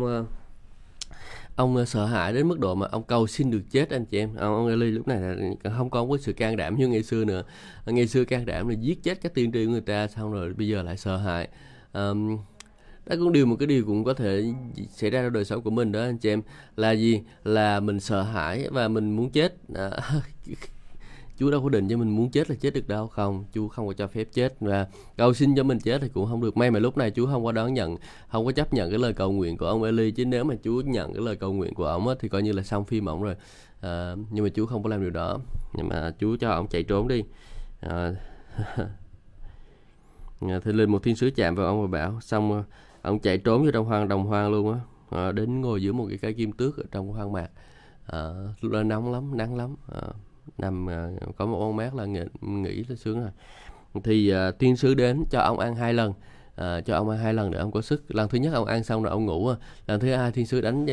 ông 0.00 0.06
ờ, 0.06 0.24
ông 1.56 1.76
ờ, 1.76 1.84
sợ 1.84 2.06
hãi 2.06 2.32
đến 2.32 2.48
mức 2.48 2.58
độ 2.58 2.74
mà 2.74 2.86
ông 2.90 3.02
cầu 3.02 3.26
xin 3.26 3.50
được 3.50 3.62
chết 3.70 3.90
anh 3.90 4.04
chị 4.04 4.18
em. 4.18 4.34
Ông, 4.34 4.54
ông 4.54 4.68
Eli 4.68 4.90
lúc 4.90 5.08
này 5.08 5.20
là 5.20 5.70
không 5.76 5.90
còn 5.90 6.10
có 6.10 6.16
sự 6.16 6.32
can 6.32 6.56
đảm 6.56 6.76
như 6.76 6.88
ngày 6.88 7.02
xưa 7.02 7.24
nữa. 7.24 7.42
Ngày 7.86 8.06
xưa 8.06 8.24
can 8.24 8.46
đảm 8.46 8.68
là 8.68 8.74
giết 8.80 9.02
chết 9.02 9.20
các 9.22 9.34
tiên 9.34 9.52
tri 9.52 9.64
của 9.64 9.70
người 9.70 9.80
ta 9.80 10.08
xong 10.08 10.32
rồi 10.32 10.54
bây 10.54 10.68
giờ 10.68 10.82
lại 10.82 10.96
sợ 10.96 11.16
hãi. 11.16 11.48
Um, 11.92 12.38
đó 13.06 13.16
cũng 13.18 13.32
điều 13.32 13.46
một 13.46 13.56
cái 13.58 13.66
điều 13.66 13.84
cũng 13.84 14.04
có 14.04 14.14
thể 14.14 14.44
xảy 14.90 15.10
ra 15.10 15.22
trong 15.22 15.32
đời 15.32 15.44
sống 15.44 15.62
của 15.62 15.70
mình 15.70 15.92
đó 15.92 16.00
anh 16.00 16.18
chị 16.18 16.28
em. 16.30 16.42
Là 16.76 16.90
gì? 16.92 17.22
Là 17.44 17.80
mình 17.80 18.00
sợ 18.00 18.22
hãi 18.22 18.68
và 18.70 18.88
mình 18.88 19.16
muốn 19.16 19.30
chết. 19.30 19.54
À, 19.74 19.90
Chúa 21.40 21.50
đâu 21.50 21.62
có 21.62 21.68
định 21.68 21.88
cho 21.88 21.96
mình 21.96 22.08
muốn 22.08 22.30
chết 22.30 22.50
là 22.50 22.56
chết 22.60 22.74
được 22.74 22.88
đâu 22.88 23.06
không? 23.06 23.44
Chúa 23.54 23.68
không 23.68 23.86
có 23.86 23.92
cho 23.92 24.06
phép 24.06 24.28
chết. 24.32 24.54
Và 24.60 24.86
cầu 25.16 25.34
xin 25.34 25.54
cho 25.56 25.62
mình 25.62 25.78
chết 25.78 26.00
thì 26.02 26.08
cũng 26.08 26.26
không 26.26 26.40
được. 26.40 26.56
May 26.56 26.70
mà 26.70 26.78
lúc 26.78 26.96
này 26.96 27.10
Chúa 27.10 27.26
không 27.26 27.44
có 27.44 27.52
đón 27.52 27.74
nhận 27.74 27.96
không 28.28 28.46
có 28.46 28.52
chấp 28.52 28.74
nhận 28.74 28.90
cái 28.90 28.98
lời 28.98 29.12
cầu 29.12 29.32
nguyện 29.32 29.56
của 29.56 29.66
ông 29.66 29.82
Eli. 29.82 30.10
Chứ 30.10 30.24
nếu 30.24 30.44
mà 30.44 30.54
Chúa 30.64 30.80
nhận 30.80 31.14
cái 31.14 31.22
lời 31.22 31.36
cầu 31.36 31.52
nguyện 31.52 31.74
của 31.74 31.84
ông 31.84 32.08
á, 32.08 32.14
thì 32.20 32.28
coi 32.28 32.42
như 32.42 32.52
là 32.52 32.62
xong 32.62 32.84
phim 32.84 33.08
ông 33.08 33.22
rồi. 33.22 33.34
À, 33.80 34.14
nhưng 34.30 34.44
mà 34.44 34.50
Chúa 34.54 34.66
không 34.66 34.82
có 34.82 34.88
làm 34.88 35.00
điều 35.00 35.10
đó. 35.10 35.38
Nhưng 35.74 35.88
mà 35.88 36.12
Chúa 36.20 36.36
cho 36.36 36.50
ông 36.50 36.66
chạy 36.68 36.82
trốn 36.82 37.08
đi. 37.08 37.24
À, 37.80 38.12
à, 40.40 40.60
thì 40.64 40.72
lên 40.72 40.90
một 40.90 41.02
thiên 41.02 41.16
sứ 41.16 41.30
chạm 41.36 41.54
vào 41.54 41.66
ông 41.66 41.82
và 41.82 41.86
bảo 41.86 42.20
xong 42.20 42.64
ông 43.02 43.18
chạy 43.18 43.38
trốn 43.38 43.64
vô 43.64 43.70
trong 43.70 43.86
hoang 43.86 44.08
đồng 44.08 44.26
hoang 44.26 44.50
luôn 44.50 44.72
á. 44.72 44.80
À, 45.10 45.32
đến 45.32 45.60
ngồi 45.60 45.82
giữa 45.82 45.92
một 45.92 46.06
cái 46.08 46.18
cây 46.18 46.34
kim 46.34 46.52
tước 46.52 46.76
ở 46.76 46.84
trong 46.90 47.08
hoang 47.08 47.32
mạc. 47.32 47.50
À, 48.06 48.30
nóng 48.62 49.12
lắm 49.12 49.36
nắng 49.36 49.56
lắm. 49.56 49.76
À, 49.92 50.02
nằm 50.58 50.86
uh, 50.86 51.36
có 51.36 51.46
một 51.46 51.58
con 51.60 51.76
mát 51.76 51.94
là 51.94 52.04
nghĩ, 52.04 52.20
nghĩ 52.40 52.84
là 52.88 52.96
sướng 52.96 53.20
rồi. 53.20 53.30
Thì 54.04 54.34
uh, 54.34 54.58
tiên 54.58 54.76
sứ 54.76 54.94
đến 54.94 55.24
cho 55.30 55.40
ông 55.40 55.58
ăn 55.58 55.74
hai 55.74 55.94
lần 55.94 56.10
uh, 56.10 56.84
cho 56.86 56.96
ông 56.96 57.10
ăn 57.10 57.18
hai 57.18 57.34
lần 57.34 57.50
để 57.50 57.58
ông 57.58 57.72
có 57.72 57.80
sức. 57.80 58.14
Lần 58.14 58.28
thứ 58.28 58.38
nhất 58.38 58.54
ông 58.54 58.66
ăn 58.66 58.84
xong 58.84 59.02
rồi 59.02 59.10
ông 59.10 59.26
ngủ. 59.26 59.50
Lần 59.86 60.00
thứ 60.00 60.14
hai 60.14 60.32
thiên 60.32 60.46
sứ 60.46 60.60
đánh 60.60 60.86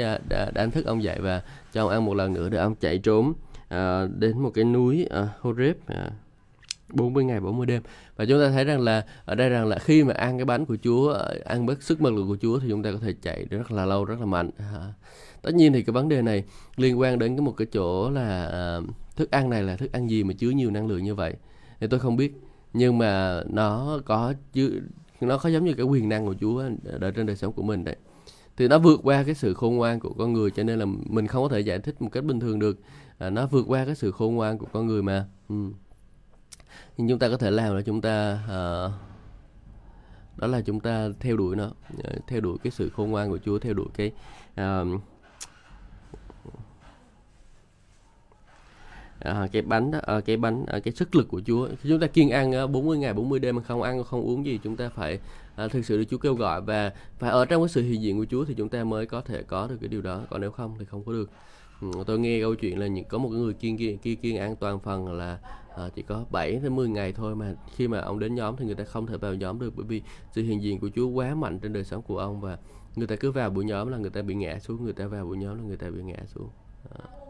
đánh 0.53 0.71
thức 0.71 0.85
ông 0.85 1.03
dậy 1.03 1.19
và 1.21 1.41
cho 1.73 1.83
ông 1.83 1.89
ăn 1.89 2.05
một 2.05 2.13
lần 2.13 2.33
nữa 2.33 2.49
để 2.49 2.57
ông 2.57 2.75
chạy 2.75 2.97
trốn 2.97 3.29
uh, 3.29 4.09
đến 4.17 4.39
một 4.39 4.51
cái 4.53 4.63
núi 4.63 5.07
uh, 5.21 5.29
Horeb 5.41 5.75
uh, 5.75 6.13
40 6.93 7.23
ngày 7.23 7.39
40 7.39 7.65
đêm. 7.65 7.81
Và 8.15 8.25
chúng 8.25 8.39
ta 8.41 8.49
thấy 8.49 8.63
rằng 8.63 8.81
là 8.81 9.05
ở 9.25 9.35
đây 9.35 9.49
rằng 9.49 9.67
là 9.67 9.79
khi 9.79 10.03
mà 10.03 10.13
ăn 10.13 10.37
cái 10.37 10.45
bánh 10.45 10.65
của 10.65 10.77
Chúa 10.83 11.17
ăn 11.45 11.65
bớt 11.65 11.83
sức 11.83 12.01
mật 12.01 12.13
lực 12.13 12.25
của 12.27 12.37
Chúa 12.41 12.59
thì 12.59 12.67
chúng 12.69 12.83
ta 12.83 12.91
có 12.91 12.97
thể 13.01 13.13
chạy 13.21 13.45
rất 13.49 13.71
là 13.71 13.85
lâu 13.85 14.05
rất 14.05 14.19
là 14.19 14.25
mạnh. 14.25 14.49
Tất 15.41 15.55
nhiên 15.55 15.73
thì 15.73 15.83
cái 15.83 15.91
vấn 15.91 16.09
đề 16.09 16.21
này 16.21 16.43
liên 16.75 16.99
quan 16.99 17.19
đến 17.19 17.35
cái 17.35 17.41
một 17.41 17.53
cái 17.57 17.67
chỗ 17.73 18.09
là 18.09 18.51
uh, 18.77 18.89
thức 19.17 19.31
ăn 19.31 19.49
này 19.49 19.63
là 19.63 19.75
thức 19.75 19.91
ăn 19.91 20.09
gì 20.09 20.23
mà 20.23 20.33
chứa 20.33 20.49
nhiều 20.49 20.71
năng 20.71 20.87
lượng 20.87 21.03
như 21.03 21.15
vậy? 21.15 21.35
Thì 21.79 21.87
tôi 21.87 21.99
không 21.99 22.15
biết. 22.15 22.33
Nhưng 22.73 22.97
mà 22.97 23.43
nó 23.49 23.99
có 24.05 24.33
chứa 24.53 24.69
nó 25.21 25.37
có 25.37 25.49
giống 25.49 25.65
như 25.65 25.73
cái 25.73 25.85
quyền 25.85 26.09
năng 26.09 26.25
của 26.25 26.35
Chúa 26.41 26.63
ở 27.01 27.11
trên 27.11 27.25
đời 27.25 27.35
sống 27.35 27.53
của 27.53 27.63
mình 27.63 27.83
đấy. 27.83 27.95
Thì 28.57 28.67
nó 28.67 28.79
vượt 28.79 28.99
qua 29.03 29.23
cái 29.23 29.35
sự 29.35 29.53
khôn 29.53 29.75
ngoan 29.75 29.99
của 29.99 30.13
con 30.17 30.33
người 30.33 30.51
cho 30.51 30.63
nên 30.63 30.79
là 30.79 30.85
mình 30.85 31.27
không 31.27 31.43
có 31.43 31.49
thể 31.49 31.59
giải 31.59 31.79
thích 31.79 32.01
một 32.01 32.09
cách 32.11 32.23
bình 32.23 32.39
thường 32.39 32.59
được. 32.59 32.79
À, 33.17 33.29
nó 33.29 33.47
vượt 33.47 33.65
qua 33.67 33.85
cái 33.85 33.95
sự 33.95 34.11
khôn 34.11 34.35
ngoan 34.35 34.57
của 34.57 34.67
con 34.73 34.87
người 34.87 35.03
mà. 35.03 35.25
Ừ. 35.49 35.55
nhưng 36.97 37.09
chúng 37.09 37.19
ta 37.19 37.29
có 37.29 37.37
thể 37.37 37.51
làm 37.51 37.75
là 37.75 37.81
chúng 37.81 38.01
ta 38.01 38.39
à, 38.49 38.89
đó 40.37 40.47
là 40.47 40.61
chúng 40.61 40.79
ta 40.79 41.09
theo 41.19 41.37
đuổi 41.37 41.55
nó 41.55 41.71
à, 42.03 42.11
theo 42.27 42.41
đuổi 42.41 42.57
cái 42.63 42.71
sự 42.71 42.89
khôn 42.89 43.11
ngoan 43.11 43.29
của 43.29 43.37
Chúa 43.37 43.59
theo 43.59 43.73
đuổi 43.73 43.87
cái 43.93 44.11
à, 44.55 44.83
à, 49.19 49.47
cái 49.51 49.61
bánh 49.61 49.91
đó, 49.91 49.99
à, 50.05 50.19
cái 50.19 50.37
bánh 50.37 50.65
à, 50.65 50.79
cái 50.79 50.93
sức 50.93 51.15
lực 51.15 51.27
của 51.27 51.41
Chúa. 51.45 51.67
Khi 51.81 51.89
chúng 51.89 51.99
ta 51.99 52.07
kiên 52.07 52.29
ăn 52.29 52.55
à, 52.55 52.67
40 52.67 52.97
ngày 52.97 53.13
40 53.13 53.39
đêm 53.39 53.55
mà 53.55 53.61
không 53.61 53.81
ăn 53.81 54.03
không 54.03 54.21
uống 54.21 54.45
gì 54.45 54.59
chúng 54.63 54.75
ta 54.75 54.89
phải 54.89 55.19
à, 55.55 55.67
thực 55.67 55.85
sự 55.85 55.97
được 55.97 56.03
Chúa 56.09 56.17
kêu 56.17 56.33
gọi. 56.33 56.61
Và 56.61 56.91
phải 57.19 57.31
ở 57.31 57.45
trong 57.45 57.61
cái 57.61 57.69
sự 57.69 57.81
hiện 57.81 58.01
diện 58.01 58.17
của 58.17 58.25
Chúa 58.25 58.45
thì 58.45 58.53
chúng 58.53 58.69
ta 58.69 58.83
mới 58.83 59.05
có 59.05 59.21
thể 59.21 59.43
có 59.43 59.67
được 59.67 59.77
cái 59.81 59.87
điều 59.87 60.01
đó. 60.01 60.21
Còn 60.29 60.41
nếu 60.41 60.51
không 60.51 60.75
thì 60.79 60.85
không 60.85 61.03
có 61.03 61.11
được. 61.11 61.29
Ừ, 61.81 61.91
tôi 62.07 62.19
nghe 62.19 62.39
câu 62.41 62.55
chuyện 62.55 62.79
là 62.79 62.87
những 62.87 63.05
có 63.05 63.17
một 63.17 63.29
người 63.29 63.53
kiên 63.53 63.77
kiên 63.77 63.97
kiên, 63.97 64.19
kiên 64.19 64.37
ăn 64.37 64.55
toàn 64.55 64.79
phần 64.79 65.13
là 65.13 65.39
à, 65.77 65.89
chỉ 65.95 66.01
có 66.01 66.25
7 66.31 66.51
đến 66.51 66.75
10 66.75 66.89
ngày 66.89 67.13
thôi 67.13 67.35
mà 67.35 67.53
khi 67.75 67.87
mà 67.87 67.99
ông 67.99 68.19
đến 68.19 68.35
nhóm 68.35 68.55
thì 68.57 68.65
người 68.65 68.75
ta 68.75 68.83
không 68.83 69.07
thể 69.07 69.17
vào 69.17 69.33
nhóm 69.33 69.59
được 69.59 69.73
bởi 69.75 69.85
vì 69.85 70.01
sự 70.31 70.43
hiện 70.43 70.63
diện 70.63 70.79
của 70.79 70.89
Chúa 70.95 71.07
quá 71.07 71.35
mạnh 71.35 71.59
trên 71.59 71.73
đời 71.73 71.83
sống 71.83 72.01
của 72.01 72.17
ông 72.17 72.41
và 72.41 72.57
người 72.95 73.07
ta 73.07 73.15
cứ 73.15 73.31
vào 73.31 73.49
buổi 73.49 73.65
nhóm 73.65 73.87
là 73.87 73.97
người 73.97 74.09
ta 74.09 74.21
bị 74.21 74.35
ngã 74.35 74.59
xuống 74.59 74.83
người 74.83 74.93
ta 74.93 75.07
vào 75.07 75.25
buổi 75.25 75.37
nhóm 75.37 75.57
là 75.57 75.63
người 75.63 75.77
ta 75.77 75.89
bị 75.89 76.03
ngã 76.03 76.17
xuống. 76.27 76.49
À. 76.89 77.26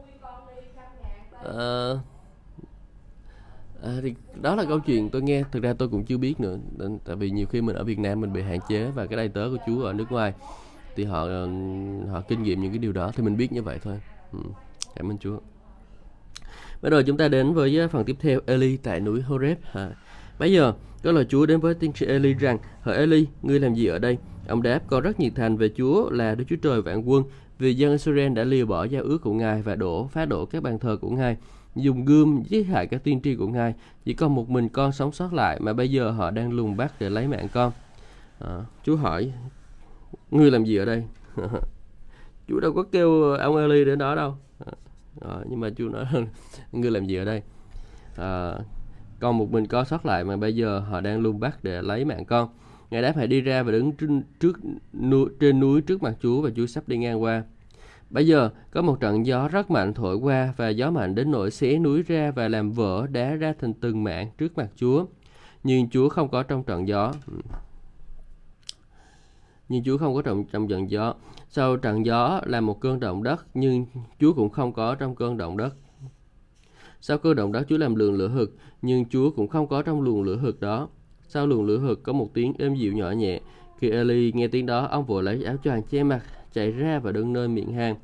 À, 1.44 1.90
à, 3.84 3.92
thì 4.02 4.14
đó 4.42 4.56
là 4.56 4.66
câu 4.66 4.80
chuyện 4.80 5.10
tôi 5.10 5.22
nghe 5.22 5.44
thực 5.52 5.64
ra 5.64 5.74
tôi 5.74 5.90
cũng 5.90 6.06
chưa 6.06 6.18
biết 6.18 6.40
nữa 6.40 6.58
tại 7.06 7.16
vì 7.16 7.30
nhiều 7.30 7.48
khi 7.48 7.62
mình 7.62 7.76
ở 7.76 7.84
Việt 7.84 8.00
Nam 8.00 8.22
mình 8.22 8.34
bị 8.34 8.42
hạn 8.42 8.60
chế 8.70 8.92
và 8.92 9.06
cái 9.06 9.18
đầy 9.18 9.30
tớ 9.30 9.50
của 9.52 9.58
Chúa 9.68 9.84
ở 9.84 9.94
nước 9.94 10.12
ngoài 10.12 10.34
thì 10.96 11.04
họ 11.04 11.22
ờ, 11.22 11.50
họ 12.10 12.22
kinh 12.22 12.44
nghiệm 12.44 12.62
những 12.62 12.72
cái 12.72 12.80
điều 12.80 12.92
đó 12.92 13.12
thì 13.16 13.24
mình 13.24 13.38
biết 13.38 13.52
như 13.52 13.62
vậy 13.64 13.80
thôi 13.84 14.00
ừ. 14.34 14.40
cảm 14.96 15.12
ơn 15.12 15.18
Chúa 15.18 15.40
Bây 16.82 16.92
giờ 16.92 17.04
chúng 17.08 17.18
ta 17.18 17.28
đến 17.28 17.54
với 17.54 17.78
ờ, 17.78 17.88
phần 17.88 18.06
tiếp 18.06 18.16
theo 18.20 18.40
Eli 18.46 18.78
tại 18.78 19.00
núi 19.00 19.22
Horeb. 19.22 19.58
À, 19.74 19.90
bây 20.40 20.52
giờ 20.52 20.74
có 21.04 21.12
lời 21.12 21.26
Chúa 21.30 21.46
đến 21.46 21.60
với 21.60 21.74
tiên 21.74 21.94
tri 21.94 22.06
Eli 22.06 22.34
rằng 22.34 22.58
Hỡi 22.82 22.98
Eli, 22.98 23.28
ngươi 23.42 23.60
làm 23.60 23.74
gì 23.74 23.86
ở 23.86 24.00
đây? 24.00 24.18
Ông 24.48 24.62
đáp 24.62 24.80
con 24.88 25.04
rất 25.04 25.20
nhiệt 25.20 25.32
thành 25.36 25.58
về 25.58 25.70
Chúa 25.78 26.10
là 26.10 26.36
Đức 26.36 26.44
Chúa 26.50 26.56
Trời 26.56 26.82
vạn 26.82 27.10
quân 27.10 27.24
vì 27.60 27.74
dân 27.74 27.92
Israel 27.92 28.34
đã 28.34 28.44
liều 28.44 28.66
bỏ 28.66 28.84
giao 28.84 29.04
ước 29.04 29.18
của 29.18 29.34
Ngài 29.34 29.62
và 29.62 29.76
đổ 29.76 30.08
phá 30.08 30.26
đổ 30.26 30.46
các 30.46 30.64
bàn 30.64 30.80
thờ 30.80 30.98
của 31.02 31.10
Ngài 31.10 31.38
dùng 31.78 32.06
gươm 32.06 32.44
giết 32.48 32.64
hại 32.64 32.88
các 32.88 33.04
tiên 33.04 33.22
tri 33.22 33.36
của 33.36 33.48
Ngài. 33.48 33.74
Chỉ 34.06 34.14
còn 34.14 34.36
một 34.36 34.50
mình 34.50 34.70
con 34.70 34.92
sống 34.92 35.12
sót 35.12 35.34
lại 35.34 35.60
mà 35.60 35.74
bây 35.74 35.92
giờ 35.92 36.12
họ 36.12 36.32
đang 36.32 36.54
lùng 36.54 36.78
bắt 36.78 36.94
để 37.00 37.10
lấy 37.10 37.28
mạng 37.28 37.48
con. 37.54 37.72
À, 38.40 38.60
Chúa 38.84 38.96
hỏi, 38.96 39.32
ngươi 40.32 40.52
làm 40.52 40.64
gì 40.64 40.78
ở 40.78 40.86
đây? 40.86 41.04
Chúa 42.48 42.60
đâu 42.60 42.74
có 42.74 42.84
kêu 42.92 43.32
ông 43.34 43.58
Eli 43.58 43.86
đến 43.86 44.00
đó 44.00 44.16
đâu. 44.16 44.36
À, 44.66 44.72
à, 45.22 45.36
nhưng 45.50 45.60
mà 45.60 45.70
Chúa 45.78 45.90
nói 45.90 46.06
ngươi 46.72 46.92
làm 46.92 47.06
gì 47.06 47.16
ở 47.16 47.26
đây? 47.26 47.42
À, 48.18 48.54
còn 49.20 49.38
một 49.38 49.52
mình 49.52 49.68
con 49.68 49.86
sót 49.86 50.06
lại 50.06 50.24
mà 50.24 50.36
bây 50.36 50.56
giờ 50.56 50.80
họ 50.80 51.02
đang 51.02 51.20
lùng 51.20 51.40
bắt 51.40 51.64
để 51.64 51.82
lấy 51.82 52.06
mạng 52.06 52.26
con. 52.26 52.50
Ngài 52.90 53.02
đáp 53.02 53.14
hãy 53.16 53.28
đi 53.28 53.42
ra 53.42 53.64
và 53.64 53.72
đứng 53.72 53.92
trên, 53.92 54.24
trước 54.40 54.60
núi, 54.94 55.30
trên 55.40 55.60
núi 55.60 55.82
trước 55.82 56.04
mặt 56.04 56.18
Chúa 56.22 56.42
và 56.42 56.50
Chúa 56.56 56.66
sắp 56.66 56.88
đi 56.88 56.98
ngang 56.98 57.22
qua. 57.22 57.44
Bây 58.10 58.28
giờ 58.28 58.50
có 58.72 58.82
một 58.82 59.00
trận 59.00 59.26
gió 59.26 59.48
rất 59.48 59.72
mạnh 59.72 59.94
thổi 59.94 60.16
qua 60.16 60.54
và 60.58 60.70
gió 60.70 60.92
mạnh 60.92 61.16
đến 61.16 61.32
nỗi 61.32 61.52
xé 61.52 61.80
núi 61.80 62.04
ra 62.04 62.32
và 62.32 62.48
làm 62.48 62.72
vỡ 62.72 63.08
đá 63.08 63.36
ra 63.36 63.54
thành 63.60 63.74
từng 63.74 64.04
mảng 64.04 64.30
trước 64.38 64.58
mặt 64.58 64.70
Chúa. 64.76 65.06
Nhưng 65.64 65.90
Chúa 65.90 66.10
không 66.10 66.30
có 66.30 66.44
trong 66.44 66.64
trận 66.64 66.88
gió. 66.88 67.14
Nhưng 69.70 69.84
Chúa 69.84 69.98
không 69.98 70.16
có 70.16 70.22
trong, 70.22 70.46
trong 70.52 70.68
trận 70.68 70.92
gió. 70.92 71.14
Sau 71.50 71.78
trận 71.78 72.06
gió 72.06 72.42
là 72.46 72.62
một 72.62 72.82
cơn 72.82 73.00
động 73.00 73.24
đất, 73.24 73.46
nhưng 73.54 73.86
Chúa 74.20 74.34
cũng 74.34 74.50
không 74.50 74.74
có 74.74 74.96
trong 74.96 75.16
cơn 75.16 75.38
động 75.38 75.58
đất. 75.58 75.76
Sau 77.02 77.18
cơn 77.18 77.36
động 77.36 77.52
đất 77.52 77.66
Chúa 77.70 77.78
làm 77.78 77.96
luồng 77.96 78.14
lửa 78.14 78.28
hực, 78.28 78.56
nhưng 78.82 79.06
Chúa 79.06 79.32
cũng 79.32 79.48
không 79.48 79.68
có 79.68 79.82
trong 79.82 80.02
luồng 80.02 80.24
lửa 80.24 80.36
hực 80.36 80.60
đó. 80.60 80.90
Sau 81.28 81.48
luồng 81.48 81.66
lửa 81.66 81.78
hực 81.78 82.04
có 82.04 82.14
một 82.14 82.34
tiếng 82.34 82.54
êm 82.60 82.76
dịu 82.76 82.94
nhỏ 82.94 83.12
nhẹ. 83.12 83.40
Khi 83.80 83.90
Eli 83.90 84.32
nghe 84.32 84.48
tiếng 84.48 84.66
đó, 84.66 84.88
ông 84.92 85.06
vội 85.06 85.24
lấy 85.24 85.44
áo 85.44 85.56
choàng 85.64 85.84
che 85.84 86.04
mặt, 86.04 86.22
chạy 86.54 86.72
ra 86.72 87.00
và 87.00 87.12
đứng 87.12 87.34
nơi 87.34 87.48
miệng 87.48 87.74
hang. 87.74 87.96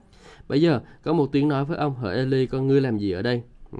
Bây 0.47 0.61
giờ 0.61 0.79
có 1.03 1.13
một 1.13 1.31
tiếng 1.31 1.47
nói 1.47 1.65
với 1.65 1.77
ông, 1.77 1.95
hỡi 1.95 2.17
Eli, 2.17 2.45
con 2.45 2.67
ngươi 2.67 2.81
làm 2.81 2.97
gì 2.97 3.11
ở 3.11 3.21
đây? 3.21 3.41
Ừ. 3.71 3.77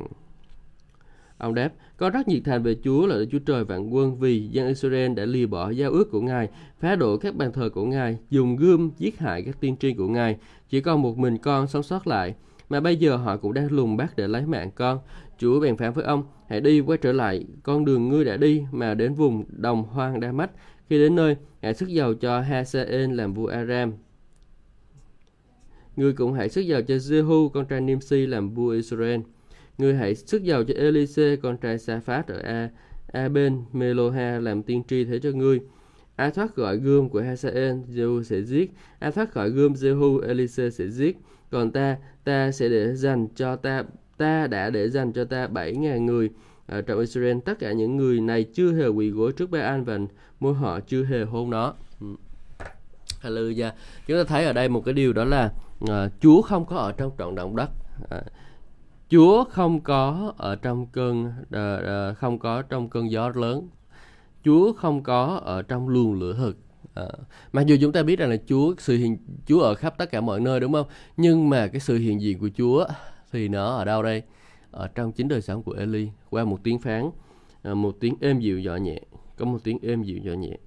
Ông 1.37 1.53
đáp, 1.53 1.69
con 1.97 2.11
rất 2.11 2.27
nhiệt 2.27 2.41
thành 2.45 2.63
về 2.63 2.75
Chúa 2.83 3.05
là 3.05 3.15
Chúa 3.31 3.39
Trời 3.39 3.63
vạn 3.63 3.93
quân 3.93 4.19
vì 4.19 4.47
dân 4.47 4.67
Israel 4.67 5.13
đã 5.13 5.25
lìa 5.25 5.45
bỏ 5.45 5.69
giao 5.69 5.91
ước 5.91 6.11
của 6.11 6.21
Ngài, 6.21 6.49
phá 6.79 6.95
đổ 6.95 7.17
các 7.17 7.35
bàn 7.35 7.51
thờ 7.51 7.69
của 7.73 7.85
Ngài, 7.85 8.17
dùng 8.29 8.55
gươm 8.55 8.91
giết 8.97 9.19
hại 9.19 9.41
các 9.41 9.59
tiên 9.59 9.75
tri 9.79 9.93
của 9.93 10.07
Ngài. 10.07 10.37
Chỉ 10.69 10.81
còn 10.81 11.01
một 11.01 11.17
mình 11.17 11.37
con 11.37 11.67
sống 11.67 11.83
sót 11.83 12.07
lại, 12.07 12.33
mà 12.69 12.79
bây 12.79 12.95
giờ 12.95 13.15
họ 13.15 13.37
cũng 13.37 13.53
đang 13.53 13.71
lùng 13.71 13.97
bắt 13.97 14.13
để 14.15 14.27
lấy 14.27 14.45
mạng 14.45 14.71
con. 14.75 14.99
Chúa 15.43 15.59
bèn 15.59 15.77
phán 15.77 15.93
với 15.93 16.05
ông, 16.05 16.23
hãy 16.47 16.61
đi 16.61 16.79
quay 16.79 16.97
trở 16.97 17.11
lại 17.11 17.45
con 17.63 17.85
đường 17.85 18.09
ngươi 18.09 18.25
đã 18.25 18.37
đi 18.37 18.63
mà 18.71 18.93
đến 18.93 19.13
vùng 19.13 19.43
đồng 19.49 19.83
hoang 19.83 20.19
Đa 20.19 20.31
Mách. 20.31 20.51
Khi 20.89 20.97
đến 20.97 21.15
nơi, 21.15 21.35
hãy 21.61 21.73
sức 21.73 21.89
dầu 21.89 22.13
cho 22.13 22.41
Hazael 22.41 23.15
làm 23.15 23.33
vua 23.33 23.47
Aram. 23.47 23.93
Ngươi 25.95 26.13
cũng 26.13 26.33
hãy 26.33 26.49
sức 26.49 26.61
dầu 26.61 26.81
cho 26.81 26.95
Jehu 26.95 27.49
con 27.49 27.65
trai 27.65 27.81
Nimsi 27.81 28.25
làm 28.25 28.53
vua 28.53 28.69
Israel. 28.69 29.19
Ngươi 29.77 29.95
hãy 29.95 30.15
sức 30.15 30.43
dầu 30.43 30.63
cho 30.63 30.73
Elise 30.73 31.35
con 31.35 31.57
trai 31.57 31.77
Saphat 31.77 32.27
ở 32.27 32.37
A, 32.37 32.69
A 33.11 33.29
bên 33.29 33.61
Meloha 33.73 34.39
làm 34.39 34.63
tiên 34.63 34.83
tri 34.87 35.05
thế 35.05 35.19
cho 35.19 35.31
ngươi. 35.31 35.59
A 36.15 36.29
thoát 36.29 36.55
gọi 36.55 36.77
gươm 36.77 37.09
của 37.09 37.21
Hazael, 37.21 37.85
Jehu 37.85 38.23
sẽ 38.23 38.41
giết. 38.41 38.71
A 38.99 39.11
thoát 39.11 39.31
khỏi 39.31 39.49
gươm 39.49 39.73
Jehu, 39.73 40.19
Elise 40.19 40.69
sẽ 40.69 40.87
giết. 40.87 41.17
Còn 41.51 41.71
ta, 41.71 41.97
ta 42.23 42.51
sẽ 42.51 42.69
để 42.69 42.95
dành 42.95 43.27
cho 43.35 43.55
ta 43.55 43.83
ta 44.23 44.47
đã 44.47 44.69
để 44.69 44.89
dành 44.89 45.13
cho 45.13 45.23
ta 45.25 45.47
7.000 45.47 46.05
người 46.05 46.29
ở 46.67 46.81
trong 46.81 46.99
Israel. 46.99 47.37
Tất 47.45 47.59
cả 47.59 47.71
những 47.71 47.97
người 47.97 48.21
này 48.21 48.43
chưa 48.43 48.73
hề 48.73 48.87
quỳ 48.87 49.09
gối 49.09 49.31
trước 49.31 49.51
Ba-an 49.51 49.83
và 49.83 49.97
môi 50.39 50.53
họ 50.53 50.79
chưa 50.79 51.03
hề 51.03 51.23
hôn 51.23 51.49
nó. 51.49 51.73
Ừ. 52.01 52.07
Hallelujah. 53.21 53.71
Chúng 54.07 54.17
ta 54.17 54.23
thấy 54.23 54.45
ở 54.45 54.53
đây 54.53 54.69
một 54.69 54.81
cái 54.85 54.93
điều 54.93 55.13
đó 55.13 55.23
là 55.23 55.53
uh, 55.83 55.89
Chúa 56.21 56.41
không 56.41 56.65
có 56.65 56.75
ở 56.75 56.91
trong 56.91 57.11
trận 57.17 57.35
động 57.35 57.55
đất. 57.55 57.69
Uh, 58.03 58.23
Chúa 59.09 59.43
không 59.43 59.81
có 59.81 60.33
ở 60.37 60.55
trong 60.55 60.87
cơn 60.87 61.25
uh, 61.25 62.11
uh, 62.11 62.17
không 62.17 62.39
có 62.39 62.61
trong 62.61 62.89
cơn 62.89 63.11
gió 63.11 63.31
lớn. 63.35 63.67
Chúa 64.43 64.73
không 64.73 65.03
có 65.03 65.41
ở 65.45 65.61
trong 65.61 65.89
luồng 65.89 66.19
lửa 66.19 66.33
hực. 66.33 66.57
À, 66.93 67.05
mặc 67.53 67.65
dù 67.65 67.75
chúng 67.81 67.91
ta 67.91 68.03
biết 68.03 68.19
rằng 68.19 68.29
là 68.29 68.37
Chúa 68.47 68.73
sự 68.77 68.97
hiện 68.97 69.17
Chúa 69.45 69.59
ở 69.59 69.75
khắp 69.75 69.97
tất 69.97 70.11
cả 70.11 70.21
mọi 70.21 70.39
nơi 70.39 70.59
đúng 70.59 70.73
không? 70.73 70.87
Nhưng 71.17 71.49
mà 71.49 71.67
cái 71.67 71.79
sự 71.79 71.97
hiện 71.97 72.21
diện 72.21 72.39
của 72.39 72.49
Chúa 72.57 72.85
thì 73.33 73.47
nó 73.47 73.75
ở 73.75 73.85
đâu 73.85 74.03
đây? 74.03 74.23
Ở 74.71 74.87
trong 74.87 75.11
chính 75.11 75.27
đời 75.27 75.41
sống 75.41 75.63
của 75.63 75.73
Eli 75.73 76.09
qua 76.29 76.43
một 76.43 76.59
tiếng 76.63 76.79
phán, 76.79 77.09
à, 77.63 77.73
một 77.73 77.95
tiếng 77.99 78.15
êm 78.21 78.39
dịu 78.39 78.59
nhỏ 78.59 78.75
nhẹ, 78.75 78.99
có 79.37 79.45
một 79.45 79.59
tiếng 79.63 79.77
êm 79.81 80.03
dịu 80.03 80.17
nhỏ 80.17 80.33
nhẹ. 80.33 80.57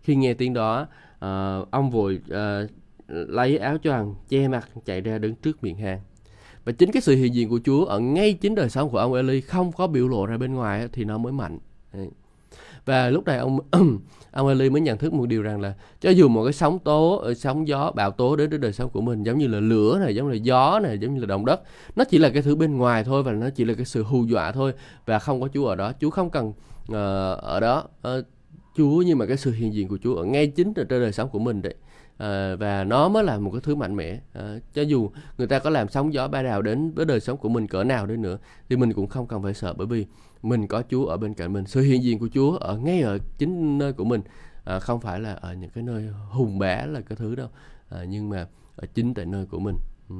Khi 0.00 0.16
nghe 0.16 0.34
tiếng 0.34 0.54
đó, 0.54 0.86
à, 1.18 1.58
ông 1.70 1.90
vội 1.90 2.20
à, 2.30 2.66
lấy 3.08 3.58
áo 3.58 3.78
choàng 3.78 4.14
che 4.28 4.48
mặt 4.48 4.68
chạy 4.84 5.00
ra 5.00 5.18
đứng 5.18 5.34
trước 5.34 5.62
miệng 5.62 5.76
hang. 5.76 6.00
Và 6.64 6.72
chính 6.72 6.92
cái 6.92 7.02
sự 7.02 7.16
hiện 7.16 7.34
diện 7.34 7.48
của 7.48 7.60
Chúa 7.64 7.84
ở 7.84 8.00
ngay 8.00 8.32
chính 8.32 8.54
đời 8.54 8.70
sống 8.70 8.90
của 8.90 8.98
ông 8.98 9.14
Eli 9.14 9.40
không 9.40 9.72
có 9.72 9.86
biểu 9.86 10.08
lộ 10.08 10.26
ra 10.26 10.36
bên 10.36 10.54
ngoài 10.54 10.88
thì 10.92 11.04
nó 11.04 11.18
mới 11.18 11.32
mạnh. 11.32 11.58
Và 12.84 13.10
lúc 13.10 13.24
này 13.24 13.38
ông 13.38 13.58
ông 14.30 14.48
Eli 14.48 14.70
mới 14.70 14.80
nhận 14.80 14.98
thức 14.98 15.12
một 15.12 15.26
điều 15.26 15.42
rằng 15.42 15.60
là 15.60 15.74
cho 16.00 16.10
dù 16.10 16.28
một 16.28 16.44
cái 16.44 16.52
sóng 16.52 16.78
tố 16.78 17.16
ờ, 17.16 17.34
sóng 17.34 17.68
gió 17.68 17.92
bão 17.94 18.10
tố 18.10 18.36
đến 18.36 18.50
với 18.50 18.58
đời 18.58 18.72
sống 18.72 18.90
của 18.90 19.00
mình 19.00 19.22
giống 19.22 19.38
như 19.38 19.46
là 19.46 19.60
lửa 19.60 19.98
này 20.04 20.14
giống 20.14 20.26
như 20.26 20.32
là 20.32 20.38
gió 20.42 20.80
này 20.82 20.98
giống 20.98 21.14
như 21.14 21.20
là 21.20 21.26
động 21.26 21.44
đất 21.44 21.60
nó 21.96 22.04
chỉ 22.04 22.18
là 22.18 22.30
cái 22.30 22.42
thứ 22.42 22.56
bên 22.56 22.76
ngoài 22.76 23.04
thôi 23.04 23.22
và 23.22 23.32
nó 23.32 23.50
chỉ 23.50 23.64
là 23.64 23.74
cái 23.74 23.84
sự 23.84 24.02
hù 24.02 24.24
dọa 24.24 24.52
thôi 24.52 24.72
và 25.06 25.18
không 25.18 25.40
có 25.40 25.48
Chúa 25.54 25.66
ở 25.66 25.74
đó. 25.74 25.92
Chúa 26.00 26.10
không 26.10 26.30
cần 26.30 26.48
uh, 26.48 26.94
ở 27.42 27.60
đó. 27.60 27.84
Uh, 28.08 28.24
Chúa 28.76 29.02
nhưng 29.06 29.18
mà 29.18 29.26
cái 29.26 29.36
sự 29.36 29.52
hiện 29.52 29.74
diện 29.74 29.88
của 29.88 29.98
Chúa 30.02 30.14
ở 30.14 30.24
ngay 30.24 30.46
chính 30.46 30.72
ở 30.76 30.84
trên 30.84 31.00
đời 31.00 31.12
sống 31.12 31.28
của 31.28 31.38
mình 31.38 31.62
đấy. 31.62 31.74
À, 32.18 32.56
và 32.56 32.84
nó 32.84 33.08
mới 33.08 33.24
là 33.24 33.38
một 33.38 33.50
cái 33.50 33.60
thứ 33.64 33.74
mạnh 33.74 33.96
mẽ. 33.96 34.20
À, 34.32 34.58
cho 34.74 34.82
dù 34.82 35.10
người 35.38 35.46
ta 35.46 35.58
có 35.58 35.70
làm 35.70 35.88
sóng 35.88 36.14
gió 36.14 36.28
ba 36.28 36.42
đào 36.42 36.62
đến 36.62 36.92
với 36.94 37.06
đời 37.06 37.20
sống 37.20 37.38
của 37.38 37.48
mình 37.48 37.66
cỡ 37.66 37.84
nào 37.84 38.06
đi 38.06 38.16
nữa 38.16 38.38
thì 38.68 38.76
mình 38.76 38.92
cũng 38.92 39.06
không 39.06 39.26
cần 39.26 39.42
phải 39.42 39.54
sợ 39.54 39.72
bởi 39.72 39.86
vì 39.86 40.06
mình 40.42 40.66
có 40.66 40.82
Chúa 40.90 41.06
ở 41.06 41.16
bên 41.16 41.34
cạnh 41.34 41.52
mình 41.52 41.66
sự 41.66 41.80
hiện 41.80 42.02
diện 42.02 42.18
của 42.18 42.28
Chúa 42.34 42.56
ở 42.56 42.76
ngay 42.76 43.00
ở 43.00 43.18
chính 43.38 43.78
nơi 43.78 43.92
của 43.92 44.04
mình 44.04 44.20
à, 44.64 44.78
không 44.78 45.00
phải 45.00 45.20
là 45.20 45.32
ở 45.32 45.54
những 45.54 45.70
cái 45.70 45.84
nơi 45.84 46.08
hùng 46.30 46.58
bá 46.58 46.86
là 46.86 47.00
cái 47.00 47.16
thứ 47.16 47.34
đâu 47.34 47.48
à, 47.88 48.04
nhưng 48.04 48.30
mà 48.30 48.46
ở 48.76 48.86
chính 48.94 49.14
tại 49.14 49.26
nơi 49.26 49.46
của 49.46 49.58
mình 49.58 49.76
ừ. 50.08 50.14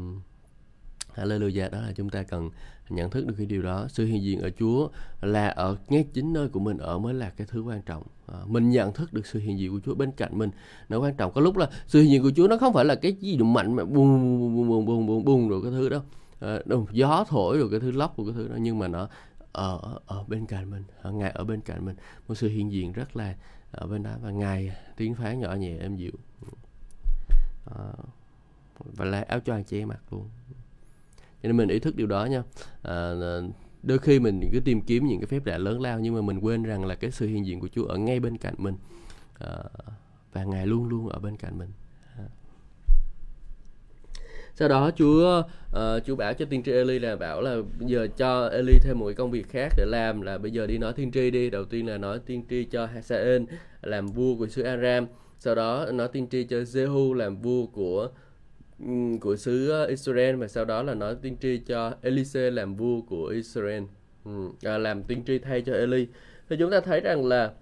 Hallelujah 1.15 1.71
đó 1.71 1.81
là 1.81 1.93
chúng 1.97 2.11
ta 2.11 2.23
cần 2.23 2.51
nhận 2.89 3.11
thức 3.11 3.27
được 3.27 3.35
cái 3.39 3.47
điều 3.47 3.63
đó 3.63 3.87
sự 3.89 4.07
hiện 4.07 4.23
diện 4.23 4.41
ở 4.41 4.51
Chúa 4.59 4.89
là 5.21 5.49
ở 5.49 5.77
ngay 5.89 6.05
chính 6.13 6.33
nơi 6.33 6.49
của 6.49 6.61
mình 6.61 6.79
ở 6.79 6.99
mới 6.99 7.15
là 7.15 7.31
cái 7.31 7.47
thứ 7.51 7.63
quan 7.63 7.83
trọng 7.83 8.03
à, 8.27 8.39
mình 8.47 8.71
nhận 8.71 8.93
thức 8.93 9.13
được 9.13 9.27
sự 9.27 9.39
hiện 9.39 9.59
diện 9.59 9.73
của 9.73 9.81
Chúa 9.85 9.95
bên 9.95 10.13
cạnh 10.13 10.39
mình 10.39 10.51
nó 10.89 10.99
quan 10.99 11.15
trọng 11.15 11.33
có 11.33 11.41
lúc 11.41 11.57
là 11.57 11.71
sự 11.87 12.01
hiện 12.01 12.11
diện 12.11 12.23
của 12.23 12.33
Chúa 12.37 12.49
nó 12.49 12.59
không 12.59 12.73
phải 12.73 12.85
là 12.85 12.95
cái 12.95 13.13
gì 13.13 13.39
mạnh 13.39 13.77
mà 13.77 13.85
bùng 13.85 14.57
bùng 14.57 14.69
bùng 14.69 14.87
bùng 14.87 15.07
bùng 15.07 15.25
bùng 15.25 15.49
rồi 15.49 15.63
cái 15.63 15.71
thứ 15.71 15.89
đó 15.89 16.03
à, 16.41 16.59
đâu, 16.65 16.87
gió 16.93 17.25
thổi 17.29 17.59
rồi 17.59 17.69
cái 17.71 17.81
thứ 17.81 17.91
lóc 17.91 18.19
rồi 18.19 18.27
cái 18.27 18.35
thứ 18.37 18.49
đó 18.49 18.57
nhưng 18.61 18.79
mà 18.79 18.89
nó 18.89 19.09
ở 19.53 19.99
ở 20.07 20.25
bên 20.29 20.47
cạnh 20.47 20.71
mình 20.71 20.85
ở 21.03 21.13
ngài 21.13 21.31
ở 21.31 21.45
bên 21.45 21.61
cạnh 21.61 21.85
mình. 21.85 21.97
Một 22.29 22.35
sự 22.35 22.49
hiện 22.49 22.73
diện 22.73 22.93
rất 22.93 23.17
là 23.17 23.37
ở 23.71 23.87
bên 23.87 24.03
đó. 24.03 24.11
Và 24.23 24.31
ngài 24.31 24.77
tiếng 24.97 25.15
phán 25.15 25.41
nhỏ 25.41 25.55
nhẹ 25.55 25.79
êm 25.79 25.97
dịu 25.97 26.13
à, 27.67 27.75
ờ, 27.75 27.93
và 28.79 29.05
là 29.05 29.21
áo 29.21 29.41
choàng 29.41 29.65
che 29.65 29.85
mặt 29.85 30.01
luôn. 30.11 30.29
Cho 31.43 31.47
nên 31.49 31.57
mình 31.57 31.69
ý 31.69 31.79
thức 31.79 31.97
điều 31.97 32.07
đó 32.07 32.25
nha. 32.25 32.43
À, 32.83 33.13
đôi 33.83 33.99
khi 33.99 34.21
mình 34.21 34.51
cứ 34.53 34.61
tìm 34.61 34.81
kiếm 34.81 35.07
những 35.07 35.21
cái 35.21 35.27
phép 35.27 35.47
lạ 35.47 35.59
lớn 35.59 35.81
lao 35.81 36.01
nhưng 36.01 36.15
mà 36.15 36.21
mình 36.21 36.39
quên 36.39 36.63
rằng 36.63 36.85
là 36.85 36.95
cái 36.95 37.11
sự 37.11 37.27
hiện 37.27 37.47
diện 37.47 37.61
của 37.61 37.69
Chúa 37.69 37.85
ở 37.85 37.97
ngay 37.97 38.21
bên 38.21 38.39
cạnh 38.39 38.55
mình. 38.59 38.75
À, 39.39 39.57
và 40.33 40.45
ngài 40.45 40.67
luôn 40.67 40.89
luôn 40.89 41.09
ở 41.09 41.19
bên 41.19 41.37
cạnh 41.37 41.59
mình 41.59 41.71
sau 44.61 44.69
đó 44.69 44.91
Chúa 44.97 45.43
uh, 45.71 46.05
Chúa 46.07 46.17
bảo 46.17 46.35
cho 46.35 46.45
tiên 46.45 46.63
tri 46.63 46.73
Eli 46.73 46.99
là 46.99 47.17
bảo 47.17 47.41
là 47.41 47.57
bây 47.79 47.89
giờ 47.89 48.07
cho 48.17 48.49
Eli 48.49 48.73
thêm 48.83 48.99
một 48.99 49.07
cái 49.07 49.15
công 49.15 49.31
việc 49.31 49.49
khác 49.49 49.73
để 49.77 49.85
làm 49.87 50.21
là 50.21 50.39
bây 50.39 50.51
giờ 50.51 50.67
đi 50.67 50.79
nói 50.79 50.93
tiên 50.93 51.11
tri 51.13 51.31
đi. 51.31 51.51
Đầu 51.51 51.65
tiên 51.65 51.87
là 51.87 51.99
nói 51.99 52.19
tiên 52.27 52.45
tri 52.51 52.65
cho 52.65 52.87
Hazael 52.87 53.45
làm 53.83 54.07
vua 54.07 54.37
của 54.37 54.47
xứ 54.47 54.63
Aram 54.63 55.07
sau 55.39 55.55
đó 55.55 55.87
nói 55.93 56.09
tiên 56.13 56.27
tri 56.31 56.45
cho 56.45 56.57
Jehu 56.57 57.15
làm 57.15 57.37
vua 57.37 57.67
của 57.67 58.09
của 59.21 59.37
xứ 59.37 59.71
ờ, 59.71 59.87
Israel 59.87 60.37
và 60.37 60.49
sau 60.49 60.65
đó 60.65 60.83
là 60.83 60.95
nói 60.95 61.15
tiên 61.23 61.37
tri 61.41 61.59
cho 61.59 61.93
Elise 62.03 62.51
làm 62.51 62.75
vua 62.75 63.01
của 63.01 63.27
Israel. 63.27 63.83
À, 64.63 64.79
làm 64.79 65.03
tiên 65.03 65.23
tri 65.27 65.39
thay 65.39 65.63
cho 65.63 65.73
Eli. 65.73 66.07
Thì 66.49 66.57
chúng 66.59 66.71
ta 66.71 66.81
thấy 66.81 67.01
rằng 67.01 67.27
là 67.27 67.53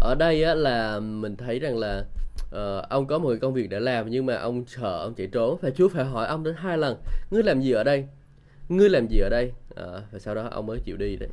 ở 0.00 0.14
đây 0.14 0.42
á, 0.42 0.54
là 0.54 1.00
mình 1.00 1.36
thấy 1.36 1.58
rằng 1.58 1.78
là 1.78 2.04
uh, 2.38 2.88
ông 2.88 3.06
có 3.06 3.18
một 3.18 3.34
công 3.40 3.54
việc 3.54 3.70
để 3.70 3.80
làm 3.80 4.10
nhưng 4.10 4.26
mà 4.26 4.36
ông 4.36 4.64
sợ 4.66 4.98
ông 4.98 5.14
chạy 5.14 5.26
trốn. 5.26 5.58
Và 5.62 5.70
Chúa 5.70 5.88
phải 5.88 6.04
hỏi 6.04 6.26
ông 6.26 6.44
đến 6.44 6.54
hai 6.58 6.78
lần. 6.78 6.96
Ngươi 7.30 7.42
làm 7.42 7.60
gì 7.60 7.72
ở 7.72 7.84
đây? 7.84 8.06
Ngươi 8.68 8.88
làm 8.88 9.06
gì 9.06 9.18
ở 9.18 9.28
đây? 9.28 9.52
Ờ, 9.74 9.96
à, 9.96 10.02
và 10.12 10.18
sau 10.18 10.34
đó 10.34 10.48
ông 10.50 10.66
mới 10.66 10.78
chịu 10.84 10.96
đi 10.96 11.16
đấy. 11.16 11.28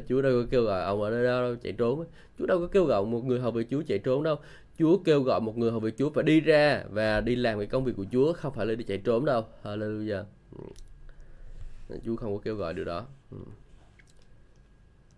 Chúa 0.08 0.22
đâu 0.22 0.32
có 0.32 0.48
kêu 0.50 0.62
gọi 0.62 0.82
ông 0.82 1.02
ở 1.02 1.10
đây 1.10 1.24
đâu 1.24 1.56
chạy 1.62 1.72
trốn. 1.72 2.04
Chúa 2.38 2.46
đâu 2.46 2.58
có 2.58 2.66
kêu 2.66 2.84
gọi 2.84 3.04
một 3.04 3.24
người 3.24 3.40
hầu 3.40 3.50
việc 3.50 3.66
Chúa 3.70 3.82
chạy 3.82 3.98
trốn 3.98 4.22
đâu. 4.22 4.36
Chúa 4.78 4.98
kêu 5.04 5.22
gọi 5.22 5.40
một 5.40 5.58
người 5.58 5.70
hầu 5.70 5.80
việc 5.80 5.98
Chúa 5.98 6.10
phải 6.10 6.24
đi 6.24 6.40
ra 6.40 6.84
và 6.90 7.20
đi 7.20 7.36
làm 7.36 7.58
cái 7.58 7.66
công 7.66 7.84
việc 7.84 7.92
của 7.96 8.06
Chúa 8.12 8.32
không 8.32 8.54
phải 8.54 8.66
là 8.66 8.74
đi 8.74 8.84
chạy 8.84 8.98
trốn 8.98 9.24
đâu. 9.24 9.44
Hallelujah. 9.64 10.24
Ừ. 10.58 11.96
Chúa 12.04 12.16
không 12.16 12.36
có 12.36 12.40
kêu 12.44 12.54
gọi 12.54 12.74
điều 12.74 12.84
đó. 12.84 13.06
Ừ 13.30 13.38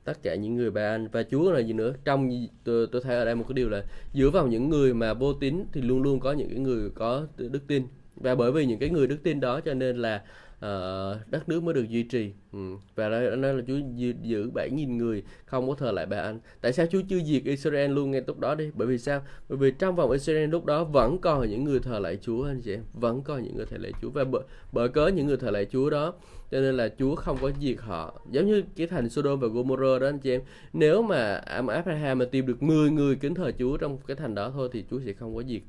tất 0.05 0.23
cả 0.23 0.35
những 0.35 0.57
người 0.57 0.71
bà 0.71 0.83
anh. 0.83 1.09
Và 1.13 1.23
Chúa 1.23 1.53
là 1.53 1.61
gì 1.61 1.73
nữa? 1.73 1.93
Trong 2.05 2.47
tôi, 2.65 2.87
tôi 2.93 3.03
thấy 3.03 3.17
ở 3.17 3.25
đây 3.25 3.35
một 3.35 3.45
cái 3.49 3.55
điều 3.55 3.69
là 3.69 3.85
dựa 4.15 4.31
vào 4.31 4.47
những 4.47 4.69
người 4.69 4.95
mà 4.95 5.15
vô 5.15 5.33
tín 5.33 5.65
thì 5.73 5.81
luôn 5.81 6.03
luôn 6.03 6.21
có 6.21 6.33
những 6.33 6.49
cái 6.49 6.59
người 6.59 6.91
có 6.95 7.27
đức 7.37 7.67
tin. 7.67 7.83
Và 8.17 8.35
bởi 8.35 8.53
vì 8.53 8.67
những 8.67 8.79
cái 8.79 8.89
người 8.89 9.07
đức 9.07 9.19
tin 9.23 9.41
đó 9.41 9.61
cho 9.61 9.75
nên 9.75 9.97
là 9.97 10.23
uh, 10.57 11.31
đất 11.31 11.49
nước 11.49 11.63
mới 11.63 11.75
được 11.75 11.89
duy 11.89 12.03
trì. 12.03 12.33
Ừ. 12.53 12.59
và 12.95 13.09
đó, 13.09 13.21
đó 13.21 13.53
là 13.53 13.63
Chúa 13.67 13.79
giữ 14.23 14.51
bảy 14.55 14.71
nghìn 14.71 14.99
người 14.99 15.23
không 15.45 15.69
có 15.69 15.75
thờ 15.75 15.93
lại 15.93 16.07
bà 16.07 16.17
anh. 16.17 16.41
Tại 16.61 16.73
sao 16.73 16.87
Chúa 16.87 17.01
chưa 17.09 17.21
diệt 17.21 17.45
Israel 17.45 17.91
luôn 17.91 18.11
ngay 18.11 18.23
lúc 18.27 18.39
đó 18.39 18.55
đi? 18.55 18.71
Bởi 18.75 18.89
vì 18.89 18.99
sao? 18.99 19.23
Bởi 19.49 19.59
vì 19.59 19.71
trong 19.71 19.97
vòng 19.97 20.11
Israel 20.11 20.51
lúc 20.51 20.65
đó 20.65 20.85
vẫn 20.85 21.19
còn 21.19 21.51
những 21.51 21.65
người 21.65 21.81
thờ 21.81 21.99
lại 21.99 22.19
Chúa 22.23 22.45
anh 22.45 22.61
chị 22.61 22.75
em. 22.75 22.83
Vẫn 22.93 23.23
còn 23.23 23.43
những 23.43 23.57
người 23.57 23.67
thờ 23.67 23.77
lại 23.81 23.93
Chúa. 24.03 24.11
Và 24.11 24.25
bởi, 24.25 24.43
bởi 24.73 24.89
cớ 24.89 25.07
những 25.07 25.27
người 25.27 25.37
thờ 25.37 25.51
lại 25.51 25.67
Chúa 25.71 25.91
đó 25.91 26.15
cho 26.53 26.61
nên 26.61 26.77
là 26.77 26.89
Chúa 26.99 27.15
không 27.15 27.39
có 27.43 27.51
diệt 27.61 27.77
họ. 27.81 28.21
Giống 28.31 28.47
như 28.47 28.63
cái 28.77 28.87
thành 28.87 29.09
Sodom 29.09 29.41
và 29.41 29.49
Gomorrah 29.49 30.01
đó, 30.01 30.07
anh 30.07 30.19
chị 30.19 30.31
em. 30.31 30.41
Nếu 30.73 31.03
mà 31.03 31.35
Abraham 31.69 32.19
mà 32.19 32.25
tìm 32.25 32.47
được 32.47 32.63
10 32.63 32.91
người 32.91 33.17
kính 33.17 33.35
thờ 33.35 33.53
Chúa 33.59 33.77
trong 33.77 33.99
cái 34.07 34.17
thành 34.17 34.35
đó 34.35 34.51
thôi 34.55 34.69
thì 34.73 34.85
Chúa 34.91 35.01
sẽ 35.07 35.13
không 35.13 35.35
có 35.37 35.43
diệt, 35.43 35.63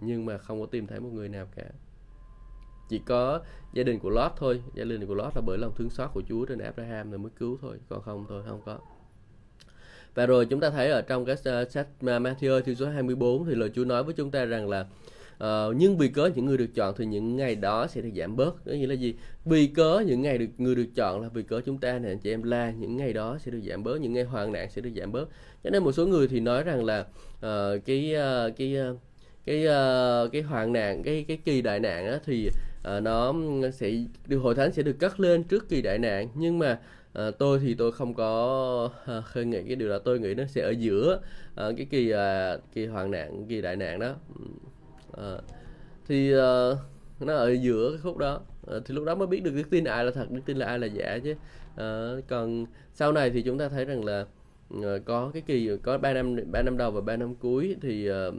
nhưng 0.00 0.26
mà 0.26 0.38
không 0.38 0.60
có 0.60 0.66
tìm 0.66 0.86
thấy 0.86 1.00
một 1.00 1.08
người 1.12 1.28
nào 1.28 1.46
cả. 1.56 1.64
Chỉ 2.88 3.00
có 3.06 3.40
gia 3.72 3.82
đình 3.82 3.98
của 3.98 4.10
Lot 4.10 4.32
thôi. 4.36 4.62
Gia 4.74 4.84
đình 4.84 5.06
của 5.06 5.14
Lot 5.14 5.36
là 5.36 5.42
bởi 5.46 5.58
lòng 5.58 5.72
thương 5.76 5.90
xót 5.90 6.10
của 6.14 6.22
Chúa 6.28 6.44
trên 6.44 6.58
Abraham 6.58 7.10
rồi 7.10 7.18
mới 7.18 7.30
cứu 7.38 7.58
thôi. 7.62 7.76
Còn 7.88 8.02
không 8.02 8.24
thôi, 8.28 8.42
không 8.48 8.60
có. 8.64 8.78
Và 10.14 10.26
rồi 10.26 10.46
chúng 10.46 10.60
ta 10.60 10.70
thấy 10.70 10.90
ở 10.90 11.02
trong 11.02 11.24
cái 11.24 11.36
ờ, 11.44 11.68
sách 11.68 11.86
ờ, 12.06 12.18
Matthew, 12.18 12.60
thư 12.60 12.74
số 12.74 12.86
24 12.86 13.44
thì 13.44 13.54
lời 13.54 13.70
Chúa 13.74 13.84
nói 13.84 14.04
với 14.04 14.14
chúng 14.14 14.30
ta 14.30 14.44
rằng 14.44 14.68
là 14.68 14.86
Ờ, 15.40 15.74
nhưng 15.76 15.98
vì 15.98 16.08
cớ 16.08 16.30
những 16.34 16.46
người 16.46 16.56
được 16.56 16.74
chọn 16.74 16.94
thì 16.98 17.06
những 17.06 17.36
ngày 17.36 17.54
đó 17.54 17.86
sẽ 17.86 18.00
được 18.00 18.10
giảm 18.16 18.36
bớt. 18.36 18.64
Có 18.66 18.72
nghĩa 18.72 18.86
là 18.86 18.94
gì? 18.94 19.14
Vì 19.44 19.66
cớ 19.66 20.02
những 20.06 20.22
ngày 20.22 20.38
được 20.38 20.46
người 20.58 20.74
được 20.74 20.86
chọn 20.94 21.22
là 21.22 21.28
vì 21.28 21.42
cớ 21.42 21.60
chúng 21.66 21.78
ta 21.78 21.98
nè 21.98 22.14
chị 22.22 22.30
em 22.30 22.42
là 22.42 22.70
những 22.70 22.96
ngày 22.96 23.12
đó 23.12 23.38
sẽ 23.40 23.50
được 23.50 23.60
giảm 23.68 23.82
bớt 23.82 24.00
những 24.00 24.12
ngày 24.12 24.24
hoạn 24.24 24.52
nạn 24.52 24.70
sẽ 24.70 24.82
được 24.82 24.90
giảm 24.96 25.12
bớt. 25.12 25.28
Cho 25.64 25.70
nên 25.70 25.84
một 25.84 25.92
số 25.92 26.06
người 26.06 26.28
thì 26.28 26.40
nói 26.40 26.62
rằng 26.62 26.84
là 26.84 27.00
uh, 27.00 27.84
cái 27.86 28.14
uh, 28.14 28.56
cái 28.56 28.76
uh, 28.90 28.98
cái 29.46 29.66
uh, 29.66 30.32
cái 30.32 30.42
hoạn 30.42 30.72
nạn 30.72 31.02
cái 31.02 31.24
cái 31.28 31.38
kỳ 31.44 31.62
đại 31.62 31.80
nạn 31.80 32.10
đó 32.10 32.18
thì 32.24 32.48
uh, 32.48 33.02
nó 33.02 33.34
sẽ 33.72 33.92
được 34.26 34.38
hội 34.38 34.54
thánh 34.54 34.72
sẽ 34.72 34.82
được 34.82 34.96
cất 34.98 35.20
lên 35.20 35.44
trước 35.44 35.68
kỳ 35.68 35.82
đại 35.82 35.98
nạn. 35.98 36.28
Nhưng 36.34 36.58
mà 36.58 36.78
uh, 37.18 37.38
tôi 37.38 37.58
thì 37.58 37.74
tôi 37.74 37.92
không 37.92 38.14
có 38.14 38.90
uh, 39.18 39.24
khơi 39.24 39.44
nghĩ 39.44 39.62
cái 39.66 39.76
điều 39.76 39.88
đó. 39.88 39.98
Tôi 39.98 40.20
nghĩ 40.20 40.34
nó 40.34 40.44
sẽ 40.44 40.62
ở 40.62 40.70
giữa 40.70 41.20
uh, 41.52 41.76
cái 41.76 41.86
kỳ 41.90 42.12
uh, 42.12 42.60
kỳ 42.74 42.86
hoạn 42.86 43.10
nạn 43.10 43.46
kỳ 43.48 43.60
đại 43.60 43.76
nạn 43.76 43.98
đó. 43.98 44.14
Ờ. 45.20 45.40
thì 46.06 46.34
uh, 46.34 46.78
nó 47.20 47.34
ở 47.34 47.52
giữa 47.52 47.90
cái 47.90 48.00
khúc 48.02 48.16
đó. 48.16 48.40
Uh, 48.76 48.84
thì 48.84 48.94
lúc 48.94 49.04
đó 49.04 49.14
mới 49.14 49.26
biết 49.26 49.42
được 49.42 49.54
đức 49.54 49.70
tin 49.70 49.84
ai 49.84 50.04
là 50.04 50.10
thật 50.10 50.30
đức 50.30 50.40
tin 50.46 50.56
là 50.56 50.66
ai 50.66 50.78
là 50.78 50.86
giả 50.86 51.18
chứ. 51.24 51.34
Uh, 51.72 52.24
còn 52.28 52.66
sau 52.94 53.12
này 53.12 53.30
thì 53.30 53.42
chúng 53.42 53.58
ta 53.58 53.68
thấy 53.68 53.84
rằng 53.84 54.04
là 54.04 54.26
uh, 54.74 54.84
có 55.04 55.30
cái 55.34 55.42
kỳ 55.46 55.70
có 55.82 55.98
ba 55.98 56.12
năm 56.12 56.36
ba 56.52 56.62
năm 56.62 56.76
đầu 56.76 56.90
và 56.90 57.00
ba 57.00 57.16
năm 57.16 57.34
cuối 57.34 57.76
thì 57.82 58.10
uh, 58.10 58.34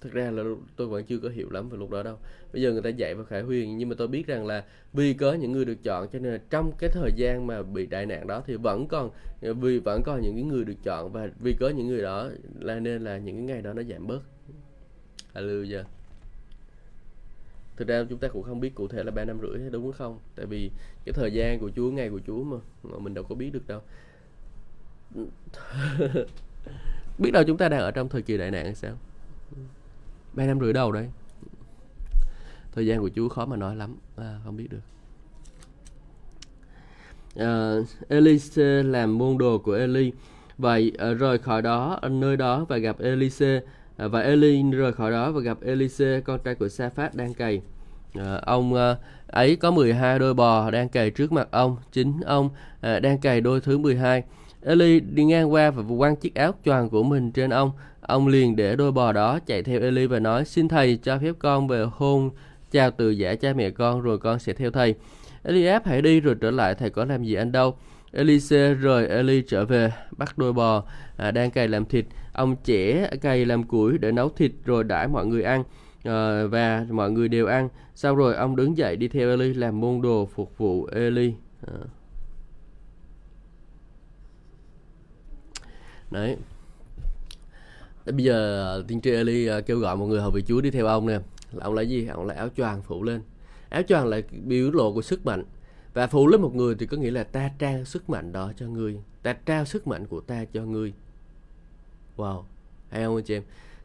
thực 0.00 0.12
ra 0.12 0.30
là 0.30 0.42
tôi 0.76 0.86
vẫn 0.86 1.04
chưa 1.04 1.18
có 1.18 1.28
hiểu 1.28 1.50
lắm 1.50 1.68
về 1.68 1.78
lúc 1.78 1.90
đó 1.90 2.02
đâu. 2.02 2.16
Bây 2.52 2.62
giờ 2.62 2.72
người 2.72 2.82
ta 2.82 2.88
dạy 2.88 3.14
vào 3.14 3.24
khải 3.24 3.42
huyền 3.42 3.78
nhưng 3.78 3.88
mà 3.88 3.94
tôi 3.98 4.08
biết 4.08 4.26
rằng 4.26 4.46
là 4.46 4.64
vì 4.92 5.14
có 5.14 5.32
những 5.32 5.52
người 5.52 5.64
được 5.64 5.82
chọn 5.82 6.08
cho 6.12 6.18
nên 6.18 6.32
là 6.32 6.38
trong 6.50 6.72
cái 6.78 6.90
thời 6.92 7.10
gian 7.16 7.46
mà 7.46 7.62
bị 7.62 7.86
đại 7.86 8.06
nạn 8.06 8.26
đó 8.26 8.42
thì 8.46 8.56
vẫn 8.56 8.86
còn 8.88 9.10
vì 9.40 9.78
vẫn 9.78 10.02
còn 10.04 10.20
những 10.22 10.34
cái 10.34 10.44
người 10.44 10.64
được 10.64 10.82
chọn 10.82 11.12
và 11.12 11.28
vì 11.40 11.56
có 11.60 11.68
những 11.68 11.88
người 11.88 12.02
đó 12.02 12.28
là 12.60 12.80
nên 12.80 13.04
là 13.04 13.18
những 13.18 13.36
cái 13.36 13.44
ngày 13.44 13.62
đó 13.62 13.72
nó 13.72 13.82
giảm 13.82 14.06
bớt. 14.06 14.20
Hallelujah 15.34 15.97
thực 17.78 17.88
ra 17.88 18.04
chúng 18.10 18.18
ta 18.18 18.28
cũng 18.28 18.42
không 18.42 18.60
biết 18.60 18.74
cụ 18.74 18.88
thể 18.88 19.04
là 19.04 19.10
ba 19.10 19.24
năm 19.24 19.38
rưỡi 19.40 19.70
đúng 19.70 19.92
không. 19.92 20.18
Tại 20.36 20.46
vì 20.46 20.70
cái 21.04 21.12
thời 21.12 21.32
gian 21.32 21.58
của 21.58 21.70
chúa 21.76 21.90
ngày 21.90 22.10
của 22.10 22.20
chúa 22.26 22.44
mà, 22.44 22.56
mà 22.82 22.98
mình 22.98 23.14
đâu 23.14 23.24
có 23.24 23.34
biết 23.34 23.50
được 23.52 23.66
đâu. 23.66 23.80
Biết 27.18 27.30
đâu 27.30 27.44
chúng 27.46 27.56
ta 27.56 27.68
đang 27.68 27.80
ở 27.80 27.90
trong 27.90 28.08
thời 28.08 28.22
kỳ 28.22 28.36
đại 28.36 28.50
nạn 28.50 28.64
hay 28.64 28.74
sao? 28.74 28.92
Ba 30.32 30.46
năm 30.46 30.60
rưỡi 30.60 30.72
đầu 30.72 30.92
đấy. 30.92 31.08
Thời 32.72 32.86
gian 32.86 33.00
của 33.00 33.10
chúa 33.14 33.28
khó 33.28 33.46
mà 33.46 33.56
nói 33.56 33.76
lắm. 33.76 33.96
À, 34.16 34.40
không 34.44 34.56
biết 34.56 34.66
được. 34.70 34.80
À, 37.36 37.74
Elise 38.08 38.82
làm 38.82 39.18
môn 39.18 39.38
đồ 39.38 39.58
của 39.58 39.72
Eli. 39.72 40.12
Vậy 40.58 40.92
à, 40.98 41.12
rời 41.12 41.38
khỏi 41.38 41.62
đó 41.62 42.00
nơi 42.10 42.36
đó 42.36 42.64
và 42.68 42.76
gặp 42.76 42.98
Elise 42.98 43.60
À, 43.98 44.08
và 44.08 44.20
Eli 44.20 44.62
rời 44.62 44.92
khỏi 44.92 45.10
đó 45.10 45.32
và 45.32 45.40
gặp 45.40 45.58
Elise 45.62 46.20
con 46.20 46.40
trai 46.44 46.54
của 46.54 46.68
Sa 46.68 46.88
Phát 46.88 47.14
đang 47.14 47.34
cày 47.34 47.60
à, 48.14 48.40
ông 48.42 48.74
à, 48.74 48.96
ấy 49.26 49.56
có 49.56 49.70
12 49.70 50.18
đôi 50.18 50.34
bò 50.34 50.70
đang 50.70 50.88
cày 50.88 51.10
trước 51.10 51.32
mặt 51.32 51.48
ông 51.50 51.76
chính 51.92 52.20
ông 52.26 52.50
à, 52.80 53.00
đang 53.00 53.18
cày 53.18 53.40
đôi 53.40 53.60
thứ 53.60 53.78
12 53.78 54.22
Eli 54.62 55.00
đi 55.00 55.24
ngang 55.24 55.52
qua 55.52 55.70
và 55.70 55.82
quăng 55.98 56.16
chiếc 56.16 56.34
áo 56.34 56.54
choàng 56.64 56.88
của 56.88 57.02
mình 57.02 57.32
trên 57.32 57.50
ông 57.50 57.72
Ông 58.08 58.28
liền 58.28 58.56
để 58.56 58.76
đôi 58.76 58.92
bò 58.92 59.12
đó 59.12 59.38
chạy 59.46 59.62
theo 59.62 59.80
Eli 59.80 60.06
và 60.06 60.18
nói 60.18 60.44
xin 60.44 60.68
thầy 60.68 60.98
cho 61.02 61.18
phép 61.18 61.32
con 61.38 61.68
về 61.68 61.84
hôn 61.92 62.30
chào 62.70 62.90
từ 62.90 63.10
giả 63.10 63.34
cha 63.34 63.52
mẹ 63.52 63.70
con 63.70 64.00
rồi 64.00 64.18
con 64.18 64.38
sẽ 64.38 64.52
theo 64.52 64.70
thầy. 64.70 64.94
Eliab 65.42 65.82
hãy 65.84 66.02
đi 66.02 66.20
rồi 66.20 66.34
trở 66.40 66.50
lại 66.50 66.74
thầy 66.74 66.90
có 66.90 67.04
làm 67.04 67.24
gì 67.24 67.34
anh 67.34 67.52
đâu. 67.52 67.76
Elise 68.12 68.74
rời 68.74 69.08
Eli 69.08 69.42
trở 69.48 69.64
về 69.64 69.92
bắt 70.16 70.38
đôi 70.38 70.52
bò 70.52 70.84
à, 71.16 71.30
đang 71.30 71.50
cày 71.50 71.68
làm 71.68 71.84
thịt. 71.84 72.04
Ông 72.38 72.56
trẻ 72.64 73.10
cày 73.20 73.44
làm 73.44 73.62
củi 73.62 73.98
để 73.98 74.12
nấu 74.12 74.28
thịt 74.28 74.52
rồi 74.64 74.84
đãi 74.84 75.08
mọi 75.08 75.26
người 75.26 75.42
ăn 75.42 75.64
à, 76.04 76.44
và 76.46 76.86
mọi 76.90 77.10
người 77.10 77.28
đều 77.28 77.46
ăn. 77.46 77.68
Sau 77.94 78.16
rồi 78.16 78.34
ông 78.34 78.56
đứng 78.56 78.76
dậy 78.76 78.96
đi 78.96 79.08
theo 79.08 79.30
Eli 79.30 79.54
làm 79.54 79.80
môn 79.80 80.02
đồ 80.02 80.28
phục 80.34 80.58
vụ 80.58 80.86
Eli. 80.86 81.34
À. 81.66 81.74
Đấy. 86.10 86.36
Bây 88.06 88.24
giờ 88.24 88.82
tiên 88.88 89.00
tri 89.00 89.10
Eli 89.10 89.46
ờ, 89.46 89.60
kêu 89.60 89.78
gọi 89.78 89.96
một 89.96 90.06
người 90.06 90.20
hầu 90.20 90.30
vị 90.30 90.42
Chúa 90.46 90.60
đi 90.60 90.70
theo 90.70 90.86
ông 90.86 91.06
nè. 91.06 91.18
Là 91.52 91.64
ông 91.64 91.74
là 91.74 91.82
gì? 91.82 92.06
Ông 92.06 92.26
là 92.26 92.34
áo 92.34 92.48
choàng 92.56 92.82
phủ 92.82 93.02
lên. 93.02 93.20
Áo 93.68 93.82
choàng 93.82 94.06
là 94.06 94.20
biểu 94.44 94.70
lộ 94.70 94.92
của 94.92 95.02
sức 95.02 95.26
mạnh. 95.26 95.44
Và 95.94 96.06
phủ 96.06 96.26
lên 96.26 96.40
một 96.40 96.54
người 96.54 96.74
thì 96.78 96.86
có 96.86 96.96
nghĩa 96.96 97.10
là 97.10 97.24
ta 97.24 97.50
trao 97.58 97.84
sức 97.84 98.10
mạnh 98.10 98.32
đó 98.32 98.52
cho 98.56 98.66
ngươi 98.66 98.96
ta 99.22 99.32
trao 99.32 99.64
sức 99.64 99.86
mạnh 99.86 100.06
của 100.06 100.20
ta 100.20 100.44
cho 100.52 100.64
ngươi 100.64 100.92
wow 102.18 102.42
hay 102.90 103.04
không 103.04 103.16
anh 103.16 103.24
chị 103.24 103.34
em? 103.34 103.42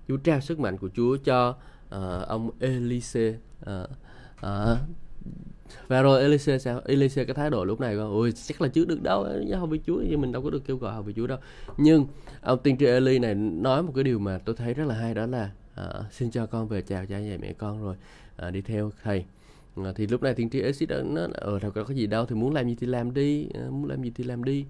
Chúa 0.07 0.17
trao 0.17 0.41
sức 0.41 0.59
mạnh 0.59 0.77
của 0.77 0.89
Chúa 0.95 1.17
cho 1.17 1.49
uh, 1.49 2.27
ông 2.27 2.51
Elise 2.59 3.35
uh, 3.61 3.89
uh, 4.45 4.77
và 5.87 6.01
rồi 6.01 6.21
Elise 6.21 6.59
sao? 6.59 6.81
Elise 6.85 7.25
cái 7.25 7.33
thái 7.33 7.49
độ 7.49 7.65
lúc 7.65 7.79
này 7.79 7.97
con 7.97 8.11
ôi 8.11 8.31
chắc 8.31 8.61
là 8.61 8.67
chưa 8.67 8.85
được 8.85 9.01
đâu 9.03 9.27
không 9.59 9.69
với 9.69 9.79
Chúa 9.85 10.01
nhưng 10.09 10.21
mình 10.21 10.31
đâu 10.31 10.41
có 10.41 10.49
được 10.49 10.65
kêu 10.65 10.77
gọi 10.77 10.93
học 10.93 11.05
với 11.05 11.13
Chúa 11.13 11.27
đâu. 11.27 11.37
Nhưng 11.77 12.05
ông 12.41 12.59
tiên 12.63 12.77
tri 12.77 12.85
Eli 12.85 13.19
này 13.19 13.35
nói 13.35 13.83
một 13.83 13.91
cái 13.95 14.03
điều 14.03 14.19
mà 14.19 14.37
tôi 14.37 14.55
thấy 14.55 14.73
rất 14.73 14.87
là 14.87 14.95
hay 14.95 15.13
đó 15.13 15.25
là 15.25 15.51
uh, 15.81 16.13
xin 16.13 16.31
cho 16.31 16.45
con 16.45 16.67
về 16.67 16.81
chào 16.81 17.05
cha 17.05 17.19
và 17.19 17.37
mẹ 17.41 17.53
con 17.53 17.83
rồi 17.83 17.95
uh, 18.47 18.53
đi 18.53 18.61
theo 18.61 18.91
thầy. 19.03 19.25
À, 19.75 19.91
thì 19.95 20.07
lúc 20.07 20.23
này 20.23 20.33
tiên 20.33 20.49
tri 20.49 20.61
Exit 20.61 20.89
đó 20.89 20.97
nó 21.03 21.27
ở 21.33 21.59
đâu 21.59 21.71
có 21.71 21.93
gì 21.93 22.07
đâu 22.07 22.25
thì 22.25 22.35
muốn 22.35 22.53
làm 22.53 22.67
gì 22.67 22.75
thì 22.79 22.87
làm 22.87 23.13
đi 23.13 23.49
à, 23.53 23.61
muốn 23.69 23.89
làm 23.89 24.03
gì 24.03 24.11
thì 24.15 24.23
làm 24.23 24.43
đi. 24.43 24.65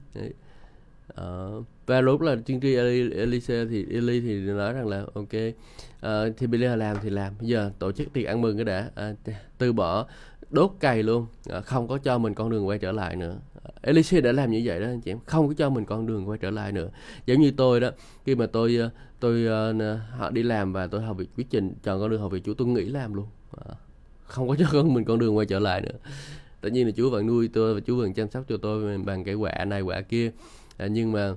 Uh, 1.22 1.66
và 1.86 2.02
lúc 2.02 2.22
là 2.22 2.36
tiên 2.46 2.60
tri 2.62 2.76
Elise 3.16 3.66
thì 3.66 3.86
Eli 3.92 4.22
thì 4.22 4.40
nói 4.40 4.74
rằng 4.74 4.88
là 4.88 5.06
ok 5.14 5.24
uh, 5.26 6.38
thì 6.38 6.48
bây 6.48 6.60
giờ 6.60 6.76
làm 6.76 6.98
thì 7.02 7.10
làm. 7.10 7.34
Bây 7.40 7.50
giờ 7.50 7.72
tổ 7.80 7.92
chức 7.92 8.14
tiệc 8.14 8.26
ăn 8.26 8.42
mừng 8.42 8.58
cái 8.58 8.66
đã. 8.66 8.92
Uh, 9.12 9.36
từ 9.58 9.74
bỏ 9.74 10.08
đốt 10.50 10.72
cày 10.80 11.04
luôn. 11.04 11.26
Uh, 11.58 11.66
không 11.66 11.88
có 11.88 11.98
cho 11.98 12.18
mình 12.18 12.34
con 12.34 12.50
đường 12.50 12.68
quay 12.68 12.80
trở 12.80 12.92
lại 12.92 13.16
nữa. 13.16 13.38
Elise 13.82 14.22
đã 14.22 14.32
làm 14.32 14.52
như 14.52 14.62
vậy 14.66 14.80
đó 14.80 14.86
anh 14.86 15.02
chị 15.02 15.12
em. 15.12 15.20
Không 15.26 15.48
có 15.48 15.54
cho 15.58 15.70
mình 15.70 15.86
con 15.86 16.06
đường 16.06 16.30
quay 16.30 16.38
trở 16.38 16.50
lại 16.50 16.72
nữa. 16.72 16.90
Giống 17.26 17.42
như 17.42 17.52
tôi 17.52 17.80
đó 17.80 17.90
khi 18.26 18.36
mà 18.36 18.46
tôi 18.46 18.80
tôi 19.20 19.48
uh, 19.70 20.00
họ 20.18 20.30
đi 20.30 20.44
làm 20.44 20.74
và 20.74 20.88
tôi 20.88 21.02
học 21.02 21.18
việc 21.18 21.30
quyết 21.38 21.48
trình 21.50 21.74
chọn 21.84 22.00
con 22.00 22.10
đường 22.10 22.22
học 22.22 22.32
việc 22.32 22.44
chú 22.44 22.54
tôi 22.54 22.68
nghĩ 22.68 22.86
làm 22.86 23.14
luôn. 23.14 23.28
Uh, 23.58 23.78
không 24.24 24.48
có 24.48 24.56
cho 24.60 24.66
con 24.72 24.94
mình 24.94 25.04
con 25.06 25.20
đường 25.20 25.38
quay 25.38 25.46
trở 25.46 25.60
lại 25.60 25.82
nữa. 25.82 25.98
Tất 26.62 26.70
nhiên 26.72 26.86
là 26.86 26.92
Chúa 26.98 27.10
vẫn 27.10 27.28
nuôi 27.28 27.50
tôi 27.54 27.74
và 27.74 27.80
Chúa 27.88 27.96
vẫn 27.96 28.14
chăm 28.14 28.30
sóc 28.30 28.44
cho 28.50 28.58
tôi 28.58 28.98
bằng 28.98 29.24
cái 29.24 29.36
quả 29.36 29.66
này 29.66 29.82
quả 29.82 30.02
kia 30.02 30.32
à, 30.78 30.88
nhưng 30.88 31.12
mà 31.12 31.34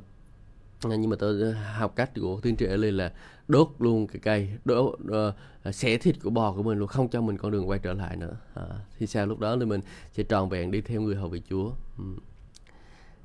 à, 0.83 0.97
nhưng 0.97 1.11
mà 1.11 1.17
tôi 1.19 1.53
học 1.55 1.93
cách 1.97 2.11
của 2.21 2.41
tiên 2.43 2.57
tri 2.57 2.67
Eli 2.67 2.91
là 2.91 3.13
đốt 3.49 3.69
luôn 3.79 4.07
cái 4.07 4.21
cây 4.23 4.51
đốt 4.65 4.99
ờ, 5.09 5.33
à, 5.63 5.69
uh, 5.69 5.75
xẻ 5.75 5.97
thịt 5.99 6.17
của 6.23 6.31
bò 6.31 6.53
của 6.53 6.63
mình 6.63 6.79
luôn 6.79 6.89
không 6.89 7.09
cho 7.09 7.21
mình 7.21 7.39
con 7.39 7.53
đường 7.53 7.69
quay 7.69 7.79
trở 7.79 7.93
lại 7.93 8.17
nữa 8.17 8.37
à, 8.55 8.63
thì 8.99 9.07
sao 9.07 9.27
lúc 9.27 9.41
đó 9.41 9.57
thì 9.61 9.67
mình 9.67 9.81
sẽ 10.13 10.23
tròn 10.23 10.49
vẹn 10.49 10.71
đi 10.71 10.81
theo 10.81 11.01
người 11.01 11.17
hầu 11.17 11.29
vị 11.29 11.43
Chúa 11.51 11.71
ừ. 11.99 12.05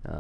à, 0.03 0.19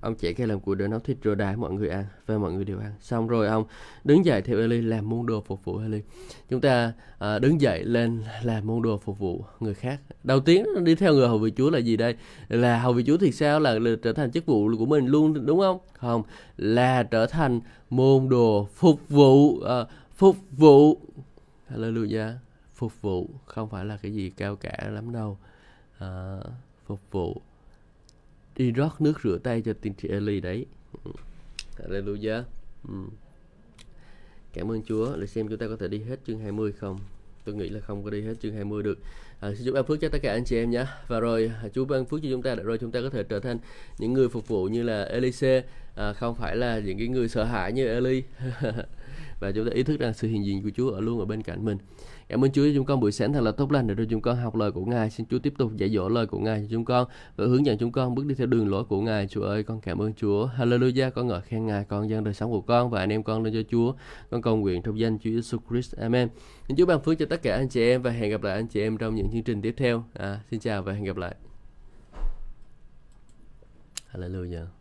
ông 0.00 0.14
trẻ 0.14 0.32
cái 0.32 0.46
làm 0.46 0.60
của 0.60 0.74
để 0.74 0.88
nấu 0.88 1.00
thịt 1.00 1.16
rồi 1.22 1.36
đá 1.36 1.56
mọi 1.56 1.72
người 1.72 1.88
ăn 1.88 2.04
và 2.26 2.38
mọi 2.38 2.52
người 2.52 2.64
đều 2.64 2.78
ăn. 2.78 2.92
Xong 3.00 3.28
rồi 3.28 3.46
ông 3.46 3.64
đứng 4.04 4.24
dậy 4.24 4.42
theo 4.42 4.58
Eli 4.58 4.80
làm 4.80 5.08
môn 5.08 5.26
đồ 5.26 5.40
phục 5.40 5.64
vụ 5.64 5.78
Eli 5.78 6.02
chúng 6.48 6.60
ta 6.60 6.92
à, 7.18 7.38
đứng 7.38 7.60
dậy 7.60 7.84
lên 7.84 8.22
làm 8.42 8.66
môn 8.66 8.82
đồ 8.82 8.98
phục 8.98 9.18
vụ 9.18 9.44
người 9.60 9.74
khác. 9.74 10.00
Đầu 10.24 10.40
tiên 10.40 10.66
đi 10.84 10.94
theo 10.94 11.14
người 11.14 11.28
hầu 11.28 11.38
vị 11.38 11.52
Chúa 11.56 11.70
là 11.70 11.78
gì 11.78 11.96
đây? 11.96 12.16
Là 12.48 12.78
hầu 12.78 12.92
vị 12.92 13.04
Chúa 13.06 13.16
thì 13.16 13.32
sao? 13.32 13.60
Là, 13.60 13.78
là 13.78 13.90
trở 14.02 14.12
thành 14.12 14.30
chức 14.30 14.46
vụ 14.46 14.76
của 14.78 14.86
mình 14.86 15.06
luôn 15.06 15.46
đúng 15.46 15.58
không? 15.58 15.78
Không 15.92 16.22
là 16.56 17.02
trở 17.02 17.26
thành 17.26 17.60
môn 17.90 18.28
đồ 18.28 18.68
phục 18.74 19.08
vụ 19.08 19.60
à, 19.60 19.84
phục 20.14 20.36
vụ. 20.50 20.98
Hallelujah. 21.70 22.32
Phục 22.74 23.02
vụ 23.02 23.28
không 23.44 23.68
phải 23.68 23.84
là 23.84 23.96
cái 23.96 24.12
gì 24.12 24.30
cao 24.30 24.56
cả 24.56 24.88
lắm 24.90 25.12
đâu. 25.12 25.38
À, 25.98 26.38
phục 26.86 27.00
vụ 27.10 27.40
đi 28.60 28.72
rót 28.72 29.00
nước 29.00 29.20
rửa 29.24 29.38
tay 29.38 29.62
cho 29.62 29.72
tiên 29.72 29.92
tri 30.02 30.08
Eli 30.08 30.40
đấy. 30.40 30.66
Hallelujah. 31.78 32.42
Ừ. 32.88 32.94
Cảm 34.52 34.70
ơn 34.70 34.82
Chúa. 34.82 35.16
Để 35.16 35.26
xem 35.26 35.48
chúng 35.48 35.58
ta 35.58 35.68
có 35.68 35.76
thể 35.76 35.88
đi 35.88 35.98
hết 35.98 36.16
chương 36.26 36.38
20 36.38 36.72
không? 36.72 36.98
Tôi 37.44 37.54
nghĩ 37.54 37.68
là 37.68 37.80
không 37.80 38.04
có 38.04 38.10
đi 38.10 38.22
hết 38.22 38.34
chương 38.42 38.54
20 38.54 38.82
được. 38.82 38.98
À, 39.40 39.50
Xin 39.54 39.66
Chúa 39.66 39.72
ban 39.72 39.84
phước 39.84 40.00
cho 40.00 40.08
tất 40.08 40.18
cả 40.22 40.32
anh 40.32 40.44
chị 40.44 40.56
em 40.56 40.70
nhé. 40.70 40.86
Và 41.08 41.20
rồi 41.20 41.52
à, 41.62 41.68
Chúa 41.74 41.84
ban 41.84 42.04
phước 42.06 42.20
cho 42.22 42.28
chúng 42.30 42.42
ta 42.42 42.54
để 42.54 42.62
rồi 42.62 42.78
chúng 42.78 42.90
ta 42.90 43.00
có 43.02 43.10
thể 43.10 43.22
trở 43.22 43.40
thành 43.40 43.58
những 43.98 44.12
người 44.12 44.28
phục 44.28 44.48
vụ 44.48 44.64
như 44.64 44.82
là 44.82 45.04
Elise. 45.04 45.64
À, 45.96 46.12
Không 46.12 46.34
phải 46.34 46.56
là 46.56 46.78
những 46.78 46.98
cái 46.98 47.08
người 47.08 47.28
sợ 47.28 47.44
hãi 47.44 47.72
như 47.72 47.86
Eli. 47.86 48.22
Và 49.40 49.52
chúng 49.52 49.66
ta 49.66 49.72
ý 49.74 49.82
thức 49.82 50.00
rằng 50.00 50.14
sự 50.14 50.28
hiện 50.28 50.44
diện 50.46 50.62
của 50.62 50.70
Chúa 50.76 50.90
ở 50.90 51.00
luôn 51.00 51.18
ở 51.18 51.24
bên 51.24 51.42
cạnh 51.42 51.64
mình 51.64 51.78
Cảm 52.30 52.44
ơn 52.44 52.52
Chúa 52.52 52.62
cho 52.62 52.70
chúng 52.74 52.84
con 52.84 53.00
buổi 53.00 53.12
sáng 53.12 53.32
thật 53.32 53.40
là 53.40 53.52
tốt 53.52 53.72
lành 53.72 53.86
để 53.86 53.94
cho 53.98 54.04
chúng 54.10 54.20
con 54.20 54.36
học 54.36 54.56
lời 54.56 54.72
của 54.72 54.84
Ngài. 54.84 55.10
Xin 55.10 55.26
Chúa 55.26 55.38
tiếp 55.38 55.54
tục 55.58 55.76
dạy 55.76 55.90
dỗ 55.90 56.08
lời 56.08 56.26
của 56.26 56.38
Ngài 56.38 56.60
cho 56.60 56.66
chúng 56.70 56.84
con 56.84 57.08
và 57.36 57.46
hướng 57.46 57.66
dẫn 57.66 57.78
chúng 57.78 57.92
con 57.92 58.14
bước 58.14 58.26
đi 58.26 58.34
theo 58.34 58.46
đường 58.46 58.68
lối 58.68 58.84
của 58.84 59.00
Ngài. 59.00 59.28
Chúa 59.28 59.42
ơi, 59.42 59.62
con 59.62 59.80
cảm 59.80 59.98
ơn 59.98 60.14
Chúa. 60.14 60.48
Hallelujah, 60.58 61.10
con 61.10 61.26
ngợi 61.26 61.40
khen 61.40 61.66
Ngài, 61.66 61.84
con 61.84 62.10
dâng 62.10 62.24
đời 62.24 62.34
sống 62.34 62.50
của 62.50 62.60
con 62.60 62.90
và 62.90 63.00
anh 63.00 63.12
em 63.12 63.22
con 63.22 63.42
lên 63.42 63.54
cho 63.54 63.62
Chúa. 63.70 63.94
Con 64.30 64.42
cầu 64.42 64.56
nguyện 64.56 64.82
trong 64.82 64.98
danh 64.98 65.18
Chúa 65.18 65.30
Jesus 65.30 65.58
Christ. 65.70 65.96
Amen. 65.96 66.28
Xin 66.68 66.76
Chúa 66.76 66.86
ban 66.86 67.02
phước 67.02 67.18
cho 67.18 67.26
tất 67.26 67.42
cả 67.42 67.56
anh 67.56 67.68
chị 67.68 67.82
em 67.82 68.02
và 68.02 68.10
hẹn 68.10 68.30
gặp 68.30 68.42
lại 68.42 68.54
anh 68.54 68.66
chị 68.66 68.80
em 68.80 68.96
trong 68.96 69.14
những 69.14 69.30
chương 69.32 69.42
trình 69.42 69.62
tiếp 69.62 69.74
theo. 69.76 70.04
À, 70.14 70.40
xin 70.50 70.60
chào 70.60 70.82
và 70.82 70.92
hẹn 70.92 71.04
gặp 71.04 71.16
lại. 71.16 71.34
Hallelujah. 74.12 74.79